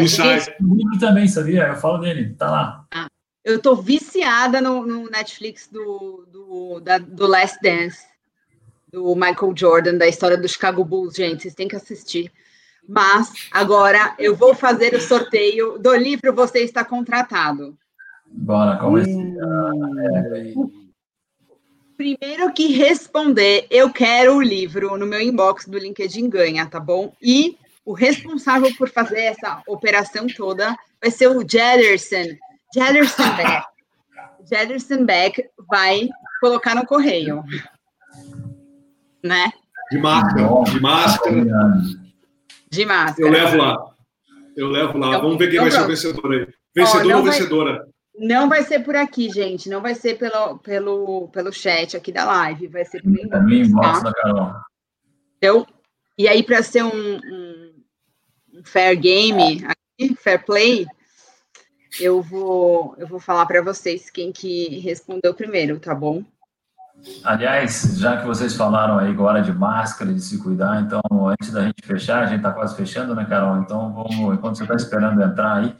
No 0.60 0.74
livro 0.74 0.98
também, 0.98 1.28
sabia? 1.28 1.68
Eu 1.68 1.76
falo 1.76 1.98
dele, 1.98 2.34
tá 2.34 2.50
lá. 2.50 2.86
Ah, 2.90 3.08
eu 3.44 3.60
tô 3.60 3.76
viciada 3.76 4.60
no, 4.60 4.86
no 4.86 5.10
Netflix 5.10 5.68
do, 5.70 6.26
do, 6.32 6.80
da, 6.80 6.98
do 6.98 7.26
Last 7.26 7.58
Dance, 7.62 8.04
do 8.90 9.14
Michael 9.14 9.52
Jordan, 9.54 9.98
da 9.98 10.08
história 10.08 10.36
do 10.36 10.48
Chicago 10.48 10.84
Bulls, 10.84 11.14
gente. 11.14 11.42
Vocês 11.42 11.54
têm 11.54 11.68
que 11.68 11.76
assistir. 11.76 12.32
Mas 12.88 13.32
agora 13.52 14.14
eu 14.18 14.34
vou 14.34 14.54
fazer 14.54 14.94
o 14.94 15.00
sorteio 15.00 15.78
do 15.78 15.94
livro 15.94 16.32
Você 16.34 16.60
Está 16.60 16.84
Contratado. 16.84 17.76
Bora, 18.26 18.78
começa. 18.78 19.10
Hum. 19.10 20.70
Primeiro 21.96 22.52
que 22.52 22.68
responder, 22.72 23.66
eu 23.70 23.90
quero 23.90 24.36
o 24.36 24.42
livro 24.42 24.98
no 24.98 25.06
meu 25.06 25.20
inbox 25.20 25.66
do 25.66 25.78
LinkedIn 25.78 26.28
ganha, 26.28 26.66
tá 26.66 26.78
bom? 26.78 27.14
E 27.22 27.56
o 27.86 27.94
responsável 27.94 28.74
por 28.76 28.90
fazer 28.90 29.20
essa 29.20 29.62
operação 29.68 30.26
toda 30.26 30.76
vai 31.00 31.10
ser 31.10 31.28
o 31.28 31.48
Jederson. 31.48 32.36
Jederson 32.74 33.36
Beck. 33.36 33.64
Jederson 34.50 35.04
Beck 35.06 35.48
vai 35.68 36.08
colocar 36.40 36.74
no 36.74 36.84
correio. 36.84 37.44
Né? 39.22 39.52
De 39.92 39.98
máscara, 39.98 40.64
de 40.64 40.80
máscara. 40.80 41.44
De 42.68 42.84
máscara. 42.84 43.28
Eu 43.28 43.32
levo 43.32 43.56
lá. 43.56 43.94
Eu 44.56 44.68
levo 44.68 44.98
lá. 44.98 45.08
Então, 45.08 45.22
Vamos 45.22 45.38
ver 45.38 45.50
quem 45.50 45.58
então 45.58 45.68
vai 45.68 45.78
pronto. 45.78 45.96
ser 45.96 46.08
o 46.08 46.12
vencedor 46.12 46.32
aí. 46.32 46.48
Vencedor 46.74 47.12
oh, 47.12 47.18
ou 47.18 47.24
vencedora? 47.24 47.72
Vai, 47.78 48.26
não 48.28 48.48
vai 48.48 48.62
ser 48.64 48.80
por 48.80 48.96
aqui, 48.96 49.30
gente. 49.30 49.68
Não 49.68 49.80
vai 49.80 49.94
ser 49.94 50.18
pelo, 50.18 50.58
pelo, 50.58 51.28
pelo 51.28 51.52
chat 51.52 51.96
aqui 51.96 52.10
da 52.10 52.24
live. 52.24 52.66
Vai 52.66 52.84
ser 52.84 53.00
pelo 53.00 53.14
inbox. 53.14 53.52
inbox 53.52 54.02
tá? 54.02 54.12
Carol. 54.12 54.52
Então, 55.38 55.66
e 56.18 56.26
aí, 56.26 56.42
para 56.42 56.62
ser 56.62 56.82
um, 56.82 57.16
um, 57.16 57.65
fair 58.64 58.96
game, 58.96 59.64
aqui, 59.64 60.14
fair 60.16 60.44
play, 60.44 60.86
eu 62.00 62.22
vou, 62.22 62.94
eu 62.98 63.06
vou 63.06 63.20
falar 63.20 63.46
para 63.46 63.62
vocês 63.62 64.10
quem 64.10 64.32
que 64.32 64.78
respondeu 64.80 65.34
primeiro, 65.34 65.78
tá 65.80 65.94
bom? 65.94 66.24
Aliás, 67.24 67.98
já 67.98 68.16
que 68.16 68.26
vocês 68.26 68.54
falaram 68.54 68.98
aí 68.98 69.10
agora 69.10 69.40
de 69.40 69.52
máscara, 69.52 70.12
de 70.12 70.20
se 70.20 70.38
cuidar, 70.38 70.80
então, 70.80 71.00
antes 71.28 71.52
da 71.52 71.62
gente 71.62 71.86
fechar, 71.86 72.22
a 72.22 72.26
gente 72.26 72.38
está 72.38 72.52
quase 72.52 72.74
fechando, 72.74 73.14
né, 73.14 73.24
Carol? 73.24 73.58
Então, 73.58 73.92
vamos, 73.92 74.34
enquanto 74.34 74.56
você 74.56 74.64
está 74.64 74.74
esperando 74.74 75.22
entrar 75.22 75.58
aí, 75.58 75.76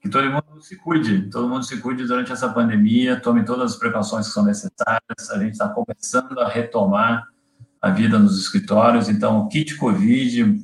que 0.00 0.08
todo 0.08 0.28
mundo 0.30 0.60
se 0.60 0.76
cuide, 0.76 1.30
todo 1.30 1.48
mundo 1.48 1.64
se 1.64 1.78
cuide 1.78 2.04
durante 2.04 2.30
essa 2.30 2.48
pandemia, 2.48 3.20
tome 3.20 3.44
todas 3.44 3.72
as 3.72 3.78
precauções 3.78 4.26
que 4.26 4.34
são 4.34 4.44
necessárias. 4.44 5.30
A 5.30 5.38
gente 5.38 5.52
está 5.52 5.68
começando 5.68 6.38
a 6.40 6.48
retomar 6.48 7.26
a 7.80 7.90
vida 7.90 8.18
nos 8.18 8.38
escritórios, 8.38 9.08
então, 9.08 9.48
kit 9.48 9.76
Covid, 9.76 10.62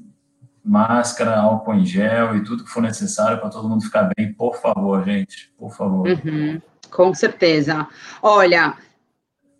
máscara, 0.70 1.36
álcool 1.36 1.74
em 1.74 1.84
gel 1.84 2.36
e 2.36 2.44
tudo 2.44 2.62
que 2.62 2.70
for 2.70 2.80
necessário 2.80 3.40
para 3.40 3.50
todo 3.50 3.68
mundo 3.68 3.82
ficar 3.82 4.08
bem, 4.16 4.32
por 4.32 4.56
favor, 4.56 5.04
gente, 5.04 5.52
por 5.58 5.74
favor. 5.74 6.06
Uhum, 6.06 6.62
com 6.88 7.12
certeza. 7.12 7.88
Olha, 8.22 8.76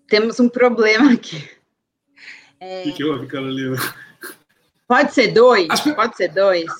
temos 0.09 0.39
um 0.39 0.49
problema 0.49 1.13
aqui. 1.13 1.51
É... 2.61 2.83
O 2.83 2.85
que, 2.85 2.93
que 2.93 3.05
houve, 3.05 3.27
Carolina? 3.27 3.77
Pode 4.87 5.13
ser 5.13 5.33
dois? 5.33 5.67
As... 5.69 5.81
Pode 5.81 6.17
ser 6.17 6.29
dois? 6.29 6.71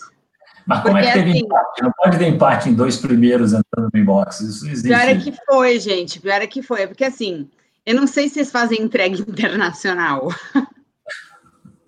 Mas 0.65 0.83
como 0.83 0.95
Porque, 0.95 1.09
é 1.09 1.13
que 1.13 1.19
teve 1.19 1.31
assim, 1.31 1.41
empate? 1.41 1.83
Não 1.83 1.93
pode 1.93 2.19
ter 2.19 2.29
empate 2.29 2.69
em 2.69 2.75
dois 2.75 2.97
primeiros 2.99 3.53
entrando 3.53 3.91
no 3.93 4.01
inbox. 4.01 4.41
Isso 4.41 4.67
existe. 4.67 4.89
Pior 4.89 5.09
é 5.09 5.17
que 5.17 5.35
foi, 5.45 5.81
gente. 5.81 6.21
Pior 6.21 6.41
é 6.41 6.47
que 6.47 6.63
foi. 6.63 6.87
Porque 6.87 7.05
assim, 7.05 7.49
eu 7.85 7.97
não 7.97 8.07
sei 8.07 8.29
se 8.29 8.35
vocês 8.35 8.53
fazem 8.53 8.81
entrega 8.81 9.17
internacional. 9.29 10.29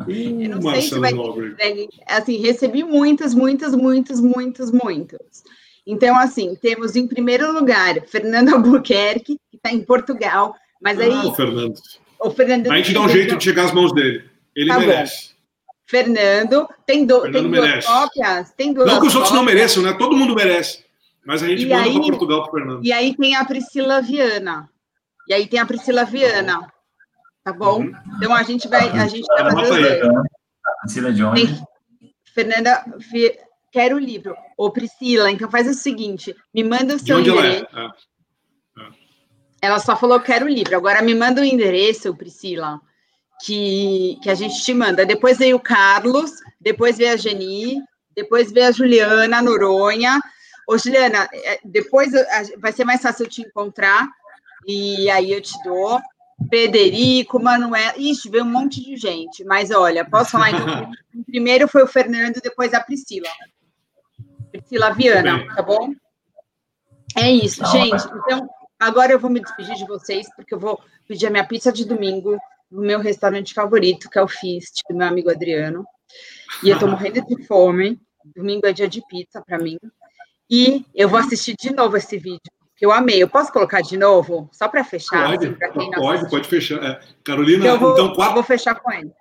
Eu 0.09 0.49
não 0.49 0.63
sei 0.63 0.83
se 0.83 0.99
vai 0.99 1.13
ter. 1.13 1.89
Assim, 2.07 2.37
recebi 2.39 2.85
muitas, 2.85 3.35
muitas, 3.35 3.75
muitas, 3.75 4.21
muitas, 4.21 4.71
muitas. 4.71 5.45
Então, 5.87 6.17
assim, 6.17 6.55
temos 6.61 6.95
em 6.97 7.07
primeiro 7.07 7.53
lugar 7.53 8.07
Fernando 8.07 8.51
Albuquerque, 8.55 9.39
que 9.51 9.57
está 9.57 9.73
em 9.73 9.85
Portugal, 9.85 10.55
mas 10.81 10.99
aí. 10.99 11.13
Ah, 11.13 11.27
o 11.27 11.35
Fernando. 11.35 11.81
O 12.21 12.31
Fernando. 12.31 12.71
a 12.71 12.77
gente 12.77 12.93
dá 12.93 13.01
um 13.01 13.09
jeito 13.09 13.37
de 13.37 13.45
chegar 13.45 13.65
às 13.65 13.73
mãos 13.73 13.93
dele. 13.93 14.25
Ele 14.55 14.69
tá 14.69 14.79
merece. 14.79 15.29
Bom. 15.29 15.33
Fernando, 15.87 16.69
tem, 16.87 17.05
do, 17.05 17.21
Fernando 17.21 17.43
tem 17.43 17.51
duas 17.51 17.67
merece. 17.69 17.87
cópias? 17.87 18.53
Tem 18.53 18.73
duas 18.73 18.87
não 18.87 19.01
que 19.01 19.09
os 19.09 19.15
outros 19.15 19.35
não 19.35 19.45
mereçam, 19.45 19.83
né? 19.83 19.93
Todo 19.93 20.17
mundo 20.17 20.35
merece. 20.35 20.85
Mas 21.25 21.43
a 21.43 21.49
gente 21.49 21.65
e 21.65 21.69
manda 21.69 21.91
para 21.91 22.01
Portugal 22.01 22.43
para 22.45 22.53
Fernando. 22.53 22.85
E 22.85 22.93
aí 22.93 23.15
tem 23.17 23.37
a 23.37 23.45
Priscila 23.45 24.01
Viana. 24.01 24.71
E 25.29 25.35
aí 25.35 25.47
tem 25.47 25.61
a 25.61 25.67
Priscila 25.67 26.05
Viana. 26.05 26.73
Tá 27.45 27.53
bom? 27.53 27.81
Uhum. 27.81 27.93
Então 28.17 28.35
a 28.35 28.43
gente 28.43 28.69
vai. 28.69 28.89
A 28.91 29.07
gente 29.07 29.27
vai 29.27 29.51
fazer. 29.51 30.03
Priscila 30.83 31.13
de 31.13 31.25
onde? 31.25 31.63
Fernanda, 32.35 32.85
quero 33.71 33.97
o 33.97 34.01
livro. 34.01 34.37
Ô, 34.57 34.71
Priscila, 34.71 35.31
então 35.31 35.51
faz 35.51 35.69
o 35.69 35.75
seguinte: 35.75 36.35
me 36.55 36.63
manda 36.63 36.95
o 36.95 36.99
seu 36.99 37.21
endereço. 37.21 37.67
Ela, 37.73 37.95
é? 38.79 38.83
É. 38.83 38.89
ela 39.61 39.79
só 39.79 39.97
falou 39.97 40.21
quero 40.21 40.47
o 40.47 40.49
livro. 40.49 40.77
Agora 40.77 41.03
me 41.03 41.15
manda 41.15 41.41
o 41.41 41.45
endereço, 41.45 42.15
Priscila 42.15 42.81
que, 43.43 44.19
que 44.23 44.31
a 44.31 44.35
gente 44.35 44.63
te 44.63 44.73
manda. 44.73 45.05
Depois 45.05 45.39
veio 45.39 45.57
o 45.57 45.61
Carlos, 45.61 46.31
depois 46.61 46.97
veio 46.97 47.13
a 47.13 47.17
Geni, 47.17 47.83
depois 48.15 48.53
veio 48.53 48.69
a 48.69 48.73
Juliana 48.73 49.39
a 49.39 49.43
Noronha. 49.43 50.21
Ô, 50.69 50.79
Juliana, 50.79 51.29
é, 51.33 51.61
depois 51.65 52.13
vai 52.59 52.73
ser 52.73 52.85
mais 52.85 53.03
fácil 53.03 53.25
eu 53.25 53.31
te 53.31 53.43
encontrar, 53.43 54.09
e 54.67 55.11
aí 55.11 55.33
eu 55.33 55.41
te 55.41 55.55
dou. 55.65 56.01
Federico, 56.49 57.43
Manuel. 57.43 57.93
Ixi, 57.97 58.29
veio 58.29 58.45
um 58.45 58.51
monte 58.51 58.83
de 58.83 58.97
gente. 58.97 59.45
Mas 59.45 59.71
olha, 59.71 60.05
posso 60.05 60.33
falar 60.33 60.51
então? 60.51 60.91
Primeiro 61.27 61.69
foi 61.69 61.83
o 61.83 61.87
Fernando, 61.87 62.41
depois 62.43 62.73
a 62.75 62.81
Priscila. 62.81 63.29
Priscila 64.51 64.93
Viana, 64.93 65.47
tá 65.55 65.63
bom? 65.63 65.95
É 67.17 67.31
isso, 67.31 67.65
gente. 67.67 68.05
Então, 68.17 68.49
agora 68.79 69.13
eu 69.13 69.19
vou 69.19 69.31
me 69.31 69.41
despedir 69.41 69.75
de 69.77 69.87
vocês, 69.87 70.27
porque 70.35 70.55
eu 70.55 70.59
vou 70.59 70.81
pedir 71.07 71.27
a 71.27 71.31
minha 71.31 71.47
pizza 71.47 71.73
de 71.73 71.85
domingo 71.85 72.37
no 72.71 72.83
meu 72.83 73.01
restaurante 73.01 73.53
favorito, 73.53 74.09
que 74.09 74.19
é 74.19 74.23
o 74.23 74.29
Fist, 74.29 74.81
do 74.89 74.97
meu 74.97 75.07
amigo 75.07 75.31
Adriano. 75.31 75.85
E 76.63 76.71
eu 76.71 76.79
tô 76.79 76.87
morrendo 76.89 77.25
de 77.27 77.47
fome. 77.47 78.01
Domingo 78.35 78.67
é 78.67 78.73
dia 78.73 78.89
de 78.89 79.03
pizza 79.07 79.43
para 79.43 79.59
mim. 79.59 79.79
E 80.49 80.85
eu 80.95 81.09
vou 81.09 81.19
assistir 81.19 81.55
de 81.59 81.73
novo 81.73 81.97
esse 81.97 82.19
vídeo, 82.19 82.41
que 82.83 82.87
eu 82.87 82.91
amei. 82.91 83.23
Eu 83.23 83.29
posso 83.29 83.53
colocar 83.53 83.81
de 83.81 83.97
novo? 83.97 84.51
Só 84.51 84.67
para 84.67 84.83
fechar? 84.83 85.31
Pode, 85.31 85.47
assim, 85.47 85.91
pode, 85.93 86.29
pode 86.29 86.49
fechar. 86.49 86.83
É, 86.83 87.01
Carolina, 87.23 87.65
eu 87.65 87.79
vou, 87.79 87.93
então, 87.93 88.13
quarta... 88.13 88.35
vou 88.35 88.43
fechar 88.43 88.75
com 88.75 88.91
ele. 88.91 89.13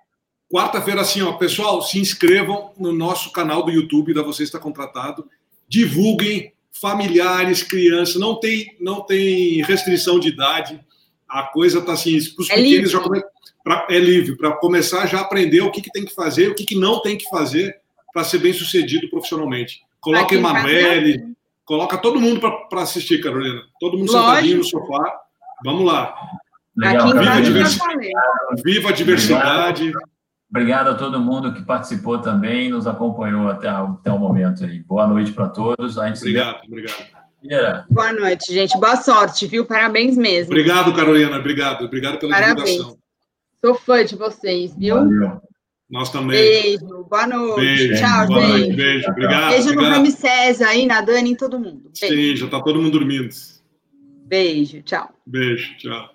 Quarta-feira, 0.52 1.00
assim, 1.00 1.22
ó, 1.22 1.34
pessoal, 1.34 1.80
se 1.80 2.00
inscrevam 2.00 2.72
no 2.76 2.92
nosso 2.92 3.30
canal 3.30 3.62
do 3.62 3.70
YouTube 3.70 4.12
da 4.12 4.22
Você 4.22 4.42
Está 4.42 4.58
Contratado. 4.58 5.28
Divulguem 5.68 6.52
familiares, 6.72 7.62
crianças, 7.62 8.16
não 8.16 8.40
tem, 8.40 8.76
não 8.80 9.00
tem 9.00 9.62
restrição 9.62 10.18
de 10.18 10.30
idade. 10.30 10.80
A 11.28 11.44
coisa 11.44 11.78
está 11.78 11.92
assim, 11.92 12.16
os 12.16 12.50
é 12.50 12.56
pequenos 12.56 12.64
livre. 12.64 12.90
já 12.90 12.98
come... 12.98 13.22
pra, 13.62 13.86
é 13.88 13.98
livre, 13.98 14.36
para 14.36 14.56
começar 14.56 15.06
já 15.06 15.20
aprender 15.20 15.60
o 15.60 15.70
que, 15.70 15.80
que 15.80 15.92
tem 15.92 16.04
que 16.04 16.12
fazer, 16.12 16.48
o 16.48 16.54
que, 16.56 16.64
que 16.64 16.74
não 16.74 17.00
tem 17.00 17.16
que 17.16 17.28
fazer 17.28 17.76
para 18.12 18.24
ser 18.24 18.38
bem 18.38 18.52
sucedido 18.52 19.08
profissionalmente. 19.08 19.82
Coloca 20.00 20.34
Emanuele, 20.34 21.31
coloca 21.64 21.98
todo 21.98 22.20
mundo 22.20 22.40
para 22.40 22.82
assistir, 22.82 23.22
Carolina. 23.22 23.62
Todo 23.80 23.98
mundo 23.98 24.12
Lógico. 24.12 24.30
sentadinho 24.30 24.58
no 24.58 24.64
sofá. 24.64 25.20
Vamos 25.64 25.84
lá. 25.84 26.14
Legal, 26.76 27.06
Viva, 27.08 27.32
a 27.32 27.40
diversidade. 27.40 28.08
Viva 28.64 28.88
a 28.88 28.92
diversidade. 28.92 29.82
Obrigado. 29.82 30.12
Obrigado 30.50 30.90
a 30.90 30.94
todo 30.94 31.18
mundo 31.18 31.54
que 31.54 31.62
participou 31.62 32.18
também, 32.18 32.68
nos 32.68 32.86
acompanhou 32.86 33.48
até, 33.48 33.70
até 33.70 34.12
o 34.12 34.18
momento 34.18 34.62
aí. 34.64 34.80
Boa 34.80 35.06
noite 35.06 35.32
para 35.32 35.48
todos. 35.48 35.98
A 35.98 36.08
gente 36.08 36.18
obrigado, 36.18 36.60
obrigado. 36.66 37.06
Yeah. 37.42 37.86
Boa 37.90 38.12
noite, 38.12 38.52
gente. 38.52 38.78
Boa 38.78 38.96
sorte, 38.96 39.46
viu? 39.46 39.64
Parabéns 39.64 40.16
mesmo. 40.16 40.52
Obrigado, 40.52 40.94
Carolina. 40.94 41.38
Obrigado. 41.38 41.86
Obrigado 41.86 42.18
pela 42.18 42.32
Parabéns. 42.32 42.70
divulgação. 42.70 42.98
Sou 43.64 43.74
fã 43.74 44.04
de 44.04 44.14
vocês, 44.14 44.76
viu? 44.76 44.96
Valeu. 44.96 45.40
Nós 45.92 46.08
também. 46.10 46.40
Beijo, 46.40 47.06
boa 47.10 47.26
noite. 47.26 47.60
Beijo, 47.60 47.94
Tchau, 47.96 48.26
boa 48.26 48.40
gente. 48.40 48.58
Noite, 48.60 48.76
beijo, 48.76 49.10
obrigado. 49.10 49.50
Beijo 49.50 49.68
obrigado. 49.68 49.90
no 49.90 49.96
Ramsés 49.96 50.62
aí, 50.62 50.86
na 50.86 51.02
Dani, 51.02 51.30
em 51.32 51.36
todo 51.36 51.60
mundo. 51.60 51.90
Beijo. 52.00 52.16
Sim, 52.16 52.36
já 52.36 52.46
está 52.46 52.62
todo 52.62 52.80
mundo 52.80 52.98
dormindo. 52.98 53.28
Beijo, 54.26 54.80
tchau. 54.82 55.10
Beijo, 55.26 55.76
tchau. 55.76 56.11